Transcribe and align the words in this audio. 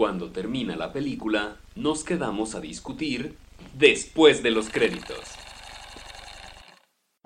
Cuando 0.00 0.30
termina 0.30 0.76
la 0.76 0.94
película, 0.94 1.58
nos 1.76 2.04
quedamos 2.04 2.54
a 2.54 2.60
discutir 2.62 3.34
después 3.78 4.42
de 4.42 4.50
los 4.50 4.70
créditos. 4.70 5.18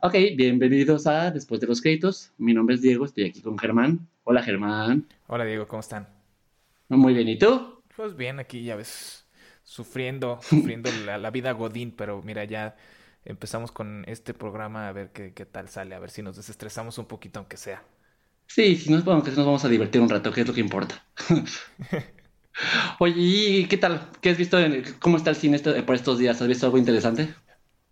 Ok, 0.03 0.15
bienvenidos 0.37 1.07
a 1.07 1.31
Después 1.31 1.61
de 1.61 1.69
los 1.69 1.81
créditos. 1.81 2.33
Mi 2.37 2.53
nombre 2.53 2.75
es 2.75 2.83
Diego, 2.83 3.05
estoy 3.05 3.27
aquí 3.27 3.43
con 3.43 3.57
Germán. 3.59 4.09
Hola 4.25 4.43
Germán. 4.43 5.07
Hola 5.29 5.45
Diego, 5.45 5.69
¿cómo 5.69 5.79
están? 5.79 6.09
Muy 6.89 7.15
bien, 7.15 7.29
¿y 7.29 7.39
tú? 7.39 7.81
Pues 7.95 8.17
bien, 8.17 8.41
aquí 8.41 8.65
ya 8.65 8.75
ves, 8.75 9.25
sufriendo, 9.63 10.41
sufriendo 10.43 10.91
la, 11.07 11.17
la 11.17 11.31
vida 11.31 11.53
Godín, 11.53 11.93
pero 11.93 12.23
mira, 12.23 12.43
ya 12.43 12.75
empezamos 13.25 13.71
con 13.71 14.03
este 14.09 14.35
programa 14.35 14.89
a 14.89 14.93
ver 14.93 15.13
qué, 15.13 15.33
qué 15.33 15.47
tal 15.47 15.69
sale, 15.69 15.95
a 15.95 16.01
ver 16.01 16.11
si 16.11 16.23
nos 16.23 16.35
desestresamos 16.35 16.99
un 16.99 17.05
poquito, 17.05 17.39
aunque 17.39 17.57
sea. 17.57 17.85
Sí, 18.49 18.75
si 18.75 18.91
nos, 18.91 19.05
vamos, 19.05 19.25
nos 19.29 19.47
vamos 19.47 19.65
a 19.65 19.69
divertir 19.69 20.01
un 20.01 20.09
rato, 20.09 20.33
que 20.33 20.41
es 20.41 20.49
lo 20.49 20.53
que 20.53 20.61
importa. 20.61 21.05
Oye, 22.99 23.15
¿y 23.17 23.69
qué 23.69 23.77
tal? 23.77 24.11
¿Qué 24.21 24.31
has 24.31 24.37
visto? 24.39 24.59
En, 24.59 24.83
¿Cómo 25.01 25.17
está 25.17 25.31
el 25.31 25.37
cine 25.37 25.57
este- 25.57 25.83
por 25.83 25.95
estos 25.95 26.19
días? 26.19 26.41
¿Has 26.41 26.49
visto 26.49 26.67
algo 26.67 26.79
interesante? 26.79 27.35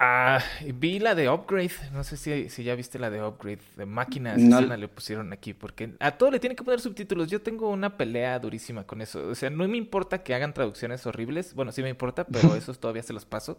Ah, 0.05 0.43
vi 0.75 0.99
la 0.99 1.15
de 1.15 1.29
Upgrade, 1.31 1.71
no 1.93 2.03
sé 2.03 2.17
si, 2.17 2.49
si 2.49 2.65
ya 2.65 2.75
viste 2.75 2.99
la 2.99 3.09
de 3.09 3.23
Upgrade, 3.23 3.61
de 3.77 3.87
máquina 3.87 4.35
No. 4.35 4.61
asesina 4.61 4.77
le 4.77 4.89
pusieron 4.89 5.33
aquí, 5.33 5.55
porque 5.55 5.95
a 6.01 6.19
todo 6.19 6.33
le 6.33 6.41
tienen 6.41 6.57
que 6.57 6.65
poner 6.65 6.81
subtítulos, 6.81 7.31
yo 7.31 7.41
tengo 7.41 7.71
una 7.71 7.97
pelea 7.97 8.37
durísima 8.41 8.85
con 8.85 9.01
eso, 9.01 9.29
o 9.29 9.35
sea, 9.37 9.49
no 9.51 9.69
me 9.69 9.77
importa 9.77 10.25
que 10.25 10.35
hagan 10.35 10.55
traducciones 10.55 11.07
horribles, 11.07 11.55
bueno, 11.55 11.71
sí 11.71 11.83
me 11.85 11.89
importa, 11.89 12.25
pero 12.33 12.57
esos 12.57 12.81
todavía 12.81 13.05
se 13.05 13.13
los 13.13 13.27
paso, 13.27 13.59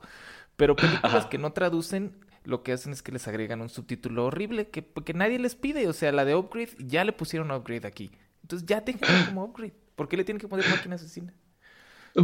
pero 0.58 0.82
películas 0.82 1.26
Ajá. 1.26 1.28
que 1.28 1.38
no 1.38 1.54
traducen, 1.54 2.18
lo 2.46 2.64
que 2.64 2.74
hacen 2.74 2.94
es 2.94 3.04
que 3.04 3.12
les 3.14 3.28
agregan 3.28 3.62
un 3.62 3.70
subtítulo 3.70 4.26
horrible 4.26 4.70
que, 4.70 4.86
que 4.86 5.14
nadie 5.14 5.40
les 5.40 5.56
pide, 5.56 5.88
o 5.90 5.94
sea, 5.94 6.12
la 6.14 6.26
de 6.26 6.36
Upgrade 6.36 6.72
ya 6.80 7.06
le 7.06 7.14
pusieron 7.14 7.52
Upgrade 7.52 7.88
aquí, 7.88 8.12
entonces 8.42 8.66
ya 8.68 8.82
déjenlo 8.82 9.22
como 9.22 9.44
Upgrade, 9.46 9.74
¿por 9.96 10.08
qué 10.08 10.18
le 10.18 10.24
tienen 10.24 10.40
que 10.40 10.48
poner 10.48 10.68
máquina 10.70 10.96
asesina? 10.96 11.34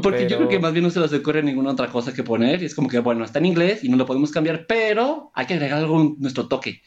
Porque 0.03 0.27
yo 0.27 0.37
creo 0.37 0.49
que 0.49 0.59
más 0.59 0.71
bien 0.71 0.83
no 0.83 0.91
se 0.91 0.99
les 0.99 1.11
ocurre 1.13 1.41
ninguna 1.41 1.71
otra 1.71 1.87
cosa 1.87 2.13
que 2.13 2.23
poner. 2.23 2.61
Y 2.61 2.65
es 2.65 2.75
como 2.75 2.87
que, 2.87 2.99
bueno, 2.99 3.25
está 3.25 3.39
en 3.39 3.47
inglés 3.47 3.83
y 3.83 3.89
no 3.89 3.97
lo 3.97 4.05
podemos 4.05 4.31
cambiar, 4.31 4.67
pero 4.67 5.31
hay 5.33 5.47
que 5.47 5.55
agregar 5.55 5.79
algo, 5.79 6.15
nuestro 6.19 6.47
toque. 6.47 6.81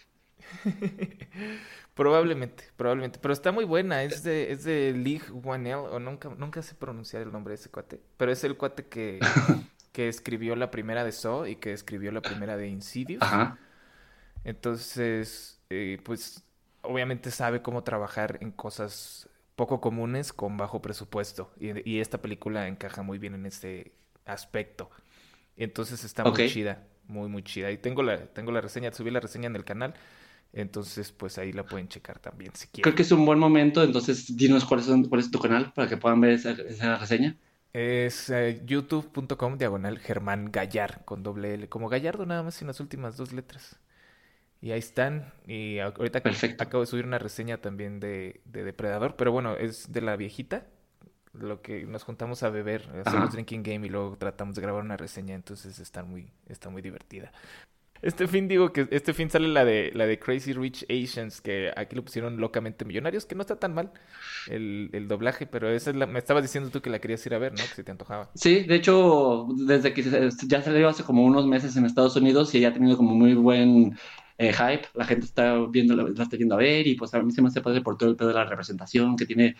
Probablemente, 1.95 2.65
probablemente. 2.77 3.19
Pero 3.21 3.35
está 3.35 3.53
muy 3.53 3.65
buena. 3.65 4.03
Es 4.03 4.23
de, 4.23 4.51
es 4.51 4.65
de 4.65 4.95
League 4.95 5.27
One 5.45 5.69
L, 5.69 5.77
o 5.77 5.99
nunca, 5.99 6.31
nunca 6.39 6.63
sé 6.63 6.75
pronunciar 6.75 7.23
el 7.23 7.33
nombre 7.33 7.53
de 7.53 7.57
ese 7.57 7.71
cuate. 7.71 8.01
Pero 8.17 8.33
es 8.33 8.43
el 8.45 8.57
cuate 8.57 8.87
que, 8.87 9.21
que 9.93 10.09
escribió 10.09 10.57
la 10.57 10.71
primera 10.71 11.05
de 11.05 11.13
Saw 11.13 11.47
y 11.47 11.57
que 11.57 11.73
escribió 11.73 12.11
la 12.11 12.23
primera 12.23 12.57
de 12.57 12.69
Insidious. 12.69 13.23
Ajá. 13.23 13.59
Entonces, 14.45 15.61
eh, 15.69 16.01
pues, 16.03 16.45
obviamente 16.81 17.31
sabe 17.31 17.61
cómo 17.61 17.85
trabajar 17.85 18.39
en 18.41 18.53
cosas 18.53 19.29
poco 19.63 19.81
comunes 19.81 20.33
con 20.33 20.57
bajo 20.57 20.83
presupuesto. 20.83 21.53
Y, 21.61 21.89
y 21.89 22.01
esta 22.01 22.21
película 22.21 22.67
encaja 22.67 23.03
muy 23.03 23.19
bien 23.19 23.35
en 23.35 23.47
ese 23.47 23.93
aspecto. 24.25 24.91
Entonces 25.57 26.03
está 26.03 26.25
muy 26.25 26.49
chida, 26.49 26.83
muy, 27.07 27.29
muy 27.29 27.45
chida. 27.45 27.71
Y 27.71 27.79
tengo 27.79 28.03
la, 28.03 28.27
tengo 28.27 28.51
la 28.51 28.61
reseña, 28.61 28.93
subí 28.93 29.13
la 29.13 29.21
reseña 29.21 29.47
en 29.47 29.55
el 29.55 29.65
canal. 29.65 29.95
Entonces, 30.53 31.13
pues 31.13 31.39
ahí 31.39 31.53
la 31.53 31.65
pueden 31.65 31.87
checar 31.87 32.19
también 32.19 32.51
si 32.57 32.67
quieren. 32.67 32.83
Creo 32.83 32.97
que 32.97 33.03
es 33.03 33.13
un 33.13 33.25
buen 33.25 33.39
momento, 33.39 33.85
entonces 33.85 34.37
dinos 34.37 34.65
cuál 34.65 34.81
es, 34.81 34.91
cuál 35.09 35.21
es 35.21 35.31
tu 35.31 35.39
canal 35.39 35.73
para 35.73 35.89
que 35.89 35.97
puedan 35.97 36.21
ver 36.21 36.33
esa, 36.33 36.51
esa 36.51 36.99
reseña. 36.99 37.37
Es 37.73 38.31
eh, 38.31 38.63
youtube.com 38.67 39.59
diagonal 39.59 40.01
Germán 40.01 40.51
Gallar 40.51 41.05
con 41.05 41.23
doble 41.23 41.55
L, 41.55 41.69
como 41.69 41.89
Gallardo 41.89 42.27
nada 42.27 42.43
más 42.43 42.57
sin 42.57 42.67
las 42.67 42.81
últimas 42.81 43.17
dos 43.17 43.33
letras. 43.33 43.79
Y 44.63 44.71
ahí 44.71 44.79
están. 44.79 45.33
Y 45.47 45.79
ahorita 45.81 46.21
Perfecto. 46.23 46.63
acabo 46.65 46.83
de 46.83 46.87
subir 46.87 47.05
una 47.05 47.19
reseña 47.19 47.59
también 47.59 48.01
de, 48.01 48.41
de 48.47 48.65
Depredador, 48.65 49.17
pero 49.17 49.33
bueno, 49.33 49.57
es 49.57 49.93
de 49.93 50.01
la 50.01 50.17
viejita. 50.17 50.67
Lo 51.35 51.63
que 51.63 51.85
nos 51.85 52.05
juntamos 52.05 52.43
a 52.43 52.51
beber, 52.51 52.83
hacemos 53.05 53.07
Ajá. 53.07 53.29
drinking 53.33 53.63
game 53.63 53.87
y 53.87 53.91
luego 53.91 54.17
tratamos 54.19 54.55
de 54.55 54.63
grabar 54.63 54.85
una 54.85 54.97
reseña, 54.97 55.35
entonces 55.35 55.79
está 55.79 56.05
muy, 56.05 56.31
está 56.49 56.69
muy 56.71 56.81
divertida. 56.83 57.33
Este 58.03 58.27
fin 58.27 58.49
digo 58.49 58.73
que 58.73 58.89
este 58.91 59.15
fin 59.15 59.31
sale 59.31 59.47
la 59.49 59.65
de 59.65 59.93
la 59.95 60.07
de 60.07 60.19
Crazy 60.19 60.53
Rich 60.53 60.85
Asians, 60.91 61.41
que 61.41 61.73
aquí 61.77 61.95
lo 61.95 62.05
pusieron 62.05 62.37
locamente 62.39 62.85
millonarios, 62.85 63.25
que 63.27 63.37
no 63.37 63.43
está 63.43 63.57
tan 63.57 63.75
mal 63.75 63.93
el, 64.49 64.91
el 64.93 65.07
doblaje, 65.07 65.47
pero 65.47 65.71
esa 65.71 65.91
es 65.91 65.97
la, 65.97 66.07
me 66.07 66.19
estabas 66.19 66.43
diciendo 66.43 66.69
tú 66.71 66.83
que 66.83 66.91
la 66.91 66.99
querías 67.01 67.25
ir 67.27 67.35
a 67.35 67.39
ver, 67.39 67.53
¿no? 67.53 67.59
Que 67.59 67.75
se 67.77 67.85
te 67.85 67.93
antojaba. 67.93 68.29
Sí, 68.35 68.65
de 68.65 68.75
hecho, 68.75 69.47
desde 69.67 69.95
que 69.95 70.03
se- 70.03 70.31
ya 70.49 70.61
salió 70.63 70.89
hace 70.89 71.05
como 71.05 71.25
unos 71.25 71.47
meses 71.47 71.77
en 71.77 71.87
Estados 71.87 72.17
Unidos 72.17 72.53
y 72.57 72.61
ya 72.61 72.69
ha 72.69 72.73
tenido 72.75 72.97
como 72.97 73.15
muy 73.15 73.35
buen 73.35 73.97
eh, 74.39 74.53
hype, 74.53 74.89
la 74.95 75.05
gente 75.05 75.27
está 75.27 75.59
viendo, 75.69 75.95
la 75.95 76.23
está 76.23 76.37
yendo 76.37 76.55
a 76.55 76.59
ver 76.59 76.87
y 76.87 76.95
pues 76.95 77.13
a 77.15 77.23
mí 77.23 77.33
se 77.33 77.43
me 77.43 77.49
hace 77.49 77.61
padre 77.61 77.81
por 77.81 77.97
todo 77.97 78.11
el 78.11 78.17
pedo 78.17 78.29
de 78.29 78.35
la 78.35 78.45
representación 78.45 79.17
que 79.17 79.27
tiene 79.27 79.57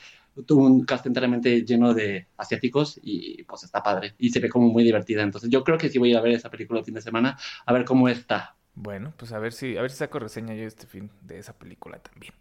un 0.51 0.85
cast 0.85 1.07
enteramente 1.07 1.65
lleno 1.65 1.95
de 1.95 2.29
asiáticos 2.37 2.99
y 3.03 3.43
pues 3.45 3.65
está 3.65 3.83
padre 3.83 4.15
y 4.19 4.31
se 4.31 4.41
ve 4.41 4.49
como 4.49 4.69
muy 4.69 4.85
divertida. 4.85 5.23
Entonces 5.23 5.51
yo 5.51 5.65
creo 5.65 5.79
que 5.79 5.89
sí 5.89 5.99
voy 5.99 6.15
a 6.15 6.21
ver 6.21 6.33
esa 6.33 6.51
película 6.51 6.81
el 6.81 6.85
fin 6.85 6.95
de 6.95 7.03
semana 7.03 7.39
a 7.67 7.73
ver 7.73 7.85
cómo 7.85 8.09
está. 8.09 8.57
Bueno, 8.75 9.13
pues 9.17 9.33
a 9.33 9.39
ver 9.39 9.53
si, 9.53 9.77
a 9.77 9.83
ver 9.83 9.91
si 9.91 9.99
saco 9.99 10.19
reseña 10.19 10.55
yo 10.55 10.65
este 10.65 10.87
fin 10.87 11.11
de 11.21 11.39
esa 11.39 11.53
película 11.53 11.99
también. 11.99 12.33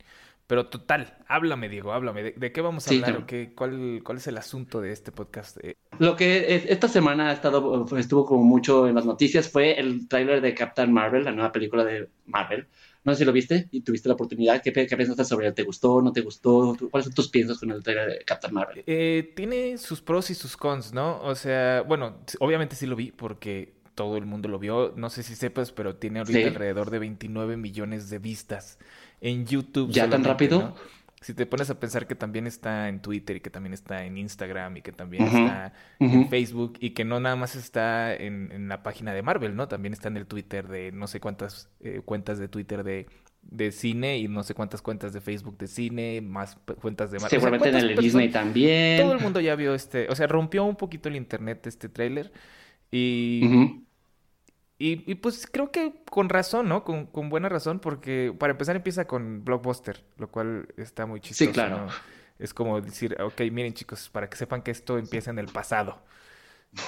Pero 0.51 0.65
total, 0.65 1.15
háblame, 1.29 1.69
Diego, 1.69 1.93
háblame. 1.93 2.23
¿De, 2.23 2.31
de 2.33 2.51
qué 2.51 2.59
vamos 2.59 2.85
a 2.85 2.89
Sí, 2.89 2.95
hablar? 2.97 3.11
claro. 3.11 3.25
qué, 3.25 3.53
cuál, 3.55 4.01
¿Cuál 4.03 4.17
es 4.17 4.27
el 4.27 4.37
asunto 4.37 4.81
de 4.81 4.91
este 4.91 5.13
podcast? 5.13 5.55
Eh, 5.63 5.77
Lo 5.97 6.17
que 6.17 6.53
es- 6.55 6.65
esta 6.67 6.89
semana 6.89 7.29
ha 7.29 7.31
estado, 7.31 7.87
estuvo 7.97 8.25
como 8.25 8.43
mucho 8.43 8.85
en 8.85 8.95
las 8.95 9.05
noticias 9.05 9.47
fue 9.49 9.79
el 9.79 10.09
tráiler 10.09 10.41
de 10.41 10.53
Captain 10.53 10.91
Marvel, 10.91 11.23
la 11.23 11.31
nueva 11.31 11.53
película 11.53 11.85
de 11.85 12.09
Marvel. 12.25 12.67
No 13.05 13.13
sé 13.13 13.19
si 13.19 13.25
lo 13.25 13.31
viste 13.31 13.69
y 13.71 13.79
tuviste 13.79 14.09
la 14.09 14.15
oportunidad. 14.15 14.61
¿Qué, 14.61 14.73
qué 14.73 14.97
pensaste 14.97 15.23
sobre 15.23 15.47
él? 15.47 15.53
¿Te 15.53 15.63
gustó? 15.63 16.01
¿No 16.01 16.11
te 16.11 16.19
gustó? 16.19 16.75
¿Tú- 16.77 16.89
¿Cuáles 16.89 17.05
son 17.05 17.13
tus 17.13 17.29
piensas 17.29 17.57
con 17.57 17.71
el 17.71 17.81
tráiler 17.81 18.09
de 18.09 18.25
Captain 18.25 18.53
Marvel? 18.53 18.83
eh, 18.87 19.31
tiene 19.33 19.77
sus 19.77 20.01
pros 20.01 20.29
y 20.31 20.35
sus 20.35 20.57
cons, 20.57 20.91
¿no? 20.91 21.21
O 21.21 21.33
sea, 21.33 21.81
bueno, 21.83 22.17
obviamente 22.41 22.75
sí 22.75 22.85
lo 22.87 22.97
vi 22.97 23.13
porque 23.13 23.79
todo 23.95 24.17
el 24.17 24.25
mundo 24.25 24.47
lo 24.49 24.59
vio. 24.59 24.93
No 24.95 25.09
sé 25.09 25.23
si 25.23 25.35
sepas, 25.35 25.71
pero 25.71 25.95
tiene 25.95 26.19
ahorita 26.19 26.39
Sí. 26.39 26.45
alrededor 26.45 26.89
de 26.89 26.99
29 26.99 27.57
millones 27.57 28.09
de 28.09 28.19
vistas 28.19 28.79
en 29.21 29.45
YouTube. 29.45 29.91
¿Ya 29.91 30.09
tan 30.09 30.23
rápido? 30.23 30.59
¿no? 30.59 30.75
Si 31.23 31.35
te 31.35 31.45
pones 31.45 31.69
a 31.69 31.79
pensar 31.79 32.07
que 32.07 32.15
también 32.15 32.47
está 32.47 32.89
en 32.89 32.99
Twitter 32.99 33.35
y 33.35 33.41
que 33.41 33.51
también 33.51 33.73
está 33.73 34.05
en 34.05 34.17
Instagram 34.17 34.77
y 34.77 34.81
que 34.81 34.91
también 34.91 35.23
está 35.25 35.71
en 35.99 36.27
Facebook 36.29 36.77
y 36.79 36.91
que 36.91 37.05
no 37.05 37.19
nada 37.19 37.35
más 37.35 37.55
está 37.55 38.11
en, 38.15 38.51
en 38.51 38.67
la 38.67 38.81
página 38.81 39.13
de 39.13 39.21
Marvel, 39.21 39.55
¿no? 39.55 39.67
También 39.67 39.93
está 39.93 40.07
en 40.07 40.17
el 40.17 40.25
Twitter 40.25 40.67
de 40.67 40.91
no 40.91 41.05
sé 41.05 41.19
cuántas 41.19 41.69
eh, 41.81 42.01
cuentas 42.03 42.39
de 42.39 42.47
Twitter 42.47 42.83
de, 42.83 43.05
de 43.43 43.71
cine 43.71 44.17
y 44.17 44.27
no 44.27 44.41
sé 44.41 44.55
cuántas 44.55 44.81
cuentas 44.81 45.13
de 45.13 45.21
Facebook 45.21 45.59
de 45.59 45.67
cine, 45.67 46.21
más 46.21 46.57
cuentas 46.81 47.11
de 47.11 47.19
Marvel. 47.19 47.27
O 47.27 47.29
sea, 47.29 47.39
Seguramente 47.39 47.67
en 47.67 47.73
¿cuántas 47.73 47.83
el 47.83 47.95
personas- 47.95 48.03
Disney 48.03 48.29
también. 48.29 49.01
Todo 49.03 49.13
el 49.13 49.19
mundo 49.19 49.39
ya 49.41 49.55
vio 49.55 49.75
este, 49.75 50.07
o 50.09 50.15
sea, 50.15 50.25
rompió 50.25 50.63
un 50.63 50.75
poquito 50.75 51.07
el 51.07 51.15
internet 51.17 51.67
este 51.67 51.87
tráiler 51.87 52.31
y, 52.91 53.43
y, 54.77 55.03
y, 55.11 55.15
pues 55.15 55.47
creo 55.51 55.71
que 55.71 55.93
con 56.09 56.29
razón, 56.29 56.67
¿no? 56.67 56.83
Con, 56.83 57.05
con 57.05 57.29
buena 57.29 57.49
razón, 57.49 57.79
porque 57.79 58.33
para 58.37 58.51
empezar 58.51 58.75
empieza 58.75 59.05
con 59.05 59.43
Blockbuster, 59.45 60.03
lo 60.17 60.29
cual 60.29 60.67
está 60.77 61.05
muy 61.05 61.19
chistoso, 61.21 61.51
claro. 61.51 61.77
¿no? 61.85 61.87
Es 62.39 62.53
como 62.53 62.81
decir, 62.81 63.15
ok, 63.21 63.41
miren 63.51 63.73
chicos, 63.73 64.09
para 64.09 64.29
que 64.29 64.37
sepan 64.37 64.63
que 64.63 64.71
esto 64.71 64.97
empieza 64.97 65.29
en 65.29 65.37
el 65.39 65.47
pasado, 65.47 66.01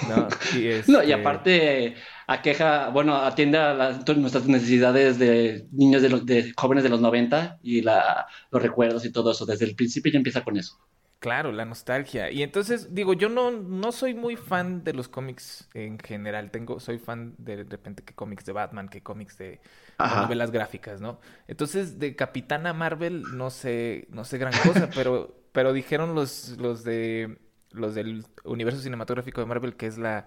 ¿no? 0.08 0.28
Y 0.58 0.66
No, 0.88 0.98
y 1.04 1.12
este, 1.12 1.14
aparte 1.14 1.94
aqueja, 2.26 2.88
bueno, 2.90 3.14
atiende 3.16 3.58
a 3.58 3.74
las- 3.74 4.04
todas 4.04 4.20
nuestras 4.20 4.46
necesidades 4.46 5.18
de 5.18 5.66
niños 5.72 6.02
de, 6.02 6.08
los, 6.08 6.26
de 6.26 6.52
jóvenes 6.56 6.82
de 6.84 6.90
los 6.90 7.00
90 7.00 7.58
y 7.62 7.82
la, 7.82 8.26
los 8.50 8.62
recuerdos 8.62 9.04
y 9.04 9.12
todo 9.12 9.30
eso. 9.32 9.46
Desde 9.46 9.66
el 9.66 9.76
principio 9.76 10.10
ya 10.12 10.18
empieza 10.18 10.42
con 10.42 10.56
eso. 10.56 10.78
Claro, 11.24 11.52
la 11.52 11.64
nostalgia. 11.64 12.30
Y 12.30 12.42
entonces, 12.42 12.94
digo, 12.94 13.14
yo 13.14 13.30
no, 13.30 13.50
no 13.50 13.92
soy 13.92 14.12
muy 14.12 14.36
fan 14.36 14.84
de 14.84 14.92
los 14.92 15.08
cómics 15.08 15.70
en 15.72 15.98
general. 15.98 16.50
Tengo, 16.50 16.80
soy 16.80 16.98
fan 16.98 17.34
de, 17.38 17.64
de 17.64 17.64
repente 17.64 18.02
que 18.02 18.12
cómics 18.12 18.44
de 18.44 18.52
Batman, 18.52 18.90
que 18.90 19.02
cómics 19.02 19.38
de, 19.38 19.58
novelas 19.98 20.50
gráficas, 20.50 21.00
¿no? 21.00 21.18
Entonces, 21.48 21.98
de 21.98 22.14
Capitana 22.14 22.74
Marvel 22.74 23.22
no 23.38 23.48
sé, 23.48 24.06
no 24.10 24.26
sé 24.26 24.36
gran 24.36 24.52
cosa, 24.52 24.90
pero, 24.94 25.34
pero 25.52 25.72
dijeron 25.72 26.14
los, 26.14 26.58
los 26.58 26.84
de 26.84 27.38
los 27.70 27.94
del 27.94 28.26
universo 28.44 28.82
cinematográfico 28.82 29.40
de 29.40 29.46
Marvel 29.46 29.76
que 29.76 29.86
es 29.86 29.96
la 29.96 30.26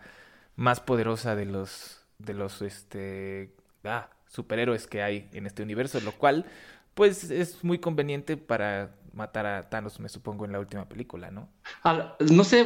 más 0.55 0.79
poderosa 0.79 1.35
de 1.35 1.45
los 1.45 2.07
de 2.17 2.33
los 2.33 2.63
este 2.63 3.53
ah, 3.83 4.09
superhéroes 4.25 4.87
que 4.87 5.03
hay 5.03 5.29
en 5.31 5.45
este 5.45 5.61
universo, 5.61 5.99
lo 5.99 6.13
cual 6.13 6.47
pues 6.95 7.29
es 7.29 7.63
muy 7.63 7.77
conveniente 7.77 8.35
para 8.35 8.95
matar 9.17 9.45
a 9.45 9.69
Thanos, 9.69 9.99
me 9.99 10.09
supongo, 10.09 10.45
en 10.45 10.51
la 10.53 10.59
última 10.59 10.87
película, 10.87 11.31
¿no? 11.31 11.49
Al- 11.83 12.15
no 12.31 12.43
sé, 12.43 12.65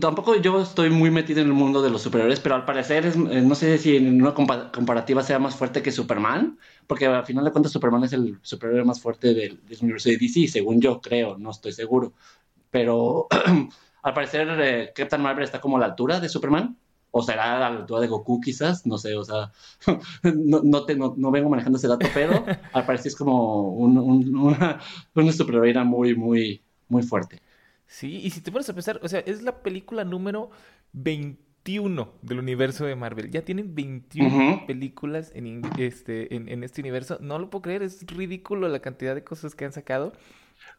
tampoco 0.00 0.36
yo 0.36 0.60
estoy 0.60 0.90
muy 0.90 1.10
metido 1.10 1.40
en 1.40 1.46
el 1.48 1.52
mundo 1.54 1.80
de 1.82 1.90
los 1.90 2.02
superhéroes, 2.02 2.40
pero 2.40 2.54
al 2.56 2.64
parecer, 2.64 3.06
es- 3.06 3.16
eh, 3.16 3.40
no 3.42 3.54
sé 3.54 3.78
si 3.78 3.96
en 3.96 4.20
una 4.20 4.34
compa- 4.34 4.70
comparativa 4.72 5.22
sea 5.22 5.38
más 5.38 5.56
fuerte 5.56 5.82
que 5.82 5.92
Superman, 5.92 6.58
porque 6.86 7.06
al 7.06 7.24
final 7.26 7.44
de 7.44 7.52
cuentas 7.52 7.72
Superman 7.72 8.04
es 8.04 8.12
el 8.12 8.38
superhéroe 8.42 8.84
más 8.84 9.00
fuerte 9.00 9.32
del, 9.34 9.64
del 9.66 9.78
universo 9.82 10.08
de 10.10 10.16
DC, 10.18 10.48
según 10.48 10.80
yo 10.80 11.00
creo, 11.00 11.38
no 11.38 11.50
estoy 11.50 11.72
seguro. 11.72 12.12
Pero 12.70 13.28
al 14.02 14.14
parecer 14.14 14.48
eh, 14.60 14.92
Captain 14.94 15.22
Marvel 15.22 15.44
está 15.44 15.60
como 15.60 15.76
a 15.76 15.80
la 15.80 15.86
altura 15.86 16.20
de 16.20 16.28
Superman, 16.28 16.78
o 17.12 17.22
será 17.22 17.56
a 17.56 17.60
la 17.60 17.66
altura 17.68 18.00
de 18.00 18.08
Goku 18.08 18.40
quizás, 18.40 18.86
no 18.86 18.98
sé, 18.98 19.16
o 19.16 19.24
sea, 19.24 19.52
no, 20.24 20.62
no, 20.64 20.84
te- 20.86 20.96
no- 20.96 21.14
no 21.16 21.30
vengo 21.30 21.48
manejando 21.50 21.78
ese 21.78 21.88
dato, 21.88 22.06
pero 22.14 22.44
al 22.72 22.86
parecer 22.86 23.08
es 23.08 23.16
como 23.16 23.70
un, 23.72 23.98
un- 23.98 24.36
una, 24.36 24.80
una 25.14 25.32
superheroína 25.32 25.84
muy, 25.84 26.14
muy, 26.16 26.62
muy 26.88 27.02
fuerte. 27.04 27.40
Sí, 27.86 28.20
y 28.24 28.30
si 28.30 28.40
te 28.40 28.50
pones 28.50 28.68
a 28.68 28.74
pensar, 28.74 29.00
o 29.02 29.08
sea, 29.08 29.20
es 29.20 29.42
la 29.42 29.62
película 29.62 30.04
número 30.04 30.50
21 30.92 32.12
del 32.22 32.38
universo 32.38 32.86
de 32.86 32.96
Marvel. 32.96 33.30
Ya 33.30 33.44
tienen 33.44 33.74
21 33.74 34.66
películas 34.66 35.30
en, 35.34 35.62
este, 35.78 36.34
en, 36.34 36.64
este 36.64 36.80
universo. 36.80 37.18
No 37.20 37.38
lo 37.38 37.50
puedo 37.50 37.62
creer, 37.62 37.82
es 37.82 38.06
ridículo 38.06 38.68
la 38.68 38.80
cantidad 38.80 39.14
de 39.14 39.24
cosas 39.24 39.54
que 39.54 39.64
han 39.66 39.72
sacado. 39.72 40.12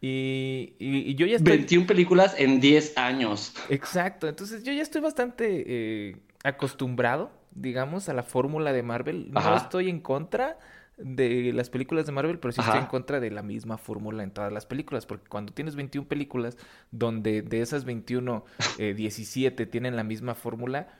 Y, 0.01 0.75
y, 0.79 1.15
yo 1.15 1.25
ya 1.25 1.37
estoy... 1.37 1.57
21 1.57 1.87
películas 1.87 2.35
en 2.37 2.59
10 2.59 2.97
años. 2.97 3.53
Exacto, 3.69 4.27
entonces 4.27 4.63
yo 4.63 4.73
ya 4.73 4.81
estoy 4.81 5.01
bastante 5.01 5.63
eh, 5.65 6.17
acostumbrado, 6.43 7.31
digamos, 7.51 8.09
a 8.09 8.13
la 8.13 8.23
fórmula 8.23 8.73
de 8.73 8.83
Marvel. 8.83 9.31
No 9.31 9.55
estoy 9.55 9.89
en 9.89 10.01
contra 10.01 10.57
de 10.97 11.51
las 11.53 11.69
películas 11.69 12.05
de 12.05 12.11
Marvel, 12.11 12.39
pero 12.39 12.51
sí 12.51 12.61
estoy 12.61 12.79
en 12.79 12.85
contra 12.85 13.19
de 13.19 13.31
la 13.31 13.41
misma 13.41 13.77
fórmula 13.77 14.23
en 14.23 14.31
todas 14.31 14.51
las 14.51 14.65
películas, 14.65 15.05
porque 15.05 15.27
cuando 15.27 15.53
tienes 15.53 15.75
21 15.75 16.07
películas, 16.07 16.57
donde 16.91 17.41
de 17.41 17.61
esas 17.61 17.85
21, 17.85 18.45
17 18.77 19.63
eh, 19.63 19.65
tienen 19.65 19.95
la 19.95 20.03
misma 20.03 20.35
fórmula, 20.35 20.99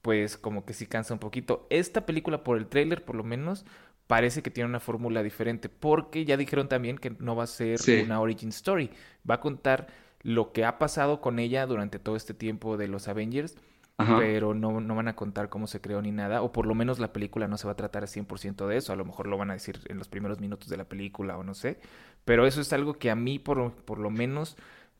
pues 0.00 0.36
como 0.36 0.64
que 0.64 0.74
sí 0.74 0.86
cansa 0.86 1.14
un 1.14 1.20
poquito. 1.20 1.66
Esta 1.70 2.06
película, 2.06 2.44
por 2.44 2.56
el 2.56 2.66
tráiler 2.66 3.04
por 3.04 3.16
lo 3.16 3.24
menos, 3.24 3.64
parece 4.06 4.42
que 4.42 4.50
tiene 4.50 4.68
una 4.68 4.80
fórmula 4.80 5.22
diferente, 5.22 5.68
porque 5.68 6.24
ya 6.24 6.36
dijeron 6.36 6.68
también 6.68 6.98
que 6.98 7.10
no 7.18 7.36
va 7.36 7.44
a 7.44 7.46
ser 7.46 7.78
una 8.04 8.20
origin 8.20 8.50
story, 8.50 8.90
va 9.28 9.36
a 9.36 9.40
contar 9.40 9.88
lo 10.22 10.52
que 10.52 10.64
ha 10.64 10.78
pasado 10.78 11.20
con 11.20 11.38
ella 11.38 11.66
durante 11.66 11.98
todo 11.98 12.16
este 12.16 12.34
tiempo 12.34 12.76
de 12.76 12.88
los 12.88 13.08
Avengers 13.08 13.56
pero 13.96 14.54
no, 14.54 14.80
no 14.80 14.94
van 14.96 15.08
a 15.08 15.16
contar 15.16 15.48
cómo 15.48 15.66
se 15.66 15.80
creó 15.80 16.02
ni 16.02 16.10
nada, 16.10 16.42
o 16.42 16.52
por 16.52 16.66
lo 16.66 16.74
menos 16.74 16.98
la 16.98 17.12
película 17.12 17.46
no 17.46 17.56
se 17.56 17.66
va 17.66 17.72
a 17.72 17.76
tratar 17.76 18.02
a 18.02 18.06
100% 18.06 18.66
de 18.66 18.76
eso, 18.76 18.92
a 18.92 18.96
lo 18.96 19.04
mejor 19.04 19.28
lo 19.28 19.38
van 19.38 19.50
a 19.50 19.54
decir 19.54 19.80
en 19.88 19.98
los 19.98 20.08
primeros 20.08 20.40
minutos 20.40 20.68
de 20.68 20.76
la 20.76 20.88
película 20.88 21.36
o 21.38 21.44
no 21.44 21.54
sé, 21.54 21.78
pero 22.24 22.46
eso 22.46 22.60
es 22.60 22.72
algo 22.72 22.94
que 22.94 23.10
a 23.10 23.14
mí 23.14 23.38
por, 23.38 23.72
por 23.72 23.98
lo 23.98 24.10
menos 24.10 24.56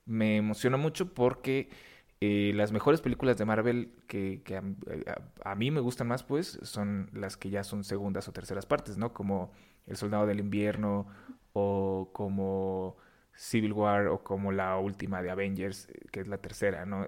me 0.06 0.37
emociona 0.37 0.77
mucho 0.77 1.12
porque 1.12 1.71
eh, 2.20 2.52
las 2.55 2.72
mejores 2.72 3.00
películas 3.00 3.37
de 3.38 3.44
Marvel 3.44 3.93
que, 4.06 4.43
que 4.44 4.56
a, 4.56 5.55
mí 5.55 5.70
me 5.70 5.81
gustan 5.81 6.08
más 6.08 6.22
pues 6.22 6.58
son 6.62 7.11
las 7.12 7.37
que 7.37 7.50
ya 7.50 7.64
son 7.64 7.84
segundas 7.84 8.28
o 8.28 8.32
terceras 8.32 8.66
partes, 8.66 8.96
¿no? 8.96 9.12
Como 9.12 9.52
El 9.87 9.96
Soldado 9.96 10.26
del 10.26 10.40
Invierno 10.40 11.06
o 11.52 12.11
como... 12.12 12.96
Civil 13.37 13.72
War 13.72 14.06
o 14.08 14.22
como 14.22 14.52
la 14.52 14.78
última 14.78 15.22
de 15.22 15.31
Avengers, 15.31 15.88
que 16.12 16.20
es 16.20 16.28
la 16.28 16.38
tercera, 16.38 16.87
¿no? 16.87 17.06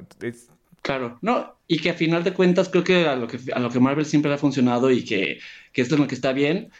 Claro, 0.82 1.18
no, 1.20 1.58
y 1.66 1.80
que 1.80 1.90
a 1.90 1.94
final 1.94 2.22
de 2.22 2.32
cuentas 2.32 2.68
creo 2.68 2.84
que 2.84 3.08
a 3.08 3.16
lo 3.16 3.26
que, 3.26 3.38
a 3.52 3.58
lo 3.58 3.70
que 3.70 3.80
Marvel 3.80 4.06
siempre 4.06 4.32
ha 4.32 4.38
funcionado 4.38 4.90
y 4.90 5.04
que, 5.04 5.40
que 5.72 5.82
esto 5.82 5.96
es 5.96 6.00
lo 6.00 6.06
que 6.06 6.14
está 6.14 6.32
bien, 6.32 6.70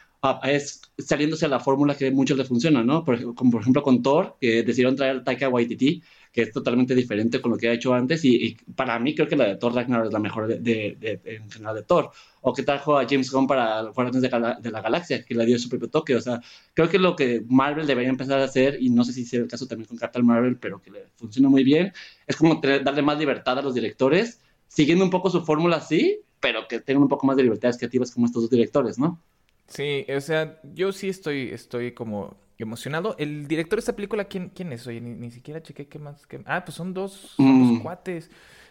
es 0.44 0.82
saliéndose 0.99 1.46
a 1.46 1.49
la 1.49 1.61
fórmula 1.61 1.96
que 1.96 2.11
muchos 2.11 2.38
le 2.38 2.44
funciona, 2.44 2.82
¿no? 2.82 3.05
Por, 3.05 3.34
como 3.34 3.50
por 3.50 3.61
ejemplo 3.61 3.82
con 3.82 4.02
Thor, 4.02 4.37
que 4.40 4.62
decidieron 4.62 4.96
traer 4.96 5.25
Taika 5.25 5.49
Waititi, 5.49 6.02
que 6.32 6.43
es 6.43 6.52
totalmente 6.52 6.94
diferente 6.94 7.40
con 7.40 7.52
lo 7.52 7.58
que 7.58 7.69
ha 7.69 7.73
hecho 7.73 7.94
antes, 7.94 8.25
y, 8.25 8.56
para 8.75 8.99
mí 8.99 9.14
creo 9.14 9.28
que 9.28 9.37
la 9.37 9.46
de 9.46 9.56
Thor 9.56 9.75
Ragnarok 9.75 10.06
es 10.06 10.12
la 10.12 10.19
mejor 10.19 10.49
de, 10.49 10.58
de, 10.58 11.20
en 11.25 11.50
general 11.50 11.76
de 11.76 11.82
Thor, 11.82 12.11
o 12.40 12.52
que 12.52 12.62
trajo 12.62 12.99
a 12.99 13.06
James 13.08 13.31
Gunn 13.31 13.46
para 13.46 13.82
Guardianes 13.82 14.23
de, 14.23 14.55
de, 14.61 14.70
la 14.70 14.81
Galaxia, 14.81 15.25
que 15.25 15.34
le 15.34 15.46
dio 15.46 15.58
su 15.58 15.69
propio 15.69 15.88
toque, 15.88 16.14
o 16.14 16.20
sea, 16.20 16.40
creo 16.75 16.88
que 16.88 16.99
lo 16.99 17.17
que 17.17 17.43
Marvel 17.49 17.87
debería 17.87 18.11
empezar 18.11 18.38
a 18.40 18.44
hacer, 18.44 18.79
y 18.81 18.90
no 18.90 19.05
sé 19.05 19.12
si 19.12 19.25
sea 19.25 19.40
el 19.40 19.49
caso 19.49 19.67
también 19.67 19.88
con 19.88 19.96
Captain 19.96 20.25
Marvel, 20.25 20.56
pero 20.58 20.81
que 20.81 20.90
le 20.90 21.06
funciona 21.17 21.49
muy 21.49 21.64
bien, 21.64 21.93
es 22.26 22.37
como 22.37 22.61
darle 22.61 23.02
más 23.02 23.19
libertad 23.19 23.58
a 23.58 23.62
los 23.62 23.75
directores, 23.75 24.40
siguiendo 24.69 25.05
un 25.05 25.11
poco 25.11 25.31
su 25.31 25.43
fórmula, 25.43 25.81
sí, 25.81 26.20
pero 26.40 26.69
que 26.69 26.81
tengan 26.81 27.02
un 27.02 27.08
poco 27.08 27.26
más 27.26 27.37
de 27.37 27.43
libertades 27.44 27.79
creativas 27.79 28.12
como 28.12 28.26
estos 28.26 28.43
dos 28.43 28.50
directores, 28.50 28.99
¿no? 28.99 29.20
Sí, 29.69 30.07
o 30.15 30.21
sea, 30.21 30.61
yo 30.75 30.93
sí 30.93 31.09
estoy, 31.09 31.51
estoy 31.51 31.93
como 31.93 32.37
emocionado. 32.59 33.17
El 33.19 33.49
director 33.49 33.77
de 33.77 33.81
esta 33.81 33.97
película, 33.97 34.25
¿quién, 34.25 34.51
quién 34.51 34.73
es? 34.73 34.87
Oye, 34.87 35.01
ni, 35.01 35.31
siquiera 35.31 35.63
chequé 35.63 35.89
qué 35.89 35.99
más. 35.99 36.23
Ah, 36.45 36.65
pues 36.65 36.77
son 36.77 36.95
dos, 36.95 37.35
mm. 37.39 37.81
cuates. 37.81 38.31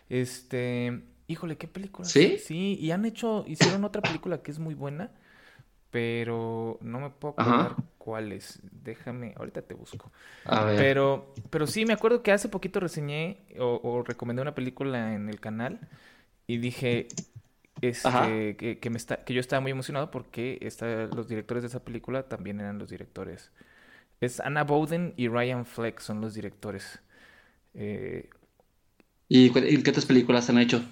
Este, 0.10 1.02
híjole, 1.28 1.58
¿qué 1.58 1.68
película? 1.68 2.08
¿Sí? 2.08 2.38
Sí, 2.38 2.78
y 2.80 2.92
han 2.92 3.06
hecho, 3.06 3.44
hicieron 3.48 3.84
otra 3.84 4.02
película 4.02 4.42
que 4.42 4.52
es 4.52 4.60
muy 4.60 4.74
buena, 4.74 5.12
pero 5.92 6.78
no 6.82 7.00
me 7.00 7.10
puedo 7.10 7.34
acordar 7.38 7.76
cuál 7.98 8.32
es. 8.32 8.60
Déjame, 8.72 9.34
ahorita 9.38 9.62
te 9.62 9.74
busco. 9.74 10.12
A 10.46 10.66
ver. 10.66 10.78
Pero, 10.78 11.34
pero 11.50 11.68
sí, 11.68 11.86
me 11.86 11.94
acuerdo 11.94 12.24
que 12.24 12.32
hace 12.32 12.50
poquito 12.50 12.80
reseñé 12.80 13.40
o 13.60 14.04
recomendé 14.06 14.42
una 14.42 14.56
película 14.56 15.14
en 15.14 15.30
el 15.30 15.40
canal 15.40 15.80
y 16.48 16.58
dije, 16.58 17.08
este, 17.82 18.56
que, 18.58 18.80
que, 18.80 18.90
me 18.90 18.98
está, 18.98 19.24
que 19.24 19.34
yo 19.34 19.40
estaba 19.40 19.60
muy 19.60 19.72
emocionado 19.72 20.12
porque 20.12 20.58
está, 20.62 21.06
los 21.08 21.28
directores 21.28 21.64
de 21.64 21.68
esa 21.68 21.84
película 21.84 22.24
también 22.24 22.60
eran 22.60 22.80
los 22.80 22.90
directores. 22.90 23.52
Es 24.22 24.40
Anna 24.40 24.64
Bowden 24.64 25.14
y 25.18 25.28
Ryan 25.28 25.66
Fleck 25.66 26.00
son 26.00 26.22
los 26.22 26.34
directores. 26.34 27.02
Eh, 27.74 28.30
¿Y, 29.28 29.50
qué 29.50 29.90
otras 29.90 30.06
películas 30.06 30.50
han 30.50 30.60
hecho? 30.60 30.84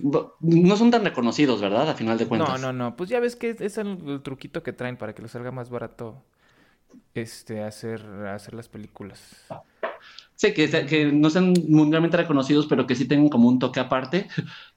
No 0.42 0.76
son 0.76 0.92
tan 0.92 1.06
reconocidos, 1.06 1.62
¿verdad? 1.62 1.90
A 1.90 1.94
final 1.94 2.18
de 2.18 2.28
cuentas. 2.28 2.60
No, 2.60 2.74
no, 2.74 2.74
no. 2.74 2.96
Pues 2.96 3.10
ya 3.10 3.20
ves 3.20 3.36
que 3.36 3.56
es 3.58 3.78
el, 3.78 4.22
truquito 4.24 4.64
que 4.64 4.74
traen 4.74 4.98
para 4.98 5.14
que 5.14 5.22
les 5.22 5.32
salga 5.32 5.52
más 5.52 5.70
barato 5.70 6.24
este, 7.14 7.64
hacer, 7.64 8.02
hacer 8.28 8.56
las 8.56 8.70
películas. 8.70 9.46
Sí, 10.36 10.54
que, 10.54 10.70
que, 10.86 11.12
no 11.12 11.30
sean 11.30 11.54
mundialmente 11.68 12.18
reconocidos, 12.18 12.68
pero 12.68 12.88
que 12.88 12.96
sí 12.96 13.08
tengan 13.08 13.30
como 13.30 13.48
un 13.48 13.60
toque 13.60 13.80
aparte, 13.80 14.28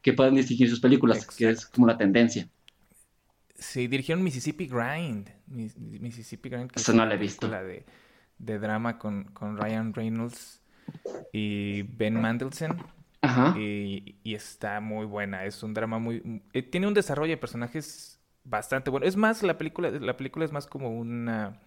que 0.03 0.13
puedan 0.13 0.35
distinguir 0.35 0.69
sus 0.69 0.81
películas, 0.81 1.27
que 1.27 1.51
es 1.51 1.67
como 1.67 1.87
la 1.87 1.97
tendencia. 1.97 2.49
Sí, 3.55 3.87
dirigieron 3.87 4.23
Mississippi 4.23 4.67
Grind. 4.67 5.31
Mississippi 5.47 6.51
Grind, 6.51 6.71
que 6.71 6.81
Eso 6.81 6.93
no 6.93 7.07
la 7.07 7.15
he 7.15 7.19
visto. 7.19 7.49
La 7.49 7.63
de, 7.63 7.87
de 8.39 8.59
drama 8.59 8.99
con, 8.99 9.25
con, 9.25 9.57
Ryan 9.57 9.95
Reynolds 9.95 10.63
y 11.33 11.83
Ben 11.83 12.21
Mandelson. 12.21 12.83
Ajá. 13.23 13.59
Y, 13.59 14.17
y, 14.23 14.35
está 14.35 14.81
muy 14.81 15.07
buena. 15.07 15.45
Es 15.47 15.63
un 15.63 15.73
drama 15.73 15.99
muy. 15.99 16.43
Eh, 16.53 16.63
tiene 16.63 16.87
un 16.87 16.95
desarrollo 16.95 17.31
de 17.31 17.39
personajes 17.39 18.21
bastante 18.45 18.91
bueno. 18.91 19.07
Es 19.07 19.17
más, 19.17 19.43
la 19.43 19.57
película, 19.57 19.91
la 19.91 20.17
película 20.17 20.45
es 20.45 20.53
más 20.53 20.67
como 20.67 20.91
una 20.91 21.61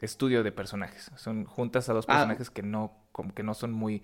estudio 0.00 0.42
de 0.42 0.52
personajes. 0.52 1.10
Son 1.16 1.44
juntas 1.44 1.88
a 1.88 1.92
dos 1.92 2.04
ah. 2.08 2.12
personajes 2.12 2.50
que 2.50 2.62
no, 2.62 2.92
como 3.12 3.34
que 3.34 3.42
no 3.42 3.54
son 3.54 3.72
muy 3.72 4.02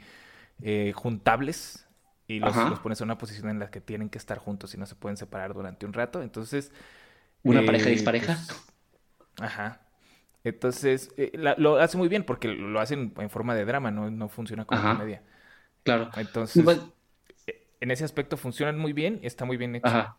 eh, 0.62 0.92
juntables 0.94 1.86
y 2.26 2.38
los, 2.38 2.56
pones 2.80 3.00
en 3.00 3.06
una 3.06 3.18
posición 3.18 3.50
en 3.50 3.58
la 3.58 3.70
que 3.70 3.80
tienen 3.80 4.08
que 4.08 4.16
estar 4.18 4.38
juntos 4.38 4.74
y 4.74 4.78
no 4.78 4.86
se 4.86 4.94
pueden 4.94 5.16
separar 5.16 5.54
durante 5.54 5.86
un 5.86 5.92
rato. 5.92 6.22
Entonces. 6.22 6.72
¿Una 7.42 7.60
eh, 7.60 7.66
pareja 7.66 7.90
dispareja? 7.90 8.38
Pues, 8.46 9.50
ajá. 9.50 9.80
Entonces, 10.44 11.12
eh, 11.16 11.32
lo 11.36 11.76
hace 11.78 11.96
muy 11.96 12.08
bien 12.08 12.24
porque 12.24 12.48
lo 12.48 12.80
hacen 12.80 13.12
en 13.16 13.30
forma 13.30 13.54
de 13.54 13.64
drama, 13.64 13.90
no, 13.90 14.10
no 14.10 14.28
funciona 14.28 14.64
como 14.64 14.82
comedia. 14.82 15.22
Claro. 15.84 16.10
Entonces, 16.16 16.64
en 17.80 17.90
ese 17.90 18.04
aspecto 18.04 18.36
funcionan 18.36 18.78
muy 18.78 18.92
bien, 18.92 19.20
está 19.22 19.44
muy 19.44 19.56
bien 19.56 19.76
hecho. 19.76 19.86
Ajá. 19.86 20.16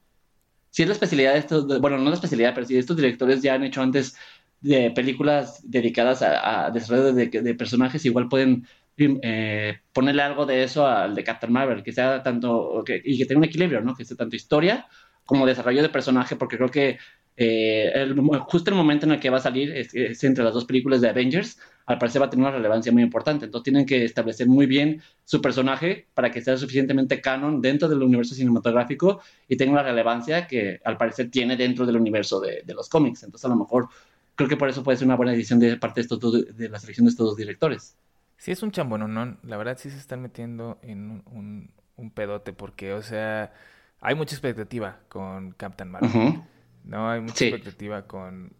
Sí, 0.73 0.81
es 0.81 0.87
la 0.87 0.93
especialidad 0.93 1.33
de 1.33 1.39
estos, 1.39 1.79
bueno, 1.81 1.99
no 1.99 2.09
la 2.09 2.15
especialidad, 2.15 2.55
pero 2.55 2.65
sí, 2.65 2.75
estos 2.75 2.97
directores 2.97 3.43
ya 3.43 3.53
han 3.53 3.63
hecho 3.63 3.81
antes 3.81 4.17
de 4.63 4.91
películas 4.91 5.59
dedicadas 5.69 6.21
a, 6.21 6.71
desarrollo 6.71 7.13
de, 7.13 7.55
personajes, 7.55 8.05
igual 8.05 8.29
pueden 8.29 8.65
eh, 8.97 9.79
ponerle 9.91 10.21
algo 10.21 10.45
de 10.45 10.63
eso 10.63 10.87
al 10.87 11.13
de 11.13 11.23
Captain 11.23 11.51
Marvel, 11.51 11.83
que 11.83 11.91
sea 11.91 12.23
tanto, 12.23 12.83
y 12.87 13.17
que 13.17 13.25
tenga 13.25 13.39
un 13.39 13.45
equilibrio, 13.45 13.81
¿no? 13.81 13.93
Que 13.93 14.05
sea 14.05 14.15
tanto 14.15 14.37
historia 14.37 14.87
como 15.25 15.45
desarrollo 15.45 15.81
de 15.81 15.89
personaje, 15.89 16.37
porque 16.37 16.57
creo 16.57 16.69
que 16.69 16.97
eh, 17.35 18.15
justo 18.47 18.69
el 18.69 18.77
momento 18.77 19.05
en 19.05 19.13
el 19.13 19.19
que 19.19 19.29
va 19.29 19.37
a 19.37 19.41
salir 19.41 19.75
es, 19.75 20.23
entre 20.23 20.45
las 20.45 20.53
dos 20.53 20.63
películas 20.63 21.01
de 21.01 21.09
Avengers, 21.09 21.59
al 21.85 21.97
parecer 21.97 22.21
va 22.21 22.27
a 22.27 22.29
tener 22.29 22.45
una 22.45 22.55
relevancia 22.55 22.93
muy 22.93 23.03
importante. 23.03 23.45
Entonces 23.45 23.65
tienen 23.65 23.85
que 23.85 24.05
establecer 24.05 24.47
muy 24.47 24.65
bien 24.65 25.01
su 25.25 25.41
personaje 25.41 26.07
para 26.13 26.31
que 26.31 26.41
sea 26.41 26.55
suficientemente 26.55 27.19
canon 27.19 27.59
dentro 27.61 27.89
del 27.89 28.01
universo 28.01 28.33
cinematográfico 28.33 29.21
y 29.49 29.57
tenga 29.57 29.73
una 29.73 29.83
relevancia 29.83 30.47
que 30.47 30.79
al 30.85 30.95
parecer 30.95 31.29
tiene 31.29 31.57
dentro 31.57 31.85
del 31.85 31.97
universo 31.97 32.39
de 32.39 32.73
los 32.73 32.87
cómics. 32.87 33.23
Entonces 33.23 33.43
a 33.43 33.49
lo 33.49 33.57
mejor 33.57 33.89
creo 34.35 34.49
que 34.49 34.57
por 34.57 34.69
eso 34.69 34.83
puede 34.83 34.97
ser 34.97 35.05
una 35.05 35.15
buena 35.15 35.31
decisión 35.31 35.59
de 35.59 35.77
parte 35.77 36.01
de, 36.01 36.01
estos 36.01 36.55
de 36.57 36.69
la 36.69 36.79
selección 36.79 37.05
de 37.05 37.11
estos 37.11 37.27
dos 37.27 37.37
directores. 37.37 37.97
Sí, 38.37 38.51
es 38.51 38.61
un 38.63 38.71
chambono, 38.71 39.07
¿no? 39.07 39.37
La 39.43 39.57
verdad 39.57 39.77
sí 39.77 39.89
se 39.89 39.97
están 39.97 40.21
metiendo 40.21 40.79
en 40.81 41.23
un, 41.31 41.71
un, 41.95 42.11
pedote 42.11 42.51
porque, 42.51 42.93
o 42.93 43.01
sea, 43.01 43.53
hay 44.01 44.15
mucha 44.15 44.35
expectativa 44.35 44.99
con 45.07 45.51
Captain 45.51 45.89
Marvel. 45.89 46.41
No, 46.83 47.09
hay 47.09 47.21
mucha 47.21 47.45
expectativa 47.45 48.05
con 48.05 48.51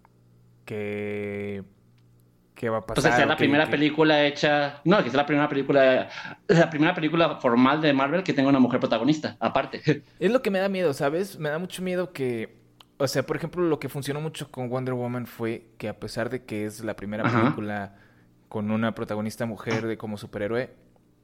que 0.63 1.63
qué 2.55 2.69
va 2.69 2.77
a 2.77 2.81
pasar. 2.81 2.95
Pues 2.95 3.07
que 3.07 3.17
sea 3.17 3.25
la 3.25 3.35
primera 3.35 3.69
película 3.69 4.25
hecha, 4.25 4.79
no, 4.85 5.03
que 5.03 5.09
sea 5.09 5.17
la 5.17 5.25
primera 5.25 5.49
película, 5.49 6.09
la 6.47 6.69
primera 6.69 6.93
película 6.93 7.35
formal 7.41 7.81
de 7.81 7.91
Marvel 7.91 8.23
que 8.23 8.33
tenga 8.33 8.49
una 8.49 8.59
mujer 8.59 8.79
protagonista, 8.79 9.35
aparte. 9.39 10.03
Es 10.19 10.31
lo 10.31 10.41
que 10.41 10.49
me 10.49 10.59
da 10.59 10.69
miedo, 10.69 10.93
¿sabes? 10.93 11.37
Me 11.37 11.49
da 11.49 11.59
mucho 11.59 11.81
miedo 11.81 12.13
que 12.13 12.62
o 13.03 13.07
sea, 13.07 13.25
por 13.25 13.35
ejemplo, 13.35 13.63
lo 13.63 13.79
que 13.79 13.89
funcionó 13.89 14.21
mucho 14.21 14.49
con 14.49 14.69
Wonder 14.69 14.93
Woman 14.93 15.27
fue 15.27 15.67
que 15.77 15.89
a 15.89 15.99
pesar 15.99 16.29
de 16.29 16.45
que 16.45 16.65
es 16.65 16.83
la 16.83 16.95
primera 16.95 17.23
película 17.23 17.95
con 18.47 18.71
una 18.71 18.95
protagonista 18.95 19.45
mujer 19.45 19.87
de 19.87 19.97
como 19.97 20.17
superhéroe, 20.17 20.73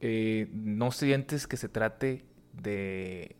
eh, 0.00 0.48
no 0.52 0.90
sientes 0.90 1.46
que 1.46 1.56
se 1.56 1.70
trate 1.70 2.26
de, 2.52 3.36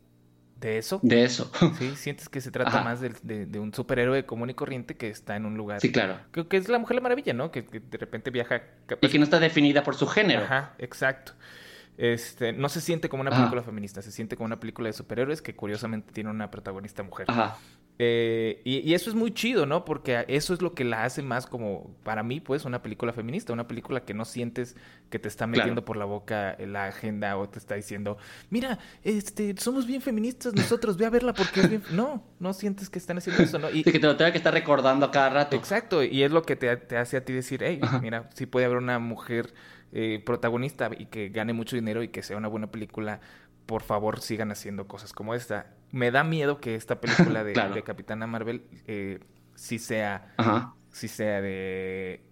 de 0.58 0.78
eso. 0.78 1.00
De 1.02 1.22
eso. 1.22 1.52
Sí, 1.78 1.94
sientes 1.96 2.30
que 2.30 2.40
se 2.40 2.50
trata 2.50 2.82
más 2.82 3.00
de, 3.02 3.44
de, 3.44 3.58
un 3.58 3.74
superhéroe 3.74 4.24
común 4.24 4.48
y 4.48 4.54
corriente 4.54 4.96
que 4.96 5.10
está 5.10 5.36
en 5.36 5.44
un 5.44 5.58
lugar. 5.58 5.82
Sí, 5.82 5.92
claro. 5.92 6.18
Que, 6.32 6.46
que 6.48 6.56
es 6.56 6.68
la 6.70 6.78
Mujer 6.78 6.94
la 6.94 7.02
Maravilla, 7.02 7.34
¿no? 7.34 7.50
Que, 7.50 7.60
de 7.62 7.98
repente 7.98 8.30
viaja. 8.30 8.62
Y 9.02 9.08
que 9.08 9.18
no 9.18 9.24
está 9.24 9.38
definida 9.38 9.82
por 9.82 9.96
su 9.96 10.06
género. 10.06 10.44
Ajá, 10.44 10.74
exacto. 10.78 11.32
Este, 11.98 12.54
no 12.54 12.70
se 12.70 12.80
siente 12.80 13.10
como 13.10 13.20
una 13.20 13.30
película 13.30 13.62
feminista, 13.62 14.00
se 14.00 14.10
siente 14.10 14.34
como 14.34 14.46
una 14.46 14.58
película 14.58 14.88
de 14.88 14.94
superhéroes 14.94 15.42
que 15.42 15.54
curiosamente 15.54 16.14
tiene 16.14 16.30
una 16.30 16.50
protagonista 16.50 17.02
mujer. 17.02 17.26
Ajá. 17.28 17.58
Eh, 18.02 18.62
y, 18.64 18.94
eso 18.94 19.10
es 19.10 19.14
muy 19.14 19.30
chido, 19.30 19.66
¿no? 19.66 19.84
Porque 19.84 20.24
eso 20.26 20.54
es 20.54 20.62
lo 20.62 20.72
que 20.72 20.84
la 20.84 21.04
hace 21.04 21.20
más 21.20 21.46
como, 21.46 21.94
para 22.02 22.22
mí, 22.22 22.40
pues, 22.40 22.64
una 22.64 22.82
película 22.82 23.12
feminista, 23.12 23.52
una 23.52 23.68
película 23.68 24.06
que 24.06 24.14
no 24.14 24.24
sientes 24.24 24.74
que 25.10 25.18
te 25.18 25.28
está 25.28 25.46
metiendo 25.46 25.84
por 25.84 25.98
la 25.98 26.06
boca 26.06 26.56
la 26.60 26.86
agenda 26.86 27.36
o 27.36 27.46
te 27.50 27.58
está 27.58 27.74
diciendo, 27.74 28.16
mira, 28.48 28.78
este, 29.02 29.54
somos 29.58 29.86
bien 29.86 30.00
feministas 30.00 30.54
nosotros, 30.54 30.96
ve 30.96 31.04
a 31.04 31.10
verla 31.10 31.34
porque 31.34 31.60
es 31.60 31.68
bien... 31.68 31.82
No, 31.92 32.24
no 32.38 32.54
sientes 32.54 32.88
que 32.88 32.98
están 32.98 33.18
haciendo 33.18 33.42
eso, 33.42 33.58
¿no? 33.58 33.68
Y, 33.70 33.84
que 33.84 33.98
te 33.98 34.06
lo 34.06 34.16
tenga 34.16 34.32
que 34.32 34.38
estar 34.38 34.54
recordando 34.54 35.04
a 35.04 35.10
cada 35.10 35.28
rato. 35.28 35.54
Exacto, 35.54 36.02
y 36.02 36.22
es 36.22 36.30
lo 36.30 36.40
que 36.40 36.56
te, 36.56 36.74
te 36.78 36.96
hace 36.96 37.18
a 37.18 37.24
ti 37.26 37.34
decir, 37.34 37.62
hey, 37.62 37.82
mira, 38.00 38.30
sí 38.32 38.46
puede 38.46 38.64
haber 38.64 38.78
una 38.78 38.98
mujer 38.98 39.52
eh, 39.92 40.22
protagonista 40.24 40.88
y 40.96 41.04
que 41.04 41.28
gane 41.28 41.52
mucho 41.52 41.76
dinero 41.76 42.02
y 42.02 42.08
que 42.08 42.22
sea 42.22 42.38
una 42.38 42.48
buena 42.48 42.70
película 42.70 43.20
por 43.66 43.82
favor 43.82 44.20
sigan 44.20 44.50
haciendo 44.50 44.88
cosas 44.88 45.12
como 45.12 45.34
esta. 45.34 45.66
Me 45.92 46.10
da 46.10 46.24
miedo 46.24 46.60
que 46.60 46.74
esta 46.74 47.00
película 47.00 47.44
de, 47.44 47.82
Capitana 47.84 48.26
Marvel 48.26 48.64
eh, 48.86 49.20
sí 49.54 49.78
sea, 49.78 50.34
sea 50.90 51.40
de 51.40 52.22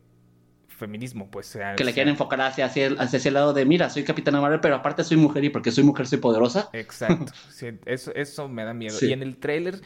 feminismo, 0.69 1.31
pues 1.31 1.47
sea... 1.47 1.75
Que 1.75 1.85
le 1.85 1.93
quieran 1.93 2.11
enfocar 2.11 2.41
hacia, 2.41 2.67
hacia, 2.67 2.89
ese 2.89 3.31
lado 3.31 3.53
de, 3.53 3.65
mira, 3.65 3.91
soy 3.91 4.05
Capitana 4.05 4.41
Marvel, 4.41 4.61
pero 4.61 4.77
aparte 4.77 5.05
soy 5.05 5.17
mujer 5.17 5.45
y 5.45 5.51
porque 5.51 5.71
soy 5.71 5.85
mujer 5.85 6.07
soy 6.07 6.19
poderosa. 6.19 6.71
Exacto, 6.73 7.33
eso, 7.87 8.15
eso 8.15 8.49
me 8.49 8.65
da 8.65 8.73
miedo. 8.73 8.97
Y 9.03 9.13
en 9.13 9.23
el 9.23 9.37
tráiler 9.37 9.81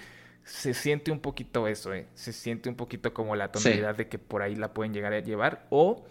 se 0.45 0.75
siente 0.75 1.11
un 1.11 1.21
poquito 1.21 1.67
eso, 1.67 1.95
¿eh? 1.95 2.09
Se 2.15 2.33
siente 2.33 2.69
un 2.69 2.77
poquito 2.77 3.15
como 3.15 3.37
la 3.37 3.51
tonalidad 3.51 3.97
de 3.97 4.09
que 4.09 4.19
por 4.19 4.43
ahí 4.43 4.55
la 4.55 4.73
pueden 4.73 4.93
llegar 4.93 5.13
a 5.13 5.21
llevar 5.21 5.67
o... 5.71 6.05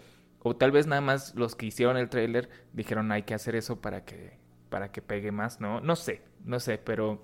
O 0.44 0.56
tal 0.56 0.72
vez 0.72 0.88
nada 0.88 1.00
más 1.00 1.36
los 1.36 1.54
que 1.54 1.66
hicieron 1.66 1.96
el 1.96 2.08
tráiler 2.08 2.50
dijeron 2.72 3.12
hay 3.12 3.22
que 3.22 3.32
hacer 3.32 3.54
eso 3.54 3.80
para 3.80 4.04
que 4.04 4.42
para 4.70 4.90
que 4.90 5.02
pegue 5.02 5.30
más, 5.30 5.60
¿no? 5.60 5.80
No 5.80 5.94
sé, 5.94 6.22
no 6.44 6.58
sé, 6.58 6.78
pero... 6.78 7.22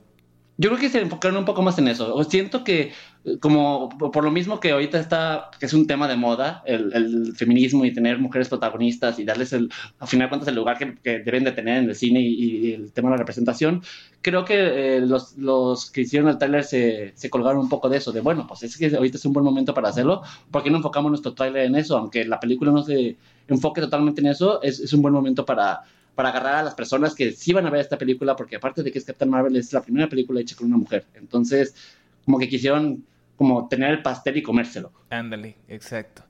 Yo 0.61 0.71
creo 0.71 0.81
que 0.81 0.89
se 0.89 1.01
enfocaron 1.01 1.39
un 1.39 1.45
poco 1.45 1.63
más 1.63 1.79
en 1.79 1.87
eso. 1.87 2.13
O 2.17 2.25
siento 2.25 2.65
que, 2.65 2.93
como 3.39 3.89
por 3.91 4.25
lo 4.25 4.33
mismo 4.33 4.59
que 4.59 4.73
ahorita 4.73 4.99
está, 4.99 5.51
que 5.61 5.67
es 5.67 5.73
un 5.73 5.87
tema 5.87 6.09
de 6.09 6.17
moda, 6.17 6.65
el, 6.67 7.33
feminismo 7.37 7.85
y 7.85 7.95
tener 7.95 8.19
mujeres 8.19 8.49
protagonistas 8.49 9.21
y 9.21 9.25
darles, 9.25 9.53
el, 9.53 9.71
a 10.01 10.07
final 10.09 10.29
cuentas, 10.29 10.49
el 10.49 10.57
lugar 10.57 10.77
que, 10.77 11.21
deben 11.21 11.45
de 11.45 11.53
tener 11.53 11.85
en 11.85 11.89
el 11.89 11.95
cine 11.95 12.21
y, 12.21 12.73
el 12.73 12.93
tema 12.93 13.09
de 13.09 13.13
la 13.13 13.19
representación, 13.19 13.85
creo 14.21 14.45
que 14.45 14.97
eh, 14.97 15.01
los, 15.01 15.39
los, 15.39 15.93
que 15.93 16.01
hicieron 16.01 16.29
el 16.29 16.39
tráiler 16.39 16.65
se, 16.65 17.13
se, 17.15 17.31
colgaron 17.31 17.61
un 17.61 17.69
poco 17.69 17.89
de 17.89 17.99
eso, 17.99 18.11
de 18.11 18.21
bueno, 18.21 18.45
pues 18.49 18.65
es 18.65 18.77
que 18.77 18.87
ahorita 18.97 19.17
es 19.17 19.25
un 19.27 19.33
buen 19.33 19.45
momento 19.45 19.73
para 19.75 19.91
hacerlo, 19.91 20.23
¿por 20.51 20.65
qué 20.65 20.71
no 20.71 20.79
enfocamos 20.79 21.13
nuestro 21.13 21.35
tráiler 21.35 21.67
en 21.67 21.77
eso? 21.77 21.97
Aunque 21.97 22.25
la 22.25 22.41
película 22.41 22.73
no 22.73 22.83
se 22.83 23.17
enfoque 23.47 23.81
totalmente 23.81 24.23
en 24.23 24.27
eso, 24.27 24.61
es, 24.61 24.81
es 24.81 24.93
un 24.93 25.03
buen 25.03 25.15
momento 25.15 25.45
para 25.45 25.83
para 26.19 26.31
agarrar 26.31 26.57
a 26.57 26.63
las 26.65 26.75
personas 26.75 27.15
que 27.15 27.31
sí 27.31 27.53
van 27.53 27.65
a 27.69 27.71
ver 27.71 27.81
esta 27.81 27.97
película, 27.97 28.35
porque 28.35 28.57
aparte 28.57 28.83
de 28.83 28.91
que 28.91 28.99
es 28.99 29.05
Captain 29.05 29.31
Marvel, 29.31 29.55
es 29.55 29.73
la 29.73 29.81
primera 29.81 30.09
película 30.09 30.41
hecha 30.41 30.57
con 30.57 30.67
una 30.67 30.77
mujer. 30.77 31.05
Entonces, 31.15 31.77
como 32.25 32.41
que 32.41 32.49
quisieron 32.49 33.05
como 33.37 33.69
tener 33.69 33.93
el 33.93 34.03
pastel 34.03 34.37
y 34.37 34.43
comérselo. 34.43 34.91
Ándale, 35.11 35.59
exacto. 35.69 36.25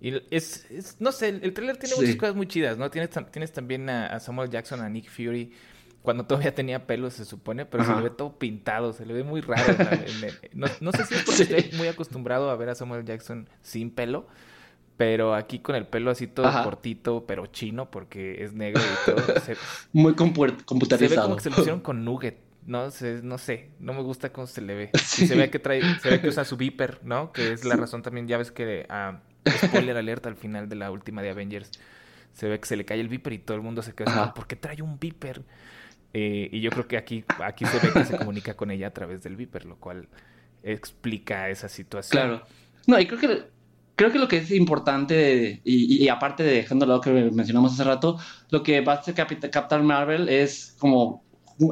Y 0.00 0.14
es, 0.30 0.96
no 0.98 1.12
sé, 1.12 1.28
el, 1.28 1.52
trailer 1.52 1.76
tiene 1.76 1.94
muchas 1.94 2.16
cosas 2.16 2.34
muy 2.34 2.46
chidas, 2.46 2.78
¿no? 2.78 2.90
Tienes, 2.90 3.10
tienes 3.30 3.52
también 3.52 3.90
a, 3.90 4.18
Samuel 4.18 4.48
Jackson, 4.48 4.80
a 4.80 4.88
Nick 4.88 5.10
Fury, 5.10 5.52
cuando 6.00 6.24
todavía 6.24 6.54
tenía 6.54 6.86
pelo, 6.86 7.10
se 7.10 7.26
supone, 7.26 7.66
pero 7.66 7.84
se 7.84 7.94
le 7.94 8.00
ve 8.00 8.08
todo 8.08 8.38
pintado, 8.38 8.94
se 8.94 9.04
le 9.04 9.12
ve 9.12 9.24
muy 9.24 9.42
raro. 9.42 9.76
no, 10.54 10.90
sé 10.92 11.04
si 11.04 11.16
es 11.16 11.22
porque 11.22 11.42
estoy 11.54 11.76
muy 11.76 11.88
acostumbrado 11.88 12.48
a 12.48 12.56
ver 12.56 12.70
a 12.70 12.74
Samuel 12.74 13.04
Jackson 13.04 13.46
sin 13.60 13.90
pelo, 13.90 14.26
pero 14.96 15.34
aquí 15.34 15.58
con 15.58 15.74
el 15.74 15.86
pelo 15.86 16.10
así 16.10 16.26
todo 16.26 16.50
cortito, 16.62 17.24
pero 17.26 17.46
chino, 17.46 17.90
porque 17.90 18.44
es 18.44 18.52
negro 18.52 18.80
y 18.82 19.10
todo. 19.10 19.22
Muy 19.92 20.14
computarizado. 20.14 20.98
Se 20.98 21.08
ve 21.08 21.16
como 21.16 21.36
que 21.36 21.42
se 21.42 21.50
lo 21.50 21.56
hicieron 21.56 21.80
con 21.80 22.04
nugget. 22.04 22.38
No 22.66 22.90
sé, 22.90 23.20
no 23.22 23.36
sé, 23.36 23.70
no 23.78 23.92
me 23.92 24.02
gusta 24.02 24.32
cómo 24.32 24.46
se 24.46 24.62
le 24.62 24.74
ve. 24.74 24.90
se 24.94 25.34
ve 25.34 25.50
que 25.50 25.58
trae, 25.58 25.82
se 26.00 26.10
ve 26.10 26.20
que 26.20 26.28
usa 26.28 26.44
su 26.44 26.56
viper, 26.56 27.00
¿no? 27.02 27.30
Que 27.32 27.52
es 27.52 27.64
la 27.64 27.76
razón 27.76 28.02
también, 28.02 28.26
ya 28.26 28.38
ves 28.38 28.50
que 28.50 28.86
a 28.88 29.20
spoiler 29.50 29.96
alerta 29.96 30.30
al 30.30 30.36
final 30.36 30.68
de 30.68 30.76
la 30.76 30.90
última 30.90 31.20
de 31.20 31.30
Avengers, 31.30 31.70
se 32.32 32.48
ve 32.48 32.58
que 32.58 32.66
se 32.66 32.76
le 32.76 32.86
cae 32.86 33.00
el 33.00 33.08
viper 33.08 33.34
y 33.34 33.38
todo 33.38 33.56
el 33.56 33.62
mundo 33.62 33.82
se 33.82 33.94
queda 33.94 34.32
¿por 34.32 34.46
qué 34.46 34.56
trae 34.56 34.80
un 34.80 34.98
viper? 34.98 35.42
Eh, 36.14 36.48
y 36.52 36.60
yo 36.60 36.70
creo 36.70 36.88
que 36.88 36.96
aquí, 36.96 37.24
aquí 37.42 37.66
se 37.66 37.78
ve 37.80 37.92
que 37.92 38.04
se 38.04 38.16
comunica 38.16 38.54
con 38.54 38.70
ella 38.70 38.86
a 38.86 38.92
través 38.92 39.22
del 39.22 39.36
viper, 39.36 39.66
lo 39.66 39.76
cual 39.76 40.08
explica 40.62 41.50
esa 41.50 41.68
situación. 41.68 42.22
Claro. 42.22 42.46
No, 42.86 42.98
y 43.00 43.06
creo 43.06 43.18
que 43.18 43.44
creo 43.96 44.12
que 44.12 44.18
lo 44.18 44.28
que 44.28 44.38
es 44.38 44.50
importante, 44.50 45.60
y, 45.64 46.08
aparte 46.08 46.42
de 46.42 46.54
dejando 46.54 46.86
lo 46.86 47.00
que 47.00 47.10
mencionamos 47.10 47.72
hace 47.72 47.84
rato, 47.84 48.18
lo 48.50 48.62
que 48.62 48.80
va 48.80 48.94
a 48.94 48.96
hacer 48.96 49.14
Captain 49.14 49.84
Marvel 49.84 50.28
es 50.28 50.76
como 50.78 51.24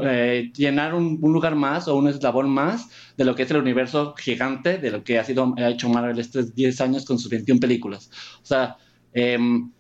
eh, 0.03 0.53
llenar 0.57 0.95
un, 0.95 1.19
lugar 1.21 1.57
más 1.57 1.89
o 1.89 1.97
un 1.97 2.09
eslabón 2.09 2.49
más 2.49 2.89
de 3.17 3.25
lo 3.25 3.35
que 3.35 3.43
es 3.43 3.51
el 3.51 3.57
universo 3.57 4.15
gigante 4.17 4.79
de 4.79 4.91
lo 4.93 5.03
que 5.03 5.19
ha 5.19 5.25
sido 5.25 5.55
ha 5.59 5.71
hecho 5.71 5.89
Marvel 5.89 6.21
estos 6.21 6.55
10 6.55 6.81
años 6.81 7.05
con 7.05 7.19
sus 7.19 7.31
21 7.31 7.61
películas. 7.61 8.11
O 8.43 8.47
sea, 8.47 8.77
em, 9.13 9.71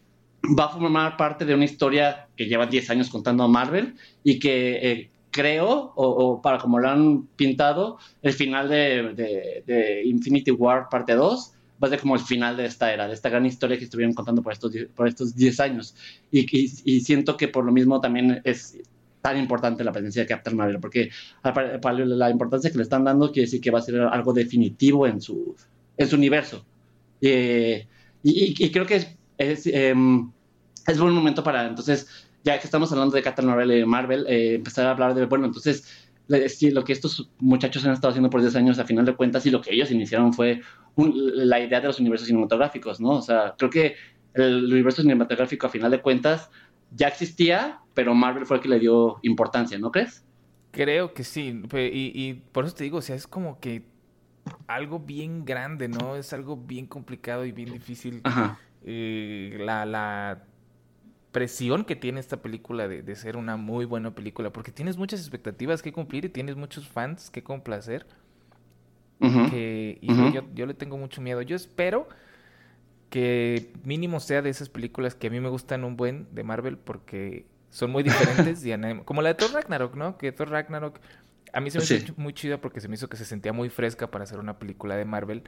va 0.58 0.64
a 0.64 0.68
formar 0.70 1.16
parte 1.16 1.44
de 1.44 1.54
una 1.54 1.64
historia 1.64 2.26
que 2.36 2.46
lleva 2.46 2.66
10 2.66 2.90
años 2.90 3.10
contando 3.10 3.44
a 3.44 3.48
Marvel 3.48 3.94
y 4.24 4.40
que 4.40 4.90
eh, 4.90 5.10
creo, 5.30 5.92
o, 5.94 6.42
para 6.42 6.58
como 6.58 6.80
lo 6.80 6.88
han 6.88 7.26
pintado, 7.36 7.98
el 8.22 8.32
final 8.32 8.68
de, 8.68 9.62
de 9.64 10.02
Infinity 10.04 10.50
War 10.50 10.88
parte 10.90 11.14
2 11.14 11.52
va 11.82 11.88
a 11.88 11.90
ser 11.90 12.00
como 12.00 12.14
el 12.14 12.20
final 12.20 12.56
de 12.56 12.66
esta 12.66 12.92
era, 12.92 13.08
de 13.08 13.14
esta 13.14 13.28
gran 13.28 13.44
historia 13.44 13.76
que 13.76 13.84
estuvieron 13.84 14.14
contando 14.14 14.42
por 14.42 14.52
estos, 14.52 14.72
por 14.94 15.08
estos 15.08 15.34
10 15.34 15.60
años. 15.60 15.94
Y, 16.30 16.46
y, 16.84 17.00
siento 17.00 17.36
que 17.36 17.48
por 17.48 17.64
lo 17.64 17.72
mismo 17.72 18.00
también 18.00 18.40
es 18.44 18.78
tan 19.20 19.38
importante 19.38 19.82
la 19.82 19.92
presencia 19.92 20.22
de 20.22 20.28
Captain 20.28 20.56
Marvel, 20.56 20.80
porque 20.80 21.10
para 21.42 21.78
la 22.04 22.30
importancia 22.30 22.70
que 22.70 22.76
le 22.76 22.82
están 22.82 23.04
dando 23.04 23.32
quiere 23.32 23.46
decir 23.46 23.60
que 23.60 23.70
va 23.70 23.80
a 23.80 23.82
ser 23.82 24.00
algo 24.00 24.32
definitivo 24.32 25.06
en 25.06 25.20
su, 25.20 25.56
en 25.96 26.08
su 26.08 26.16
universo. 26.16 26.64
Eh, 27.20 27.86
y, 28.22 28.70
creo 28.70 28.86
que 28.86 28.96
es, 28.96 29.08
es, 29.38 29.66
em, 29.66 30.30
es, 30.86 30.98
buen 30.98 31.14
momento 31.14 31.42
para, 31.42 31.66
entonces, 31.66 32.06
ya 32.44 32.58
que 32.58 32.66
estamos 32.66 32.92
hablando 32.92 33.16
de 33.16 33.22
Captain 33.22 33.48
Marvel 33.48 33.72
y 33.72 33.84
Marvel, 33.84 34.26
eh, 34.28 34.54
empezar 34.54 34.86
a 34.86 34.90
hablar 34.92 35.14
de, 35.14 35.24
bueno, 35.26 35.46
entonces, 35.46 35.84
lo 36.28 36.84
que 36.84 36.92
estos 36.92 37.30
muchachos 37.38 37.84
han 37.84 37.92
estado 37.92 38.10
haciendo 38.10 38.30
por 38.30 38.40
10 38.40 38.56
años, 38.56 38.78
a 38.78 38.84
final 38.84 39.04
de 39.04 39.14
cuentas, 39.14 39.44
y 39.46 39.50
lo 39.50 39.60
que 39.60 39.72
ellos 39.74 39.90
iniciaron 39.90 40.32
fue 40.32 40.60
la 40.96 41.60
idea 41.60 41.80
de 41.80 41.88
los 41.88 42.00
universos 42.00 42.28
cinematográficos, 42.28 43.00
¿no? 43.00 43.10
O 43.10 43.22
sea, 43.22 43.54
creo 43.58 43.70
que 43.70 43.94
el 44.34 44.64
universo 44.64 45.02
cinematográfico, 45.02 45.66
a 45.66 45.70
final 45.70 45.90
de 45.90 46.00
cuentas, 46.00 46.50
ya 46.90 47.08
existía, 47.08 47.80
pero 47.94 48.14
Marvel 48.14 48.46
fue 48.46 48.56
el 48.56 48.62
que 48.62 48.68
le 48.68 48.78
dio 48.78 49.18
importancia, 49.22 49.78
¿no 49.78 49.90
crees? 49.90 50.24
Creo 50.70 51.12
que 51.12 51.24
sí, 51.24 51.60
y, 51.72 52.12
y 52.14 52.34
por 52.34 52.64
eso 52.64 52.74
te 52.74 52.84
digo, 52.84 52.98
o 52.98 53.02
sea, 53.02 53.16
es 53.16 53.26
como 53.26 53.60
que 53.60 53.82
algo 54.66 54.98
bien 55.00 55.44
grande, 55.44 55.88
¿no? 55.88 56.16
Es 56.16 56.32
algo 56.32 56.56
bien 56.56 56.86
complicado 56.86 57.44
y 57.44 57.52
bien 57.52 57.72
difícil. 57.72 58.20
Ajá. 58.24 58.58
Eh, 58.84 59.56
la, 59.60 59.86
la 59.86 60.44
presión 61.32 61.84
que 61.84 61.96
tiene 61.96 62.20
esta 62.20 62.42
película 62.42 62.86
de, 62.86 63.16
ser 63.16 63.36
una 63.36 63.56
muy 63.56 63.84
buena 63.84 64.14
película, 64.14 64.52
porque 64.52 64.70
tienes 64.70 64.96
muchas 64.96 65.20
expectativas 65.20 65.82
que 65.82 65.92
cumplir 65.92 66.26
y 66.26 66.28
tienes 66.28 66.56
muchos 66.56 66.88
fans 66.88 67.30
que 67.30 67.42
complacer. 67.42 68.06
que, 69.18 69.98
y 70.00 70.32
yo, 70.32 70.44
yo, 70.54 70.66
le 70.66 70.74
tengo 70.74 70.98
mucho 70.98 71.20
miedo. 71.20 71.42
Yo 71.42 71.56
espero 71.56 72.08
que 73.08 73.72
mínimo 73.84 74.20
sea 74.20 74.42
de 74.42 74.50
esas 74.50 74.68
películas 74.68 75.14
que 75.14 75.28
a 75.28 75.30
mí 75.30 75.40
me 75.40 75.48
gustan 75.48 75.84
un 75.84 75.96
buen 75.96 76.28
de 76.32 76.44
Marvel, 76.44 76.76
porque 76.76 77.46
son 77.70 77.90
muy 77.90 78.02
diferentes. 78.02 78.64
y 78.66 78.72
como 79.04 79.22
la 79.22 79.30
de 79.30 79.34
Thor 79.34 79.52
Ragnarok, 79.52 79.96
¿no? 79.96 80.18
Que 80.18 80.32
Thor 80.32 80.50
Ragnarok 80.50 81.00
a 81.52 81.60
mí 81.60 81.70
se 81.70 81.78
me 81.78 81.84
hizo 81.84 82.14
muy 82.16 82.32
chida 82.32 82.60
porque 82.60 82.80
se 82.80 82.88
me 82.88 82.94
hizo 82.94 83.08
que 83.08 83.16
se 83.16 83.24
sentía 83.24 83.52
muy 83.52 83.68
fresca 83.68 84.10
para 84.10 84.24
hacer 84.24 84.38
una 84.38 84.58
película 84.58 84.96
de 84.96 85.04
Marvel. 85.04 85.42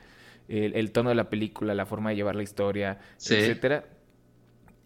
El, 0.48 0.92
tono 0.92 1.08
de 1.08 1.14
la 1.14 1.30
película, 1.30 1.74
la 1.74 1.86
forma 1.86 2.10
de 2.10 2.16
llevar 2.16 2.36
la 2.36 2.42
historia, 2.42 2.98
etcétera. 3.16 3.86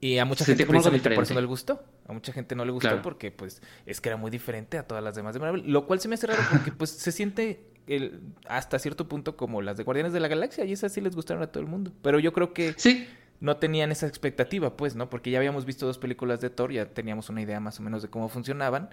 Y 0.01 0.19
a 0.19 0.25
mucha 0.25 0.45
gente 0.45 0.65
por 0.65 0.77
eso 0.77 1.35
no 1.35 1.41
le 1.41 1.47
gustó. 1.47 1.83
A 2.07 2.13
mucha 2.13 2.33
gente 2.33 2.55
no 2.55 2.65
le 2.65 2.73
gustó 2.73 3.03
porque 3.03 3.31
pues 3.31 3.63
es 3.85 4.01
que 4.01 4.09
era 4.09 4.17
muy 4.17 4.31
diferente 4.31 4.79
a 4.79 4.87
todas 4.87 5.03
las 5.03 5.15
demás 5.15 5.35
de 5.35 5.41
Marvel. 5.41 5.65
Lo 5.67 5.87
cual 5.87 6.01
se 6.01 6.09
me 6.09 6.15
hace 6.15 6.27
raro 6.27 6.43
porque 6.51 6.73
pues 6.73 6.91
se 6.91 7.13
siente 7.13 7.65
el, 7.87 8.21
hasta 8.47 8.79
cierto 8.79 9.09
punto 9.09 9.37
como 9.37 9.63
las 9.63 9.77
de 9.77 9.85
Guardianes 9.85 10.13
de 10.13 10.21
la 10.21 10.29
Galaxia 10.29 10.65
y 10.65 10.73
esas 10.73 10.93
sí 10.93 11.01
les 11.01 11.15
gustaron 11.17 11.43
a 11.43 11.49
todo 11.49 11.63
el 11.63 11.69
mundo. 11.69 11.93
Pero 12.03 12.19
yo 12.19 12.33
creo 12.33 12.53
que 12.53 12.75
sí. 12.77 13.09
no 13.41 13.57
tenían 13.57 13.91
esa 13.91 14.07
expectativa 14.07 14.77
pues, 14.77 14.95
¿no? 14.95 15.11
Porque 15.11 15.31
ya 15.31 15.39
habíamos 15.39 15.65
visto 15.65 15.87
dos 15.87 15.99
películas 15.99 16.41
de 16.41 16.51
Thor, 16.51 16.73
ya 16.73 16.87
teníamos 16.87 17.29
una 17.29 17.43
idea 17.43 17.59
más 17.61 17.81
o 17.81 17.83
menos 17.83 18.03
de 18.03 18.09
cómo 18.09 18.29
funcionaban 18.29 18.91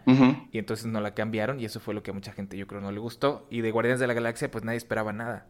y 0.51 0.57
entonces 0.57 0.87
no 0.87 1.01
la 1.01 1.13
cambiaron 1.13 1.59
y 1.59 1.65
eso 1.65 1.79
fue 1.79 1.93
lo 1.93 2.03
que 2.03 2.11
a 2.11 2.13
mucha 2.13 2.31
gente 2.31 2.57
yo 2.57 2.67
creo 2.67 2.81
no 2.81 2.91
le 2.91 2.99
gustó. 2.99 3.47
Y 3.49 3.61
de 3.61 3.71
Guardianes 3.71 3.99
de 3.99 4.07
la 4.07 4.13
Galaxia 4.13 4.49
pues 4.49 4.63
nadie 4.63 4.77
esperaba 4.77 5.13
nada. 5.13 5.47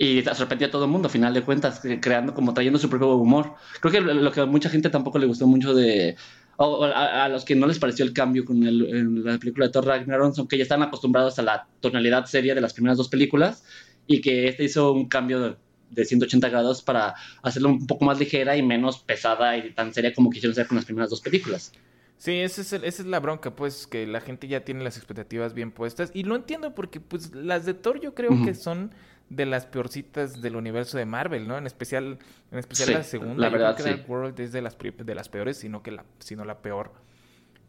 Y 0.00 0.22
sorprendió 0.22 0.68
a 0.68 0.70
todo 0.70 0.84
el 0.84 0.90
mundo, 0.92 1.08
a 1.08 1.10
final 1.10 1.34
de 1.34 1.42
cuentas, 1.42 1.80
creando 2.00 2.32
como 2.32 2.54
trayendo 2.54 2.78
su 2.78 2.88
propio 2.88 3.16
humor. 3.16 3.54
Creo 3.80 3.92
que 3.92 4.00
lo 4.00 4.30
que 4.30 4.40
a 4.42 4.46
mucha 4.46 4.70
gente 4.70 4.90
tampoco 4.90 5.18
le 5.18 5.26
gustó 5.26 5.46
mucho 5.48 5.74
de, 5.74 6.14
o 6.56 6.84
a, 6.84 7.24
a 7.24 7.28
los 7.28 7.44
que 7.44 7.56
no 7.56 7.66
les 7.66 7.80
pareció 7.80 8.04
el 8.04 8.12
cambio 8.12 8.44
con 8.44 8.62
el, 8.64 8.86
en 8.94 9.24
la 9.24 9.38
película 9.38 9.66
de 9.66 9.72
Thor 9.72 9.84
Ragnarok, 9.86 10.34
son 10.34 10.46
que 10.46 10.56
ya 10.56 10.62
están 10.62 10.82
acostumbrados 10.82 11.38
a 11.40 11.42
la 11.42 11.66
tonalidad 11.80 12.26
seria 12.26 12.54
de 12.54 12.60
las 12.60 12.74
primeras 12.74 12.96
dos 12.96 13.08
películas 13.08 13.64
y 14.06 14.20
que 14.20 14.46
este 14.46 14.62
hizo 14.64 14.92
un 14.92 15.08
cambio 15.08 15.40
de, 15.40 15.56
de 15.90 16.04
180 16.04 16.48
grados 16.48 16.80
para 16.82 17.14
hacerlo 17.42 17.68
un 17.70 17.86
poco 17.86 18.04
más 18.04 18.20
ligera 18.20 18.56
y 18.56 18.62
menos 18.62 18.98
pesada 19.00 19.56
y 19.56 19.72
tan 19.72 19.92
seria 19.92 20.14
como 20.14 20.30
quisieron 20.30 20.52
hacer 20.52 20.68
con 20.68 20.76
las 20.76 20.84
primeras 20.84 21.10
dos 21.10 21.20
películas. 21.20 21.72
Sí, 22.18 22.32
esa 22.32 22.62
es, 22.62 22.72
el- 22.72 22.84
esa 22.84 23.02
es 23.02 23.08
la 23.08 23.20
bronca, 23.20 23.54
pues, 23.54 23.86
que 23.86 24.06
la 24.06 24.20
gente 24.20 24.48
ya 24.48 24.64
tiene 24.64 24.82
las 24.82 24.96
expectativas 24.96 25.54
bien 25.54 25.70
puestas. 25.70 26.10
Y 26.14 26.24
lo 26.24 26.34
entiendo 26.34 26.74
porque, 26.74 26.98
pues, 27.00 27.32
las 27.34 27.64
de 27.64 27.74
Thor 27.74 28.00
yo 28.00 28.14
creo 28.14 28.30
que 28.44 28.54
son 28.54 28.90
de 29.30 29.44
las 29.46 29.66
peorcitas 29.66 30.40
del 30.40 30.56
universo 30.56 30.96
de 30.98 31.04
Marvel, 31.04 31.46
¿no? 31.46 31.58
En 31.58 31.66
especial, 31.66 32.18
en 32.50 32.58
especial 32.58 32.88
Sí, 32.88 32.94
la 32.94 33.02
segunda. 33.02 33.34
la 33.36 33.46
Yo 33.48 33.50
creo 33.52 33.60
verdad, 33.66 33.76
que 33.76 33.82
sí. 33.82 33.88
Dark 33.90 34.10
World 34.10 34.40
es 34.40 34.52
de 34.52 34.62
las, 34.62 34.76
de 34.78 35.14
las 35.14 35.28
peores, 35.28 35.56
sino 35.58 35.82
que 35.82 35.90
la, 35.90 36.04
sino 36.18 36.44
la 36.44 36.58
peor. 36.58 36.92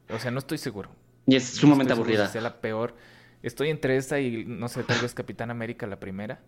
O 0.10 0.18
sea, 0.20 0.32
no 0.32 0.40
estoy 0.40 0.58
seguro. 0.58 0.90
Y 1.28 1.36
es 1.36 1.56
No 1.56 1.62
sumamente 1.62 1.94
seguro 1.94 2.06
aburrida. 2.08 2.28
si 2.28 2.34
sea 2.34 2.42
la 2.42 2.56
peor. 2.62 2.96
Estoy 3.44 3.70
entre 3.70 3.98
esta 3.98 4.20
y, 4.20 4.46
no 4.46 4.68
sé, 4.68 4.84
tal 4.84 5.02
vez 5.02 5.14
Capitán 5.14 5.52
América, 5.52 5.86
la 5.88 6.00
primera. 6.00 6.40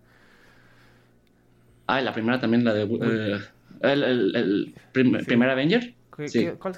Ah, 1.87 2.01
la 2.01 2.13
primera 2.13 2.39
también, 2.39 2.63
la 2.63 2.73
de... 2.73 2.83
eh, 2.83 3.39
el, 3.81 4.03
el- 4.03 4.35
el 4.35 4.75
prim- 4.91 5.17
Sí. 5.19 5.25
primer 5.25 5.49
Avenger. 5.49 5.93
¿Qué- 6.15 6.27
Sí. 6.29 6.39
qué- 6.45 6.53
cuál- 6.53 6.75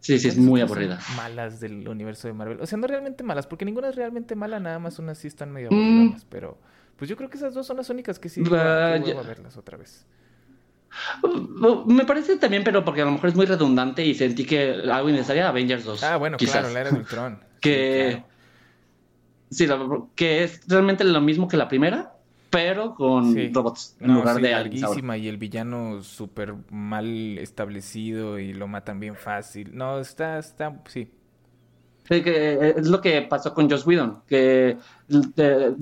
Sí, 0.00 0.18
sí, 0.20 0.28
es 0.28 0.34
¿Cuáles 0.34 0.38
muy 0.50 0.60
aburrida. 0.60 1.00
Malas 1.16 1.58
del 1.58 1.88
universo 1.88 2.28
de 2.28 2.34
Marvel. 2.34 2.60
O 2.60 2.66
sea, 2.66 2.78
no 2.78 2.86
realmente 2.86 3.24
malas, 3.24 3.46
porque 3.46 3.64
ninguna 3.64 3.88
es 3.88 3.96
realmente 3.96 4.36
mala, 4.36 4.60
nada 4.60 4.78
más 4.78 4.98
unas 5.00 5.18
sí 5.18 5.26
están 5.26 5.50
medio 5.52 5.68
Mm. 5.70 5.74
aburridas. 5.74 6.24
Pero, 6.28 6.58
pues 6.96 7.08
yo 7.08 7.16
creo 7.16 7.28
que 7.30 7.36
esas 7.36 7.54
dos 7.54 7.66
son 7.66 7.76
las 7.76 7.88
únicas 7.90 8.18
que 8.18 8.28
sí. 8.28 8.42
digo, 8.42 8.56
ah, 8.56 8.90
Vaya. 8.98 9.04
hueva 9.04 9.22
verlas 9.22 9.56
otra 9.56 9.76
vez. 9.76 10.06
Uh, 11.22 11.84
Me 11.86 12.04
parece 12.06 12.36
también, 12.36 12.64
pero 12.64 12.84
porque 12.84 13.02
a 13.02 13.04
lo 13.04 13.10
mejor 13.12 13.28
es 13.28 13.34
muy 13.36 13.44
redundante 13.46 14.04
y 14.04 14.14
sentí 14.14 14.44
que 14.46 14.70
algo 14.90 15.08
innecesario 15.10 15.46
Avengers 15.46 15.84
2. 15.84 16.02
Ah, 16.04 16.16
bueno, 16.16 16.36
quizás. 16.38 16.60
claro, 16.60 16.70
la 16.70 16.80
era 16.80 16.90
del 16.90 17.00
Ultron. 17.00 17.38
Sí, 17.56 17.70
que 17.72 18.08
claro. 18.12 18.26
sí, 19.50 19.66
la- 19.66 20.02
que 20.14 20.44
es 20.44 20.60
realmente 20.68 21.02
lo 21.04 21.20
mismo 21.20 21.48
que 21.48 21.56
la 21.56 21.68
primera, 21.68 22.12
pero 22.50 22.94
con 22.94 23.32
Sí. 23.34 23.50
robots 23.52 23.96
en 24.00 24.06
No, 24.08 24.14
lugar 24.20 24.36
sí, 24.36 24.42
de 24.42 24.50
larguísima 24.52 25.16
y 25.16 25.26
el 25.28 25.36
villano 25.36 26.02
súper 26.02 26.54
mal 26.70 27.38
establecido 27.38 28.38
y 28.38 28.52
lo 28.52 28.68
matan 28.68 29.00
bien 29.00 29.16
fácil. 29.16 29.76
No, 29.76 29.98
está, 29.98 30.38
está, 30.38 30.80
sí. 30.86 31.10
Sí, 32.08 32.22
que 32.22 32.74
es 32.76 32.86
lo 32.88 33.00
que 33.00 33.22
pasó 33.22 33.52
con 33.52 33.68
Joss 33.68 33.86
Whedon, 33.86 34.22
que 34.26 34.76
eh, 35.36 35.74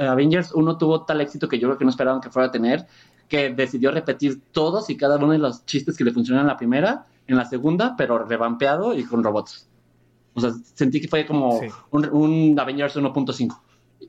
Avengers 0.00 0.52
1 0.52 0.78
tuvo 0.78 1.04
tal 1.04 1.20
éxito 1.20 1.48
que 1.48 1.58
yo 1.58 1.68
creo 1.68 1.78
que 1.78 1.84
no 1.84 1.90
esperaban 1.90 2.20
que 2.20 2.30
fuera 2.30 2.48
a 2.48 2.50
tener, 2.50 2.86
que 3.28 3.50
decidió 3.50 3.92
repetir 3.92 4.40
todos 4.50 4.90
y 4.90 4.96
cada 4.96 5.16
uno 5.16 5.30
de 5.30 5.38
los 5.38 5.64
chistes 5.66 5.96
que 5.96 6.02
le 6.04 6.10
funcionaron 6.12 6.46
en 6.46 6.52
la 6.52 6.56
primera, 6.56 7.06
en 7.28 7.36
la 7.36 7.44
segunda, 7.44 7.94
pero 7.96 8.18
revampeado 8.24 8.94
y 8.94 9.04
con 9.04 9.22
robots. 9.22 9.68
O 10.34 10.40
sea, 10.40 10.52
sentí 10.74 11.00
que 11.00 11.08
fue 11.08 11.24
como 11.26 11.60
Sí. 11.60 11.66
un, 11.90 12.08
un 12.12 12.58
Avengers 12.58 12.96
1.5. 12.96 13.60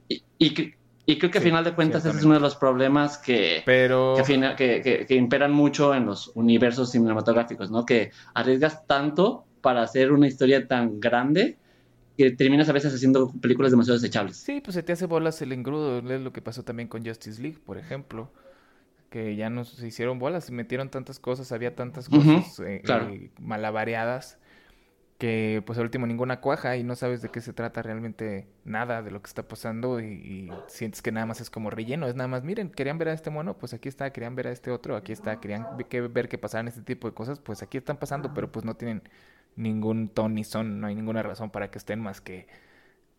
Y, 0.07 0.23
y, 0.39 0.73
y 1.11 1.19
creo 1.19 1.31
que 1.31 1.37
a 1.37 1.41
Sí, 1.41 1.45
final 1.45 1.63
de 1.63 1.73
cuentas 1.73 2.05
ese 2.05 2.17
es 2.17 2.23
uno 2.23 2.35
de 2.35 2.39
los 2.39 2.55
problemas 2.55 3.17
que, 3.17 3.63
Pero 3.65 4.15
que, 4.15 5.05
imperan 5.09 5.51
mucho 5.51 5.93
en 5.93 6.05
los 6.05 6.31
universos 6.35 6.91
cinematográficos, 6.91 7.69
¿no? 7.71 7.85
Que 7.85 8.11
arriesgas 8.33 8.85
tanto 8.87 9.45
para 9.61 9.83
hacer 9.83 10.11
una 10.11 10.27
historia 10.27 10.67
tan 10.67 10.99
grande 10.99 11.57
que 12.17 12.31
terminas 12.31 12.69
a 12.69 12.73
veces 12.73 12.93
haciendo 12.93 13.31
películas 13.41 13.71
demasiado 13.71 13.99
desechables. 13.99 14.37
sí, 14.37 14.61
pues 14.61 14.75
se 14.75 14.83
te 14.83 14.93
hace 14.93 15.05
bolas 15.05 15.41
el 15.41 15.51
engrudo. 15.51 15.99
Es 15.99 16.21
lo 16.21 16.33
que 16.33 16.41
pasó 16.41 16.63
también 16.63 16.87
con 16.87 17.05
Justice 17.05 17.41
League, 17.41 17.59
por 17.65 17.77
ejemplo. 17.77 18.31
Que 19.09 19.35
ya 19.35 19.49
nos 19.49 19.69
se 19.69 19.87
hicieron 19.87 20.19
bolas 20.19 20.47
y 20.49 20.53
metieron 20.53 20.89
tantas 20.89 21.19
cosas, 21.19 21.51
había 21.51 21.75
tantas 21.75 22.07
cosas 22.07 22.59
eh, 22.61 22.81
claro. 22.83 23.09
eh, 23.09 23.31
malabareadas 23.39 24.37
que 25.21 25.61
pues 25.67 25.77
al 25.77 25.85
último 25.85 26.07
ninguna 26.07 26.41
cuaja 26.41 26.77
y 26.77 26.83
no 26.83 26.95
sabes 26.95 27.21
de 27.21 27.29
qué 27.29 27.41
se 27.41 27.53
trata 27.53 27.83
realmente 27.83 28.47
nada 28.65 29.03
de 29.03 29.11
lo 29.11 29.21
que 29.21 29.27
está 29.27 29.47
pasando 29.47 30.01
y, 30.01 30.49
sientes 30.65 31.03
que 31.03 31.11
nada 31.11 31.27
más 31.27 31.39
es 31.41 31.51
como 31.51 31.69
relleno, 31.69 32.07
es 32.07 32.15
nada 32.15 32.27
más, 32.27 32.43
miren, 32.43 32.71
querían 32.71 32.97
ver 32.97 33.09
a 33.09 33.13
este 33.13 33.29
mono, 33.29 33.55
pues 33.55 33.71
aquí 33.75 33.87
está, 33.87 34.11
querían 34.11 34.35
ver 34.35 34.47
a 34.47 34.51
este 34.51 34.71
otro, 34.71 34.95
aquí 34.95 35.11
está, 35.11 35.39
querían 35.39 35.67
ve- 35.77 35.85
que- 35.85 36.01
ver 36.01 36.27
que 36.27 36.39
pasaran 36.39 36.67
este 36.67 36.81
tipo 36.81 37.07
de 37.07 37.13
cosas, 37.13 37.39
pues 37.39 37.61
aquí 37.61 37.77
están 37.77 37.97
pasando, 37.97 38.33
pero 38.33 38.51
pues 38.51 38.65
no 38.65 38.73
tienen 38.73 39.03
ningún 39.55 40.09
ton 40.09 40.33
ni 40.33 40.43
son, 40.43 40.79
no 40.81 40.87
hay 40.87 40.95
ninguna 40.95 41.21
razón 41.21 41.51
para 41.51 41.69
que 41.69 41.77
estén 41.77 41.99
más 41.99 42.19
que 42.19 42.47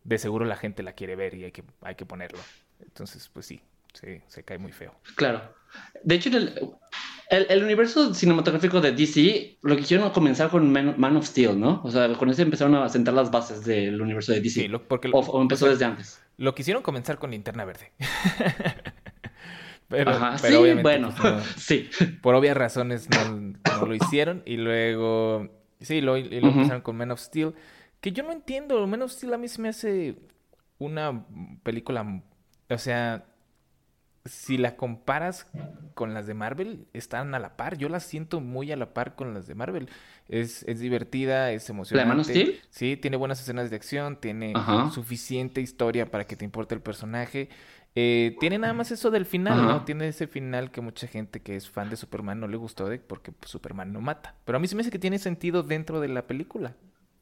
de 0.02 0.18
seguro 0.18 0.44
la 0.44 0.56
gente 0.56 0.82
la 0.82 0.94
quiere 0.94 1.14
ver 1.14 1.34
y 1.34 1.44
hay 1.44 1.52
que, 1.52 1.62
hay 1.82 1.94
que 1.94 2.04
ponerlo. 2.04 2.40
Entonces, 2.80 3.28
pues 3.28 3.46
sí, 3.46 3.62
sí, 3.94 4.22
se 4.26 4.42
cae 4.42 4.58
muy 4.58 4.72
feo. 4.72 4.92
Claro. 5.14 5.54
De 6.02 6.16
hecho, 6.16 6.30
en 6.30 6.34
el, 6.34 6.74
el, 7.32 7.46
el 7.48 7.64
universo 7.64 8.14
cinematográfico 8.14 8.80
de 8.80 8.92
DC 8.92 9.58
lo 9.62 9.76
quisieron 9.76 10.10
comenzar 10.10 10.50
con 10.50 10.70
Man, 10.72 10.94
Man 10.98 11.16
of 11.16 11.26
Steel, 11.26 11.58
¿no? 11.58 11.80
O 11.82 11.90
sea, 11.90 12.12
con 12.14 12.30
ese 12.30 12.42
empezaron 12.42 12.74
a 12.76 12.88
sentar 12.88 13.14
las 13.14 13.30
bases 13.30 13.64
del 13.64 14.00
universo 14.00 14.32
de 14.32 14.40
DC. 14.40 14.60
Sí, 14.62 14.68
lo- 14.68 14.86
porque 14.86 15.08
o, 15.12 15.18
o 15.18 15.42
empezó 15.42 15.64
o 15.64 15.68
sea, 15.68 15.72
desde 15.72 15.84
antes. 15.86 16.22
Lo 16.36 16.54
quisieron 16.54 16.82
comenzar 16.82 17.18
con 17.18 17.30
Linterna 17.30 17.64
Verde. 17.64 17.92
pero, 19.88 20.10
Ajá, 20.12 20.36
pero 20.40 20.64
sí, 20.64 20.72
bueno, 20.82 21.12
pues, 21.20 21.32
no. 21.34 21.40
sí. 21.56 21.88
por 22.22 22.34
obvias 22.34 22.56
razones 22.56 23.08
no, 23.10 23.52
no 23.78 23.86
lo 23.86 23.94
hicieron 23.94 24.42
y 24.46 24.56
luego 24.56 25.48
sí 25.80 26.00
lo, 26.00 26.16
y 26.16 26.24
lo 26.40 26.48
Ujú. 26.48 26.56
empezaron 26.58 26.82
con 26.82 26.96
Man 26.96 27.10
of 27.10 27.20
Steel 27.20 27.54
que 28.00 28.12
yo 28.12 28.22
no 28.22 28.32
entiendo 28.32 28.86
Man 28.86 29.02
of 29.02 29.12
Steel 29.12 29.34
a 29.34 29.38
mí 29.38 29.48
se 29.48 29.60
me 29.60 29.68
hace 29.68 30.16
una 30.78 31.24
película 31.62 32.22
o 32.70 32.78
sea 32.78 33.24
si 34.24 34.56
la 34.58 34.76
comparas 34.76 35.46
con 35.94 36.14
las 36.14 36.26
de 36.26 36.34
Marvel 36.34 36.86
están 36.92 37.34
a 37.34 37.38
la 37.38 37.56
par 37.56 37.76
yo 37.76 37.88
las 37.88 38.04
siento 38.04 38.40
muy 38.40 38.70
a 38.72 38.76
la 38.76 38.94
par 38.94 39.14
con 39.16 39.34
las 39.34 39.46
de 39.46 39.54
Marvel 39.54 39.88
es, 40.28 40.62
es 40.68 40.78
divertida 40.80 41.50
es 41.50 41.68
¿La 41.68 41.74
emocionante 41.74 42.04
de 42.04 42.08
Man 42.08 42.20
of 42.20 42.26
Steel? 42.26 42.60
sí 42.70 42.96
tiene 42.96 43.16
buenas 43.16 43.40
escenas 43.40 43.70
de 43.70 43.76
acción 43.76 44.16
tiene 44.16 44.52
Ajá. 44.54 44.90
suficiente 44.90 45.60
historia 45.60 46.10
para 46.10 46.26
que 46.26 46.36
te 46.36 46.44
importe 46.44 46.74
el 46.74 46.80
personaje 46.80 47.48
eh, 47.94 48.36
tiene 48.40 48.56
nada 48.58 48.72
más 48.72 48.90
eso 48.90 49.10
del 49.10 49.26
final, 49.26 49.52
Ajá. 49.58 49.66
¿no? 49.68 49.84
Tiene 49.84 50.08
ese 50.08 50.26
final 50.26 50.70
que 50.70 50.80
mucha 50.80 51.06
gente 51.06 51.42
que 51.42 51.56
es 51.56 51.68
fan 51.68 51.90
de 51.90 51.96
Superman 51.96 52.40
no 52.40 52.48
le 52.48 52.56
gustó 52.56 52.88
de 52.88 52.98
porque 52.98 53.32
Superman 53.44 53.92
no 53.92 54.00
mata. 54.00 54.34
Pero 54.46 54.56
a 54.56 54.60
mí 54.60 54.66
se 54.66 54.74
me 54.74 54.80
hace 54.80 54.90
que 54.90 54.98
tiene 54.98 55.18
sentido 55.18 55.62
dentro 55.62 56.00
de 56.00 56.08
la 56.08 56.26
película. 56.26 56.74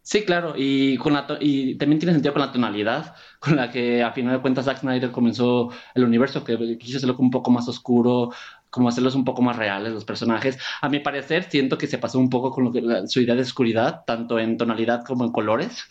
Sí, 0.02 0.24
claro, 0.24 0.54
y, 0.56 0.96
con 0.96 1.12
la 1.12 1.26
y 1.40 1.76
también 1.76 1.98
tiene 1.98 2.14
sentido 2.14 2.32
con 2.32 2.40
la 2.40 2.52
tonalidad 2.52 3.14
con 3.38 3.56
la 3.56 3.70
que 3.70 4.02
a 4.02 4.12
final 4.12 4.34
de 4.36 4.40
cuentas 4.40 4.64
Zack 4.64 4.78
Snyder 4.80 5.10
comenzó 5.12 5.70
el 5.94 6.04
universo, 6.04 6.42
que 6.42 6.78
quiso 6.78 6.96
hacerlo 6.96 7.16
un 7.18 7.30
poco 7.30 7.50
más 7.50 7.68
oscuro, 7.68 8.32
como 8.70 8.88
hacerlos 8.88 9.14
un 9.14 9.24
poco 9.24 9.42
más 9.42 9.56
reales 9.56 9.92
los 9.92 10.04
personajes. 10.04 10.58
A 10.80 10.88
mi 10.88 11.00
parecer, 11.00 11.44
siento 11.50 11.76
que 11.78 11.86
se 11.86 11.98
pasó 11.98 12.18
un 12.18 12.30
poco 12.30 12.50
con 12.50 13.08
su 13.08 13.20
idea 13.20 13.34
de 13.34 13.42
oscuridad, 13.42 14.04
tanto 14.06 14.38
en 14.38 14.56
tonalidad 14.56 15.04
como 15.04 15.24
en 15.24 15.32
colores, 15.32 15.84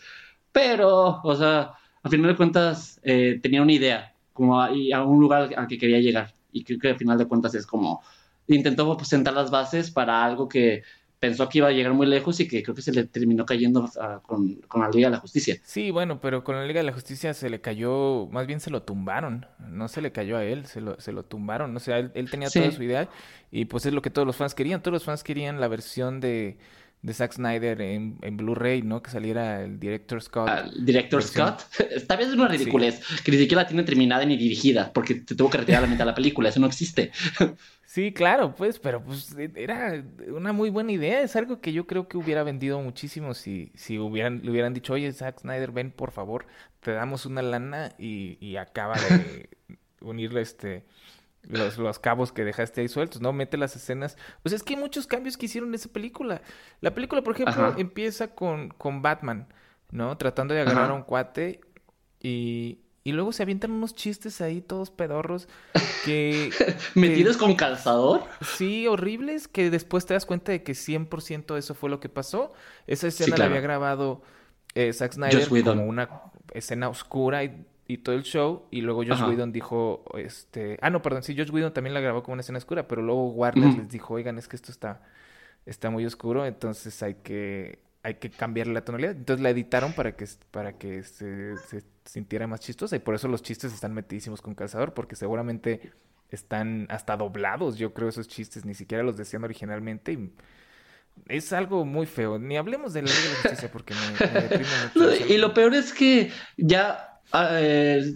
pero, 0.52 1.20
o 1.22 1.34
sea, 1.36 1.72
a 2.02 2.08
final 2.08 2.30
de 2.30 2.36
cuentas 2.36 3.00
eh, 3.02 3.38
tenía 3.42 3.62
una 3.62 3.72
idea, 3.72 4.14
como 4.32 4.60
a, 4.60 4.72
y 4.72 4.92
a 4.92 5.04
un 5.04 5.20
lugar 5.20 5.54
al 5.56 5.68
que 5.68 5.78
quería 5.78 6.00
llegar, 6.00 6.34
y 6.52 6.64
creo 6.64 6.78
que 6.78 6.90
a 6.90 6.98
final 6.98 7.18
de 7.18 7.26
cuentas 7.26 7.54
es 7.54 7.66
como, 7.66 8.02
intentó 8.48 8.96
pues, 8.96 9.08
sentar 9.08 9.34
las 9.34 9.50
bases 9.50 9.90
para 9.90 10.24
algo 10.24 10.48
que 10.48 10.82
pensó 11.20 11.48
que 11.48 11.58
iba 11.58 11.68
a 11.68 11.72
llegar 11.72 11.92
muy 11.92 12.06
lejos 12.06 12.40
y 12.40 12.48
que 12.48 12.62
creo 12.62 12.74
que 12.74 12.82
se 12.82 12.92
le 12.92 13.04
terminó 13.04 13.46
cayendo 13.46 13.88
con, 14.26 14.54
con 14.62 14.80
la 14.82 14.90
Liga 14.90 15.08
de 15.08 15.12
la 15.12 15.20
Justicia. 15.20 15.56
Sí, 15.62 15.90
bueno, 15.90 16.20
pero 16.20 16.42
con 16.42 16.56
la 16.56 16.64
Liga 16.64 16.80
de 16.80 16.86
la 16.86 16.92
Justicia 16.92 17.34
se 17.34 17.50
le 17.50 17.60
cayó, 17.60 18.26
más 18.32 18.46
bien 18.46 18.58
se 18.60 18.70
lo 18.70 18.82
tumbaron, 18.82 19.46
no 19.58 19.86
se 19.88 20.00
le 20.00 20.12
cayó 20.12 20.36
a 20.36 20.44
él, 20.44 20.66
se 20.66 20.80
lo, 20.80 20.98
se 21.00 21.12
lo 21.12 21.22
tumbaron, 21.24 21.76
o 21.76 21.80
sea, 21.80 21.98
él, 21.98 22.10
él 22.14 22.30
tenía 22.30 22.48
Sí. 22.48 22.58
toda 22.60 22.72
su 22.72 22.82
idea 22.82 23.08
y 23.50 23.66
pues 23.66 23.86
es 23.86 23.92
lo 23.92 24.02
que 24.02 24.10
todos 24.10 24.26
los 24.26 24.36
fans 24.36 24.54
querían, 24.54 24.82
todos 24.82 24.94
los 24.94 25.04
fans 25.04 25.22
querían 25.22 25.60
la 25.60 25.68
versión 25.68 26.20
de, 26.20 26.56
de 27.02 27.14
Zack 27.14 27.32
Snyder 27.32 27.80
en, 27.80 28.18
en 28.20 28.36
Blu-ray, 28.36 28.82
¿no? 28.82 29.02
Que 29.02 29.10
saliera 29.10 29.62
el 29.62 29.80
Director 29.80 30.22
Scott. 30.22 30.48
Al 30.48 30.84
director. 30.84 31.22
Scott, 31.22 31.62
está 31.90 32.16
bien 32.16 32.28
es 32.28 32.34
una 32.34 32.48
ridiculez, 32.48 33.00
que 33.24 33.30
ni 33.30 33.38
siquiera 33.38 33.62
la 33.62 33.68
tiene 33.68 33.84
terminada 33.84 34.24
ni 34.24 34.36
dirigida, 34.36 34.92
porque 34.92 35.22
se 35.26 35.34
tuvo 35.34 35.50
que 35.50 35.58
retirar 35.58 35.82
la 35.82 35.88
mitad 35.88 36.00
de 36.00 36.10
la 36.10 36.14
película, 36.14 36.48
eso 36.48 36.60
no 36.60 36.66
existe. 36.66 37.10
Sí, 37.90 38.12
claro, 38.12 38.54
pues, 38.54 38.78
pero 38.78 39.02
pues 39.02 39.34
era 39.56 40.04
una 40.28 40.52
muy 40.52 40.70
buena 40.70 40.92
idea. 40.92 41.22
Es 41.22 41.34
algo 41.34 41.60
que 41.60 41.72
yo 41.72 41.88
creo 41.88 42.06
que 42.06 42.18
hubiera 42.18 42.44
vendido 42.44 42.80
muchísimo 42.80 43.34
si, 43.34 43.72
si 43.74 43.98
hubieran, 43.98 44.42
le 44.44 44.52
hubieran 44.52 44.72
dicho, 44.74 44.92
oye, 44.92 45.12
Zack 45.12 45.40
Snyder, 45.40 45.72
ven 45.72 45.90
por 45.90 46.12
favor, 46.12 46.46
te 46.78 46.92
damos 46.92 47.26
una 47.26 47.42
lana 47.42 47.90
y, 47.98 48.38
y 48.40 48.58
acaba 48.58 48.94
de 48.94 49.48
unir 50.02 50.38
este 50.38 50.84
los, 51.42 51.78
los 51.78 51.98
cabos 51.98 52.32
que 52.32 52.44
dejaste 52.44 52.80
ahí 52.82 52.88
sueltos, 52.88 53.20
¿no? 53.20 53.32
Mete 53.32 53.56
las 53.56 53.74
escenas. 53.76 54.16
Pues 54.42 54.52
es 54.54 54.62
que 54.62 54.74
hay 54.74 54.80
muchos 54.80 55.06
cambios 55.06 55.36
que 55.36 55.46
hicieron 55.46 55.70
en 55.70 55.74
esa 55.74 55.88
película. 55.88 56.42
La 56.80 56.94
película, 56.94 57.22
por 57.22 57.34
ejemplo, 57.34 57.66
Ajá. 57.66 57.74
empieza 57.78 58.34
con, 58.34 58.68
con 58.70 59.02
Batman, 59.02 59.48
¿no? 59.90 60.16
Tratando 60.16 60.54
de 60.54 60.60
agarrar 60.60 60.84
Ajá. 60.84 60.92
a 60.92 60.96
un 60.96 61.02
cuate 61.02 61.60
y, 62.20 62.80
y 63.02 63.12
luego 63.12 63.32
se 63.32 63.42
avientan 63.42 63.70
unos 63.70 63.94
chistes 63.94 64.40
ahí 64.40 64.60
todos 64.60 64.90
pedorros 64.90 65.48
que... 66.04 66.50
¿Metidos 66.94 67.36
con 67.36 67.54
calzador? 67.54 68.22
Sí, 68.56 68.86
horribles, 68.86 69.48
que 69.48 69.70
después 69.70 70.04
te 70.06 70.14
das 70.14 70.26
cuenta 70.26 70.52
de 70.52 70.62
que 70.62 70.72
100% 70.72 71.56
eso 71.56 71.74
fue 71.74 71.88
lo 71.88 72.00
que 72.00 72.08
pasó. 72.08 72.52
Esa 72.86 73.08
escena 73.08 73.36
Sí, 73.36 73.40
la 73.40 73.46
había 73.46 73.60
grabado 73.60 74.22
eh, 74.74 74.92
Zack 74.92 75.14
Snyder 75.14 75.48
como 75.64 75.84
una 75.84 76.08
escena 76.52 76.88
oscura 76.88 77.42
y, 77.44 77.66
y 77.90 77.98
todo 77.98 78.14
el 78.14 78.22
show. 78.22 78.66
Y 78.70 78.82
luego 78.82 79.00
Josh 79.00 79.12
Ajá. 79.12 79.28
Whedon 79.28 79.52
dijo, 79.52 80.04
este... 80.14 80.78
Ah, 80.80 80.90
no, 80.90 81.02
perdón, 81.02 81.24
sí, 81.24 81.36
Josh 81.36 81.50
Whedon 81.50 81.72
también 81.72 81.92
la 81.92 82.00
grabó 82.00 82.22
como 82.22 82.34
una 82.34 82.42
escena 82.42 82.58
oscura, 82.58 82.86
pero 82.86 83.02
luego 83.02 83.30
Warner 83.30 83.74
les 83.76 83.88
dijo, 83.88 84.14
oigan, 84.14 84.38
es 84.38 84.46
que 84.46 84.54
esto 84.54 84.70
está, 84.70 85.02
está 85.66 85.90
muy 85.90 86.06
oscuro, 86.06 86.46
entonces 86.46 87.02
hay 87.02 87.14
que, 87.14 87.80
hay 88.04 88.14
que 88.14 88.30
cambiarle 88.30 88.74
la 88.74 88.84
tonalidad. 88.84 89.16
Entonces 89.16 89.42
la 89.42 89.50
editaron 89.50 89.92
para 89.92 90.12
que, 90.12 90.24
para 90.52 90.78
que 90.78 91.02
se, 91.02 91.56
se 91.56 91.82
sintiera 92.04 92.46
más 92.46 92.60
chistosa 92.60 92.94
y 92.94 93.00
por 93.00 93.16
eso 93.16 93.26
los 93.26 93.42
chistes 93.42 93.74
están 93.74 93.92
metidísimos 93.92 94.40
con 94.40 94.54
calzador, 94.54 94.94
porque 94.94 95.16
seguramente 95.16 95.92
están 96.30 96.86
hasta 96.90 97.16
doblados, 97.16 97.76
yo 97.76 97.92
creo, 97.92 98.08
esos 98.08 98.28
chistes, 98.28 98.64
ni 98.64 98.74
siquiera 98.74 99.02
los 99.02 99.16
decían 99.16 99.42
originalmente. 99.42 100.12
Y 100.12 100.32
es 101.26 101.52
algo 101.52 101.84
muy 101.84 102.06
feo. 102.06 102.38
Ni 102.38 102.56
hablemos 102.56 102.92
de 102.92 103.02
la 103.02 103.08
ley 103.08 103.22
de 103.22 103.28
la 103.28 103.34
justicia 103.34 103.72
porque 103.72 103.94
me, 103.94 104.26
me 104.32 104.40
deprime 104.40 104.70
mucho. 104.94 105.26
Y 105.28 105.38
lo 105.38 105.52
peor 105.52 105.74
es 105.74 105.92
que 105.92 106.30
ya 106.56 107.09
eh, 107.32 108.14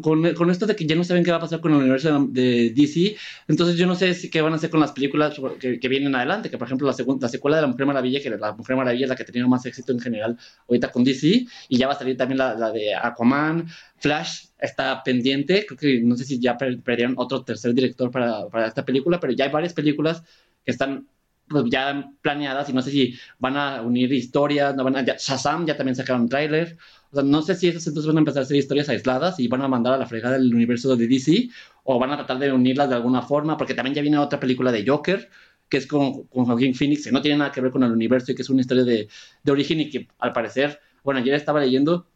con, 0.00 0.34
con, 0.34 0.50
esto 0.50 0.66
de 0.66 0.76
que 0.76 0.86
ya 0.86 0.94
no 0.94 1.04
saben 1.04 1.24
qué 1.24 1.30
va 1.30 1.38
a 1.38 1.40
pasar 1.40 1.60
con 1.60 1.72
el 1.72 1.78
universo 1.78 2.26
de 2.30 2.70
DC, 2.70 3.16
entonces 3.48 3.76
yo 3.76 3.86
no 3.86 3.94
sé 3.94 4.14
si 4.14 4.30
qué 4.30 4.40
van 4.40 4.52
a 4.52 4.56
hacer 4.56 4.70
con 4.70 4.80
las 4.80 4.92
películas 4.92 5.38
que, 5.58 5.80
que 5.80 5.88
vienen 5.88 6.14
adelante, 6.14 6.50
que 6.50 6.58
por 6.58 6.68
ejemplo 6.68 6.86
la, 6.86 6.92
segunda, 6.92 7.26
la 7.26 7.28
secuela 7.28 7.56
de 7.56 7.62
La 7.62 7.68
Mujer 7.68 7.86
Maravilla, 7.86 8.20
que 8.22 8.30
la 8.30 8.52
Mujer 8.52 8.76
Maravilla 8.76 9.06
es 9.06 9.08
la 9.08 9.16
que 9.16 9.22
ha 9.24 9.26
tenido 9.26 9.48
más 9.48 9.66
éxito 9.66 9.92
en 9.92 10.00
general 10.00 10.38
ahorita 10.68 10.92
con 10.92 11.04
DC, 11.04 11.46
y 11.68 11.76
ya 11.78 11.86
va 11.86 11.94
a 11.94 11.98
salir 11.98 12.16
también 12.16 12.38
la, 12.38 12.54
la 12.54 12.70
de 12.70 12.94
Aquaman, 12.94 13.66
Flash 13.98 14.46
está 14.58 15.02
pendiente, 15.02 15.66
creo 15.66 15.78
que 15.78 16.00
no 16.02 16.16
sé 16.16 16.24
si 16.24 16.38
ya 16.38 16.56
perdieron 16.56 17.14
otro 17.16 17.44
tercer 17.44 17.74
director 17.74 18.10
para, 18.10 18.48
para 18.48 18.66
esta 18.68 18.84
película, 18.84 19.18
pero 19.18 19.32
ya 19.32 19.46
hay 19.46 19.50
varias 19.50 19.74
películas 19.74 20.22
que 20.64 20.70
están 20.70 21.06
pues, 21.48 21.64
ya 21.70 22.10
planeadas 22.20 22.68
y 22.68 22.72
no 22.72 22.82
sé 22.82 22.90
si 22.90 23.18
van 23.38 23.56
a 23.56 23.82
unir 23.82 24.12
historias, 24.12 24.74
no 24.74 24.84
van 24.84 24.96
a, 24.96 25.04
ya, 25.04 25.16
Shazam 25.18 25.66
ya 25.66 25.76
también 25.76 25.94
sacaron 25.94 26.28
tráiler, 26.28 26.78
o 27.12 27.14
sea, 27.14 27.24
no 27.24 27.42
sé 27.42 27.54
si 27.54 27.68
esas 27.68 27.86
entonces 27.86 28.08
van 28.08 28.16
a 28.16 28.20
empezar 28.20 28.42
a 28.42 28.46
ser 28.46 28.56
historias 28.56 28.88
aisladas 28.88 29.38
y 29.38 29.46
van 29.46 29.60
a 29.60 29.68
mandar 29.68 29.92
a 29.92 29.98
la 29.98 30.06
fregada 30.06 30.38
del 30.38 30.54
universo 30.54 30.96
de 30.96 31.06
DC 31.06 31.50
o 31.84 31.98
van 31.98 32.10
a 32.10 32.16
tratar 32.16 32.38
de 32.38 32.50
unirlas 32.50 32.88
de 32.88 32.94
alguna 32.94 33.20
forma, 33.20 33.58
porque 33.58 33.74
también 33.74 33.94
ya 33.94 34.00
viene 34.00 34.16
otra 34.16 34.40
película 34.40 34.72
de 34.72 34.86
Joker, 34.86 35.28
que 35.68 35.76
es 35.76 35.86
con, 35.86 36.24
con 36.24 36.46
Joaquín 36.46 36.74
Phoenix, 36.74 37.04
que 37.04 37.12
no 37.12 37.20
tiene 37.20 37.36
nada 37.36 37.52
que 37.52 37.60
ver 37.60 37.70
con 37.70 37.82
el 37.82 37.92
universo 37.92 38.32
y 38.32 38.34
que 38.34 38.42
es 38.42 38.48
una 38.48 38.62
historia 38.62 38.84
de, 38.84 39.08
de 39.42 39.52
origen 39.52 39.80
y 39.80 39.90
que 39.90 40.08
al 40.18 40.32
parecer, 40.32 40.80
bueno, 41.04 41.20
ayer 41.20 41.34
estaba 41.34 41.60
leyendo 41.60 42.06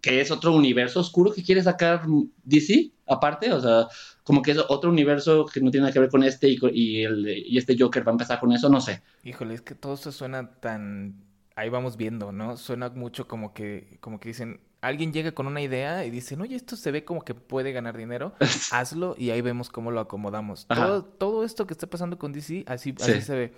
que 0.00 0.20
es 0.20 0.30
otro 0.30 0.54
universo 0.54 1.00
oscuro 1.00 1.32
que 1.32 1.42
quiere 1.42 1.60
sacar 1.60 2.02
DC 2.44 2.92
aparte, 3.08 3.52
o 3.52 3.60
sea, 3.60 3.88
como 4.22 4.42
que 4.42 4.52
es 4.52 4.58
otro 4.68 4.90
universo 4.90 5.46
que 5.46 5.60
no 5.60 5.72
tiene 5.72 5.82
nada 5.82 5.92
que 5.92 5.98
ver 5.98 6.10
con 6.10 6.22
este 6.22 6.48
y, 6.48 6.58
y, 6.72 7.02
el, 7.02 7.26
y 7.26 7.58
este 7.58 7.76
Joker 7.76 8.06
va 8.06 8.12
a 8.12 8.14
empezar 8.14 8.38
con 8.38 8.52
eso, 8.52 8.68
no 8.68 8.80
sé. 8.80 9.02
Híjole, 9.24 9.54
es 9.54 9.62
que 9.62 9.74
todo 9.74 9.94
eso 9.94 10.12
suena 10.12 10.52
tan 10.60 11.27
ahí 11.58 11.70
vamos 11.70 11.96
viendo, 11.96 12.30
¿no? 12.30 12.56
Suena 12.56 12.88
mucho 12.90 13.26
como 13.26 13.52
que, 13.52 13.98
como 14.00 14.20
que 14.20 14.28
dicen, 14.28 14.60
alguien 14.80 15.12
llega 15.12 15.32
con 15.32 15.48
una 15.48 15.60
idea 15.60 16.04
y 16.04 16.10
dicen, 16.10 16.40
oye, 16.40 16.54
esto 16.54 16.76
se 16.76 16.92
ve 16.92 17.04
como 17.04 17.22
que 17.22 17.34
puede 17.34 17.72
ganar 17.72 17.96
dinero, 17.96 18.32
hazlo 18.70 19.16
y 19.18 19.30
ahí 19.30 19.40
vemos 19.40 19.68
cómo 19.68 19.90
lo 19.90 19.98
acomodamos. 19.98 20.66
Todo, 20.68 21.04
todo, 21.04 21.44
esto 21.44 21.66
que 21.66 21.74
está 21.74 21.88
pasando 21.88 22.16
con 22.16 22.32
DC, 22.32 22.64
así, 22.68 22.94
así 23.00 23.20
se 23.20 23.34
ve. 23.34 23.52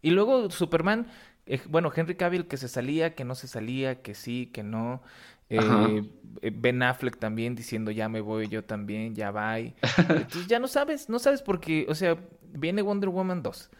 Y 0.00 0.10
luego 0.12 0.50
Superman, 0.50 1.06
eh, 1.44 1.60
bueno, 1.68 1.92
Henry 1.94 2.14
Cavill 2.14 2.46
que 2.46 2.56
se 2.56 2.68
salía, 2.68 3.14
que 3.14 3.24
no 3.24 3.34
se 3.34 3.48
salía, 3.48 4.00
que 4.00 4.14
sí, 4.14 4.46
que 4.46 4.62
no. 4.62 5.02
Eh, 5.50 6.02
eh, 6.40 6.50
ben 6.50 6.82
Affleck 6.82 7.18
también 7.18 7.54
diciendo 7.54 7.90
ya 7.90 8.08
me 8.08 8.22
voy 8.22 8.48
yo 8.48 8.64
también, 8.64 9.14
ya 9.14 9.30
va. 9.30 9.58
Entonces 9.58 10.46
ya 10.46 10.58
no 10.58 10.68
sabes, 10.68 11.10
no 11.10 11.18
sabes 11.18 11.42
porque, 11.42 11.84
o 11.90 11.94
sea, 11.94 12.16
viene 12.54 12.80
Wonder 12.80 13.10
Woman 13.10 13.42
2 13.42 13.70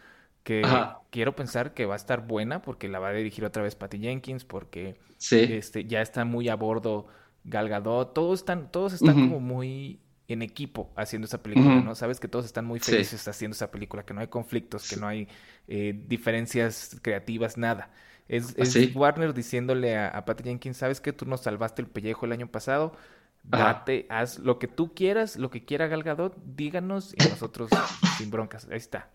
que 0.43 0.61
quiero 1.09 1.35
pensar 1.35 1.73
que 1.73 1.85
va 1.85 1.93
a 1.93 1.97
estar 1.97 2.27
buena 2.27 2.61
porque 2.61 2.89
la 2.89 2.99
va 2.99 3.09
a 3.09 3.13
dirigir 3.13 3.45
otra 3.45 3.63
vez 3.63 3.75
Patty 3.75 3.99
Jenkins, 3.99 4.43
porque 4.43 4.95
este, 5.31 5.85
ya 5.85 6.01
está 6.01 6.25
muy 6.25 6.49
a 6.49 6.55
bordo 6.55 7.07
Gal 7.45 7.69
Gadot, 7.69 8.13
todos 8.13 8.39
están, 8.39 8.71
todos 8.71 8.93
están 8.93 9.13
como 9.13 9.39
muy 9.39 9.99
en 10.27 10.41
equipo 10.41 10.91
haciendo 10.95 11.25
esa 11.25 11.41
película, 11.43 11.81
¿no? 11.81 11.95
Sabes 11.95 12.19
que 12.19 12.27
todos 12.27 12.45
están 12.45 12.65
muy 12.65 12.79
felices 12.79 13.27
haciendo 13.27 13.55
esa 13.55 13.71
película, 13.71 14.03
que 14.05 14.13
no 14.13 14.21
hay 14.21 14.27
conflictos, 14.27 14.89
que 14.89 14.97
no 14.97 15.07
hay 15.07 15.27
eh, 15.67 15.93
diferencias 16.07 16.99
creativas, 17.01 17.57
nada. 17.57 17.89
Es, 18.29 18.55
Warner 18.95 19.33
diciéndole 19.33 19.97
a, 19.97 20.07
a, 20.07 20.25
Patty 20.25 20.43
Jenkins, 20.43 20.77
¿sabes 20.77 21.01
que 21.01 21.11
tú 21.11 21.25
nos 21.25 21.41
salvaste 21.41 21.81
el 21.81 21.87
pellejo 21.89 22.25
el 22.25 22.31
año 22.31 22.47
pasado? 22.47 22.95
Date, 23.43 24.05
haz 24.09 24.39
lo 24.39 24.57
que 24.57 24.69
tú 24.69 24.93
quieras, 24.93 25.35
lo 25.35 25.49
que 25.49 25.65
quiera 25.65 25.87
Gal 25.87 26.03
Gadot, 26.03 26.37
díganos 26.45 27.13
y 27.13 27.29
nosotros 27.29 27.69
sin 28.17 28.31
broncas. 28.31 28.67
Ahí 28.71 28.77
está. 28.77 29.09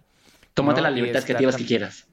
Tómate 0.62 0.82
las 0.82 0.92
libertades 0.92 1.24
creativas 1.24 1.56
que 1.56 1.66
quieras. 1.66 2.06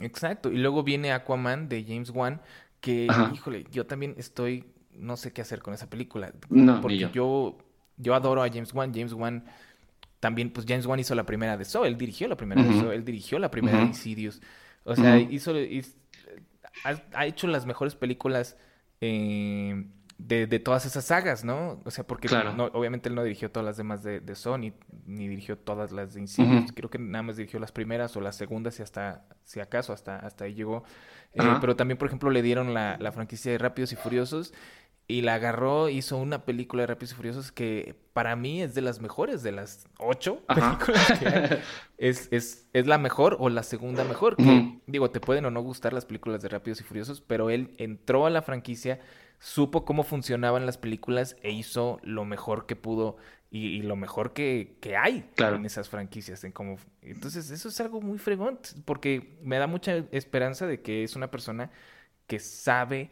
Exacto. 0.00 0.50
Y 0.50 0.58
luego 0.58 0.82
viene 0.82 1.12
Aquaman 1.12 1.68
de 1.68 1.84
James 1.84 2.10
Wan, 2.10 2.40
que, 2.80 3.08
híjole, 3.32 3.64
yo 3.70 3.86
también 3.86 4.14
estoy, 4.18 4.64
no 4.92 5.16
sé 5.16 5.32
qué 5.32 5.42
hacer 5.42 5.60
con 5.60 5.74
esa 5.74 5.88
película. 5.88 6.32
No, 6.48 6.80
porque 6.80 6.98
yo. 6.98 7.58
yo. 7.96 8.14
adoro 8.14 8.42
a 8.42 8.48
James 8.48 8.72
Wan. 8.74 8.92
James 8.94 9.12
Wan 9.12 9.44
también, 10.20 10.50
pues 10.50 10.66
James 10.68 10.86
Wan 10.86 10.98
hizo 11.00 11.14
la 11.14 11.26
primera 11.26 11.56
de 11.56 11.64
So, 11.64 11.84
él 11.84 11.96
dirigió 11.96 12.28
la 12.28 12.36
primera 12.36 12.62
de 12.62 12.80
So, 12.80 12.92
él 12.92 13.04
dirigió 13.04 13.38
la 13.38 13.50
primera 13.50 13.78
de 13.78 13.84
Insidious. 13.84 14.40
O 14.84 14.96
sea, 14.96 15.18
hizo, 15.18 15.54
ha, 17.12 17.26
hecho 17.26 17.46
las 17.46 17.66
mejores 17.66 17.94
películas 17.94 18.56
eh, 19.00 19.84
de, 20.18 20.46
de, 20.46 20.58
todas 20.58 20.86
esas 20.86 21.04
sagas, 21.04 21.44
¿no? 21.44 21.80
O 21.84 21.90
sea, 21.90 22.06
porque 22.06 22.28
no, 22.28 22.66
obviamente 22.66 23.08
él 23.08 23.14
no 23.14 23.22
dirigió 23.22 23.50
todas 23.50 23.64
las 23.64 23.76
demás 23.76 24.02
de, 24.02 24.20
de 24.20 24.34
Sony, 24.34 24.72
ni 25.06 25.28
dirigió 25.28 25.58
todas 25.58 25.92
las 25.92 26.14
de 26.14 26.20
Insidious. 26.20 26.72
Creo 26.72 26.88
que 26.90 26.98
nada 26.98 27.22
más 27.22 27.36
dirigió 27.36 27.58
las 27.58 27.72
primeras 27.72 28.16
o 28.16 28.20
las 28.20 28.36
segundas 28.36 28.78
y 28.78 28.82
hasta, 28.82 29.24
si 29.44 29.60
acaso, 29.60 29.92
hasta, 29.92 30.18
hasta 30.18 30.44
ahí 30.44 30.54
llegó. 30.54 30.84
Eh, 31.34 31.42
pero 31.60 31.76
también, 31.76 31.98
por 31.98 32.06
ejemplo, 32.06 32.30
le 32.30 32.42
dieron 32.42 32.74
la, 32.74 32.96
la 32.98 33.12
franquicia 33.12 33.50
de 33.52 33.58
Rápidos 33.58 33.92
y 33.92 33.96
Furiosos 33.96 34.54
y 35.06 35.20
la 35.20 35.34
agarró, 35.34 35.90
hizo 35.90 36.16
una 36.16 36.44
película 36.44 36.82
de 36.82 36.86
Rápidos 36.86 37.12
y 37.12 37.14
Furiosos 37.14 37.52
que 37.52 37.94
para 38.14 38.36
mí 38.36 38.62
es 38.62 38.74
de 38.74 38.80
las 38.80 39.00
mejores, 39.00 39.42
de 39.42 39.52
las 39.52 39.86
ocho 39.98 40.40
películas 40.46 41.18
que 41.18 41.28
hay. 41.28 41.62
Es, 41.96 42.28
es, 42.32 42.66
es, 42.72 42.86
la 42.86 42.98
mejor 42.98 43.36
o 43.38 43.48
la 43.48 43.62
segunda 43.62 44.04
mejor. 44.04 44.36
Que, 44.36 44.78
Digo, 44.86 45.10
te 45.10 45.20
pueden 45.20 45.44
o 45.44 45.50
no 45.50 45.62
gustar 45.62 45.92
las 45.92 46.04
películas 46.04 46.42
de 46.42 46.48
Rápidos 46.48 46.80
y 46.80 46.84
Furiosos, 46.84 47.20
pero 47.20 47.50
él 47.50 47.72
entró 47.78 48.26
a 48.26 48.30
la 48.30 48.42
franquicia 48.42 49.00
supo 49.44 49.84
cómo 49.84 50.04
funcionaban 50.04 50.64
las 50.64 50.78
películas 50.78 51.36
e 51.42 51.50
hizo 51.50 52.00
lo 52.02 52.24
mejor 52.24 52.64
que 52.64 52.76
pudo 52.76 53.18
y, 53.50 53.82
lo 53.82 53.94
mejor 53.94 54.32
que, 54.32 54.78
que 54.80 54.96
hay 54.96 55.30
en 55.36 55.66
esas 55.66 55.88
franquicias. 55.88 56.42
En 56.44 56.50
cómo... 56.50 56.78
Entonces, 57.02 57.50
eso 57.50 57.68
es 57.68 57.78
algo 57.78 58.00
muy 58.00 58.18
fregón, 58.18 58.58
porque 58.86 59.38
me 59.42 59.58
da 59.58 59.66
mucha 59.66 59.96
esperanza 60.12 60.66
de 60.66 60.80
que 60.80 61.04
es 61.04 61.14
una 61.14 61.30
persona 61.30 61.70
que 62.26 62.40
sabe 62.40 63.10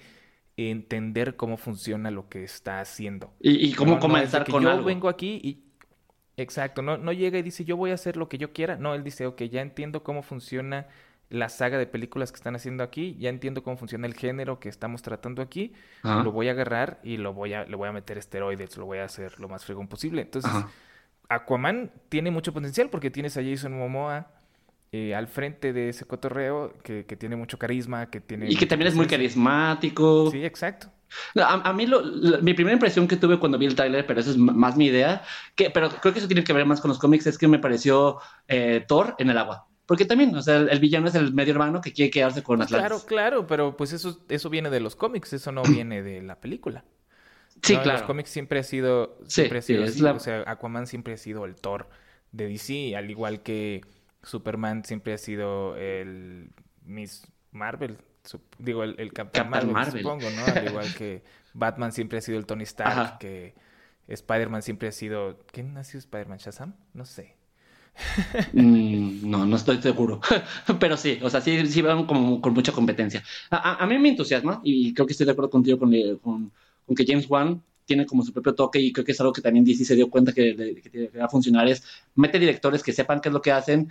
entender 0.57 1.37
cómo 1.37 1.59
funciona 1.59 2.11
lo 2.11 2.29
que 2.31 2.43
está 2.43 2.81
haciendo. 2.81 3.33
Y, 3.39 3.75
cómo 3.75 4.01
comenzar 4.01 4.51
con 4.51 4.63
yo 4.63 4.83
vengo 4.83 5.09
aquí 5.09 5.39
y... 5.45 5.69
Exacto, 6.39 6.81
no, 6.81 6.97
no 6.97 7.13
llega 7.13 7.39
y 7.39 7.43
dice 7.43 7.67
yo 7.67 7.77
voy 7.77 7.91
a 7.91 7.95
hacer 7.95 8.17
lo 8.17 8.31
que 8.31 8.39
yo 8.39 8.55
quiera. 8.55 8.77
No, 8.77 8.95
él 8.95 9.05
dice, 9.05 9.27
ok, 9.27 9.43
ya 9.43 9.61
entiendo 9.61 10.03
cómo 10.03 10.23
funciona 10.23 10.89
la 11.33 11.49
saga 11.49 11.79
de 11.79 11.87
películas 11.87 12.31
que 12.31 12.37
están 12.37 12.55
haciendo 12.55 12.85
aquí, 12.85 13.17
ya 13.19 13.31
entiendo 13.31 13.63
cómo 13.63 13.79
funciona 13.79 14.07
el 14.07 14.13
género 14.15 14.61
que 14.61 14.69
estamos 14.69 15.01
tratando 15.01 15.41
aquí, 15.41 15.73
lo 16.03 16.31
voy 16.31 16.49
a 16.49 16.51
agarrar 16.51 17.01
y 17.03 17.17
lo 17.17 17.33
voy 17.33 17.55
a, 17.55 17.65
le 17.65 17.75
voy 17.75 17.89
a 17.89 17.93
meter 17.93 18.19
esteroides, 18.19 18.77
lo 18.77 18.85
voy 18.85 18.99
a 18.99 19.05
hacer 19.05 19.41
lo 19.41 19.49
más 19.49 19.65
fregón 19.65 19.89
posible. 19.89 20.21
Entonces, 20.21 20.53
Aquaman 21.31 21.91
tiene 22.11 22.31
mucho 22.31 22.53
potencial 22.53 22.91
porque 22.91 23.11
tienes 23.11 23.39
a 23.39 23.43
Jason 23.43 23.77
Momoa 23.77 24.31
eh, 24.93 25.15
al 25.15 25.27
frente 25.27 25.73
de 25.73 25.89
ese 25.89 26.05
cotorreo 26.05 26.75
que, 26.83 27.07
que, 27.07 27.17
tiene 27.17 27.35
mucho 27.35 27.59
carisma, 27.59 28.11
que 28.11 28.21
tiene... 28.21 28.51
Y 28.51 28.57
que 28.57 28.67
también 28.67 28.89
es 28.89 28.95
muy 28.95 29.07
carismático. 29.07 30.31
Sí, 30.31 30.45
exacto. 30.45 30.89
A, 31.35 31.73
mí 31.73 31.87
lo, 31.87 32.03
mi 32.43 32.53
primera 32.53 32.75
impresión 32.75 33.09
que 33.09 33.17
tuve 33.17 33.39
cuando 33.39 33.57
vi 33.57 33.67
el 33.67 33.75
trailer, 33.75 34.07
pero 34.07 34.21
esa 34.21 34.31
es 34.31 34.37
más 34.37 34.77
mi 34.77 34.87
idea, 34.87 35.23
que, 35.55 35.71
pero 35.71 35.89
creo 35.89 36.13
que 36.13 36.19
eso 36.19 36.29
tiene 36.29 36.45
que 36.45 36.53
ver 36.53 36.67
más 36.67 36.83
con 36.83 36.91
los 36.91 36.99
cómics, 36.99 37.27
es 37.27 37.39
que 37.39 37.49
me 37.49 37.59
pareció 37.59 38.19
eh, 38.49 38.85
Thor 38.87 39.15
en 39.19 39.31
el 39.31 39.39
agua. 39.39 39.67
Porque 39.87 40.05
también, 40.05 40.35
o 40.35 40.43
sea, 40.43 40.57
el, 40.57 40.81
villano 40.81 41.09
es 41.09 41.15
el 41.15 41.33
medio 41.35 41.53
hermano 41.53 41.81
que 41.81 41.93
quiere 41.93 42.11
quedarse 42.11 42.43
con 42.43 42.63
Atlantis. 42.63 42.89
Claro, 42.89 43.07
claro, 43.07 43.47
pero 43.47 43.77
pues 43.77 43.93
eso, 43.93 44.25
eso 44.29 44.49
viene 44.49 44.71
de 44.71 44.81
los 44.81 44.97
cómics, 44.97 45.33
eso 45.33 45.53
no 45.53 45.63
viene 45.69 46.03
de 46.03 46.23
la 46.23 46.41
película. 46.41 46.85
Sí, 47.63 47.75
claro. 47.75 47.93
Los 47.93 48.03
cómics 48.03 48.31
siempre 48.31 48.61
ha 48.61 48.63
sido, 48.63 49.19
siempre 49.27 49.59
ha 49.59 49.63
sido 49.63 49.85
así. 49.85 50.03
O 50.03 50.19
sea, 50.21 50.45
Aquaman 50.47 50.87
siempre 50.87 51.15
ha 51.15 51.17
sido 51.17 51.45
el 51.45 51.55
Thor 51.57 51.89
de 52.33 52.49
DC, 52.49 52.97
al 52.97 53.11
igual 53.11 53.43
que 53.43 53.83
Superman 54.23 54.85
siempre 54.85 55.13
ha 55.13 55.19
sido 55.19 55.77
el 55.77 56.51
Miss 56.85 57.27
Marvel, 57.51 57.99
digo, 58.59 58.83
el, 58.85 58.95
el 58.99 59.13
Capitán, 59.13 59.51
Marvel, 59.51 60.01
supongo, 60.01 60.29
¿no? 60.31 60.45
Al 60.47 60.69
igual 60.69 60.95
que 60.95 61.23
Batman 61.55 61.93
siempre 61.93 62.19
ha 62.19 62.21
sido 62.21 62.39
el 62.39 62.47
Tony 62.47 62.65
Stark, 62.65 63.19
que 63.19 63.55
Spider-Man 64.09 64.63
siempre 64.63 64.89
ha 64.89 64.93
sido... 64.93 65.39
¿Quién 65.51 65.77
ha 65.77 65.85
sido 65.85 65.99
Spider-Man? 65.99 66.39
¿Shazam? 66.39 66.75
No 66.95 67.05
sé. 67.05 67.37
Mm, 68.53 69.29
no, 69.29 69.47
no 69.47 69.57
estoy 69.57 69.81
seguro. 69.81 70.21
Pero 70.81 70.97
sí, 70.97 71.19
o 71.23 71.31
sea, 71.31 71.41
sí, 71.41 71.83
van 71.83 72.07
como 72.07 72.41
con 72.41 72.55
mucha 72.55 72.73
competencia. 72.73 73.23
A, 73.51 73.87
mí 73.87 73.99
me 73.99 74.11
entusiasma 74.11 74.61
y 74.65 74.93
creo 74.95 75.07
que 75.07 75.13
estoy 75.13 75.27
de 75.27 75.33
acuerdo 75.33 75.51
contigo 75.51 75.79
con, 75.79 75.93
eh, 75.95 76.17
con, 76.23 76.51
que 76.97 77.07
James 77.07 77.29
Wan 77.29 77.63
tiene 77.85 78.07
como 78.07 78.23
su 78.23 78.33
propio 78.33 78.55
toque 78.55 78.79
y 78.79 78.93
creo 78.93 79.05
que 79.05 79.13
es 79.13 79.21
algo 79.21 79.33
que 79.33 79.41
también 79.41 79.65
DC 79.65 79.85
se 79.85 79.97
dio 79.97 80.11
cuenta 80.11 80.33
que, 80.33 80.83
que, 80.83 81.19
va 81.19 81.25
a 81.25 81.29
funcionar 81.29 81.67
es 81.69 81.83
mete 82.15 82.39
directores 82.39 82.83
que 82.83 82.93
sepan 82.93 83.21
qué 83.21 83.29
es 83.29 83.33
lo 83.33 83.43
que 83.43 83.51
hacen 83.51 83.89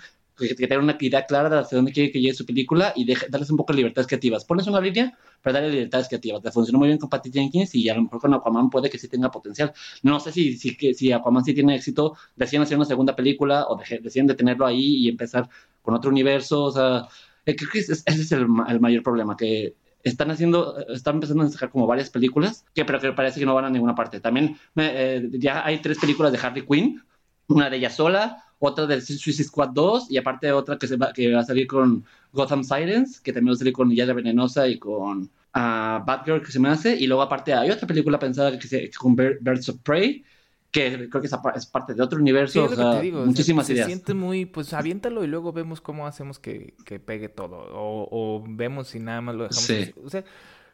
que, 0.48 0.56
que 0.56 0.78
una 0.78 0.98
idea 1.00 1.26
clara 1.26 1.50
de 1.50 1.60
hacia 1.60 1.78
dónde 1.78 1.92
quiere 1.92 2.12
que 2.12 2.20
llegue 2.20 2.34
su 2.34 2.46
película 2.46 2.94
y 2.96 3.06
darles 3.30 3.50
un 3.50 3.58
poco 3.58 3.74
de 3.74 3.78
libertades 3.78 4.08
creativas. 4.08 4.46
Pones 4.46 4.68
una 4.68 4.82
línea 4.82 5.18
para 5.42 5.56
darle 5.60 5.72
libertades 5.72 6.08
creativas. 6.08 6.44
Le 6.44 6.52
funcionó 6.52 6.80
muy 6.80 6.88
bien 6.88 6.98
con 7.00 7.10
Patty 7.10 7.32
Jenkins 7.32 7.76
y 7.76 7.90
a 7.90 7.96
lo 7.96 8.04
mejor 8.04 8.20
con 8.20 8.34
Aquaman 8.34 8.70
puede 8.70 8.90
que 8.90 8.98
sí 8.98 9.08
tenga 9.08 9.32
potencial. 9.32 9.74
No 10.04 10.20
sé 10.20 10.32
si, 10.32 10.58
si, 10.58 10.76
si 10.94 11.12
Aquaman 11.12 11.44
sí 11.46 11.54
tiene 11.54 11.76
éxito, 11.76 12.18
deciden 12.36 12.64
hacer 12.64 12.78
una 12.78 12.86
segunda 12.86 13.16
película 13.16 13.66
o 13.68 13.78
deciden 14.02 14.28
de 14.28 14.36
tenerlo 14.36 14.66
ahí 14.66 15.06
y 15.06 15.10
empezar 15.10 15.50
con 15.82 15.94
otro 15.96 16.10
universo. 16.12 16.64
O 16.64 16.72
sea, 16.72 17.08
Eh, 17.46 17.56
creo 17.56 17.70
que 17.72 17.80
ese, 17.80 17.94
es 18.06 18.32
el, 18.32 18.48
el, 18.68 18.80
mayor 18.80 19.04
problema, 19.04 19.36
que 19.36 19.76
están 20.04 20.32
haciendo, 20.32 20.78
están 20.90 21.16
empezando 21.16 21.44
a 21.44 21.50
sacar 21.50 21.70
como 21.70 21.88
varias 21.88 22.10
películas, 22.10 22.66
que 22.74 22.86
pero 22.86 23.00
que 23.00 23.12
parece 23.14 23.40
que 23.40 23.46
no 23.46 23.56
van 23.56 23.66
a 23.66 23.70
ninguna 23.70 23.96
parte. 23.96 24.20
También 24.20 24.58
eh, 24.76 25.28
ya 25.34 25.66
hay 25.66 25.80
tres 25.82 26.00
películas 26.00 26.32
de 26.32 26.40
Harley 26.40 26.66
Quinn, 26.66 27.02
una 27.48 27.70
de 27.70 27.78
ella 27.78 27.90
sola, 27.90 28.46
otra 28.64 28.86
de 28.86 29.02
Suicide 29.02 29.44
Squad 29.44 29.70
2 29.70 30.12
y 30.12 30.18
aparte 30.18 30.52
otra 30.52 30.78
que, 30.78 30.88
se 30.88 30.96
va, 30.96 31.12
que 31.12 31.34
va 31.34 31.42
a 31.42 31.46
salir 31.46 31.66
con 31.66 32.06
Gotham 32.32 32.64
Sirens, 32.64 33.20
que 33.20 33.34
también 33.34 33.54
va 33.54 33.56
a 33.56 33.58
salir 33.58 33.74
con 33.74 33.90
Yaya 33.90 34.14
Venenosa 34.14 34.68
y 34.68 34.78
con 34.78 35.24
uh, 35.24 36.06
Batgirl 36.06 36.44
que 36.44 36.52
se 36.52 36.60
me 36.60 36.70
hace, 36.70 36.96
y 36.96 37.08
luego 37.08 37.24
aparte 37.24 37.56
hay 37.56 37.72
otra 37.72 37.88
película 37.88 38.20
pensada 38.20 38.58
que 38.60 38.68
se, 38.68 38.92
con 38.92 39.16
Birds 39.16 39.70
of 39.70 39.78
Prey, 39.80 40.24
que 40.70 41.10
creo 41.10 41.22
que 41.22 41.28
es, 41.56 41.66
parte 41.66 41.96
de 41.96 42.04
otro 42.04 42.20
universo, 42.20 42.66
o 42.66 42.76
sea, 42.76 43.02
muchísimas 43.26 43.68
ideas. 43.72 43.88
Se 43.88 43.94
siente 43.94 44.14
muy, 44.14 44.46
pues 44.46 44.74
aviéntalo 44.74 45.24
y 45.24 45.28
luego 45.28 45.52
vemos 45.52 45.82
cómo 45.82 46.06
hacemos 46.06 46.38
que, 46.38 46.76
que 46.86 47.00
pegue 47.00 47.30
todo, 47.30 47.58
o, 47.74 48.08
o, 48.12 48.44
vemos 48.48 48.90
si 48.90 49.00
nada 49.00 49.22
más 49.22 49.36
lo 49.36 49.44
dejamos. 49.46 49.66
Sí. 49.66 49.92
O 50.06 50.10
sea, 50.10 50.24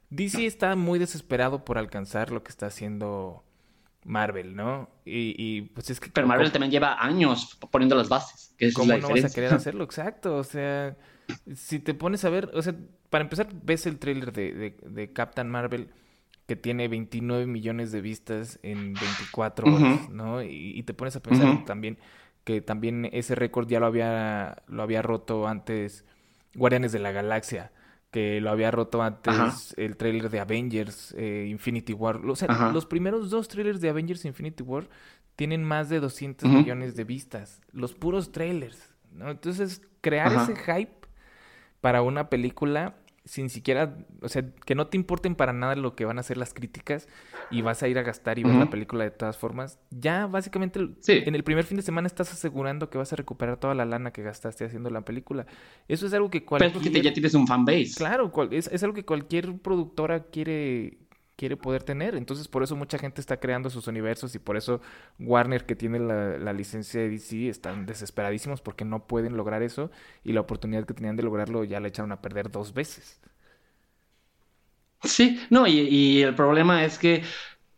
DC 0.09 0.45
está 0.45 0.75
muy 0.75 0.99
desesperado 0.99 1.63
por 1.63 1.77
alcanzar 1.77 2.31
lo 2.31 2.43
que 2.43 2.51
está 2.51 2.67
haciendo 2.67 3.45
Marvel, 4.07 4.55
¿no? 4.55 4.89
Y, 5.05 5.35
y 5.37 5.61
pues 5.61 5.89
es 5.89 5.99
que... 5.99 6.09
Pero 6.09 6.25
Marvel 6.25 6.51
también 6.51 6.71
lleva 6.71 7.03
años 7.03 7.57
poniendo 7.69 7.95
las 7.95 8.09
bases. 8.09 8.55
Que 8.57 8.73
¿Cómo 8.73 8.97
no 8.97 9.09
vas 9.09 9.25
a 9.25 9.29
querer 9.29 9.53
hacerlo? 9.53 9.83
Exacto, 9.85 10.37
o 10.37 10.43
sea, 10.43 10.97
si 11.55 11.79
te 11.79 11.93
pones 11.93 12.25
a 12.25 12.29
ver, 12.29 12.49
o 12.53 12.61
sea, 12.61 12.75
para 13.09 13.23
empezar, 13.23 13.47
ves 13.63 13.85
el 13.85 13.99
tráiler 13.99 14.33
de, 14.33 14.53
de, 14.53 14.77
de 14.81 15.13
Captain 15.13 15.49
Marvel 15.49 15.89
que 16.47 16.55
tiene 16.55 16.87
29 16.87 17.45
millones 17.45 17.91
de 17.91 18.01
vistas 18.01 18.57
en 18.63 18.93
24 18.93 19.67
horas, 19.75 20.09
¿no? 20.09 20.41
Y, 20.41 20.81
te 20.83 20.93
pones 20.93 21.15
a 21.17 21.21
pensar 21.21 21.65
también 21.65 21.97
que 22.45 22.61
también 22.61 23.09
ese 23.11 23.35
récord 23.35 23.67
ya 23.67 23.81
lo 23.81 23.85
había, 23.85 24.63
lo 24.67 24.81
había 24.81 25.01
roto 25.01 25.49
antes 25.49 26.05
Guardianes 26.55 26.93
de 26.93 26.99
la 26.99 27.11
Galaxia, 27.11 27.73
que 28.11 28.39
lo 28.41 28.49
había 28.49 28.71
roto 28.71 29.01
antes 29.01 29.73
el 29.77 29.97
trailer 29.97 30.29
de 30.29 30.39
Avengers, 30.39 31.13
eh, 31.17 31.47
Infinity 31.49 31.93
War. 31.93 32.17
O 32.25 32.35
sea, 32.35 32.71
los 32.71 32.85
primeros 32.85 33.29
dos 33.29 33.47
trailers 33.47 33.81
de 33.81 33.89
Avengers 33.89 34.25
Infinity 34.25 34.63
War 34.63 34.87
tienen 35.35 35.63
más 35.63 35.89
de 35.89 35.99
200 35.99 36.49
millones 36.49 36.95
de 36.95 37.03
vistas, 37.03 37.61
los 37.71 37.93
puros 37.93 38.31
trailers, 38.31 38.95
¿no? 39.11 39.29
Entonces, 39.29 39.81
crear 40.01 40.33
ese 40.33 40.55
hype 40.55 41.07
para 41.81 42.01
una 42.01 42.29
película 42.29 42.95
sin 43.27 43.49
siquiera, 43.49 43.97
o 44.21 44.29
sea, 44.29 44.43
que 44.65 44.73
no 44.73 44.87
te 44.87 44.97
importen 44.97 45.35
para 45.35 45.51
nada 45.51 45.75
lo 45.75 45.95
que 45.95 46.05
van 46.05 46.17
a 46.17 46.21
hacer 46.21 46.37
las 46.37 46.53
críticas 46.53 47.07
y 47.51 47.61
vas 47.61 47.83
a 47.83 47.87
ir 47.87 47.99
a 47.99 48.03
gastar 48.03 48.39
y 48.39 48.43
ver 48.43 48.55
la 48.55 48.69
película 48.69 49.03
de 49.03 49.11
todas 49.11 49.37
formas, 49.37 49.79
ya 49.91 50.27
básicamente 50.27 50.79
en 51.07 51.35
el 51.35 51.43
primer 51.43 51.65
fin 51.65 51.77
de 51.77 51.83
semana 51.83 52.07
estás 52.07 52.31
asegurando 52.31 52.89
que 52.89 52.97
vas 52.97 53.11
a 53.11 53.17
recuperar 53.17 53.57
toda 53.59 53.75
la 53.75 53.85
lana 53.85 54.11
que 54.11 54.23
gastaste 54.23 54.65
haciendo 54.65 54.89
la 54.89 55.01
película. 55.01 55.45
Eso 55.87 56.07
es 56.07 56.13
algo 56.13 56.29
que 56.29 56.45
cualquier... 56.45 56.71
Pero 56.71 56.91
que 56.91 57.01
ya 57.01 57.13
tienes 57.13 57.33
un 57.33 57.45
fanbase. 57.45 57.93
Claro, 57.97 58.31
es, 58.51 58.67
es 58.67 58.83
algo 58.83 58.95
que 58.95 59.05
cualquier 59.05 59.57
productora 59.57 60.23
quiere 60.23 60.97
quiere 61.37 61.55
poder 61.55 61.83
tener. 61.83 62.15
Entonces, 62.15 62.49
por 62.49 62.63
eso 62.63 62.75
mucha 62.75 62.97
gente 62.97 63.21
está 63.21 63.39
creando 63.39 63.69
sus 63.69 63.87
universos 63.87 64.35
y 64.35 64.39
por 64.39 64.57
eso 64.57 64.81
Warner, 65.19 65.65
que 65.65 65.75
tiene 65.75 65.99
la, 65.99 66.51
licencia 66.51 66.99
de 66.99 67.09
DC, 67.09 67.47
están 67.47 67.85
desesperadísimos 67.85 68.59
porque 68.59 68.83
no 68.83 69.07
pueden 69.07 69.37
lograr 69.37 69.63
eso 69.63 69.91
y 70.23 70.33
la 70.33 70.41
oportunidad 70.41 70.85
que 70.85 70.95
tenían 70.95 71.15
de 71.15 71.23
lograrlo 71.23 71.63
ya 71.63 71.79
la 71.79 71.87
echaron 71.87 72.11
a 72.11 72.21
perder 72.21 72.51
dos 72.51 72.73
veces. 72.73 73.21
Sí, 75.03 75.39
no, 75.51 75.67
y, 75.67 76.23
el 76.23 76.33
problema 76.33 76.83
es 76.83 76.97
que, 76.97 77.23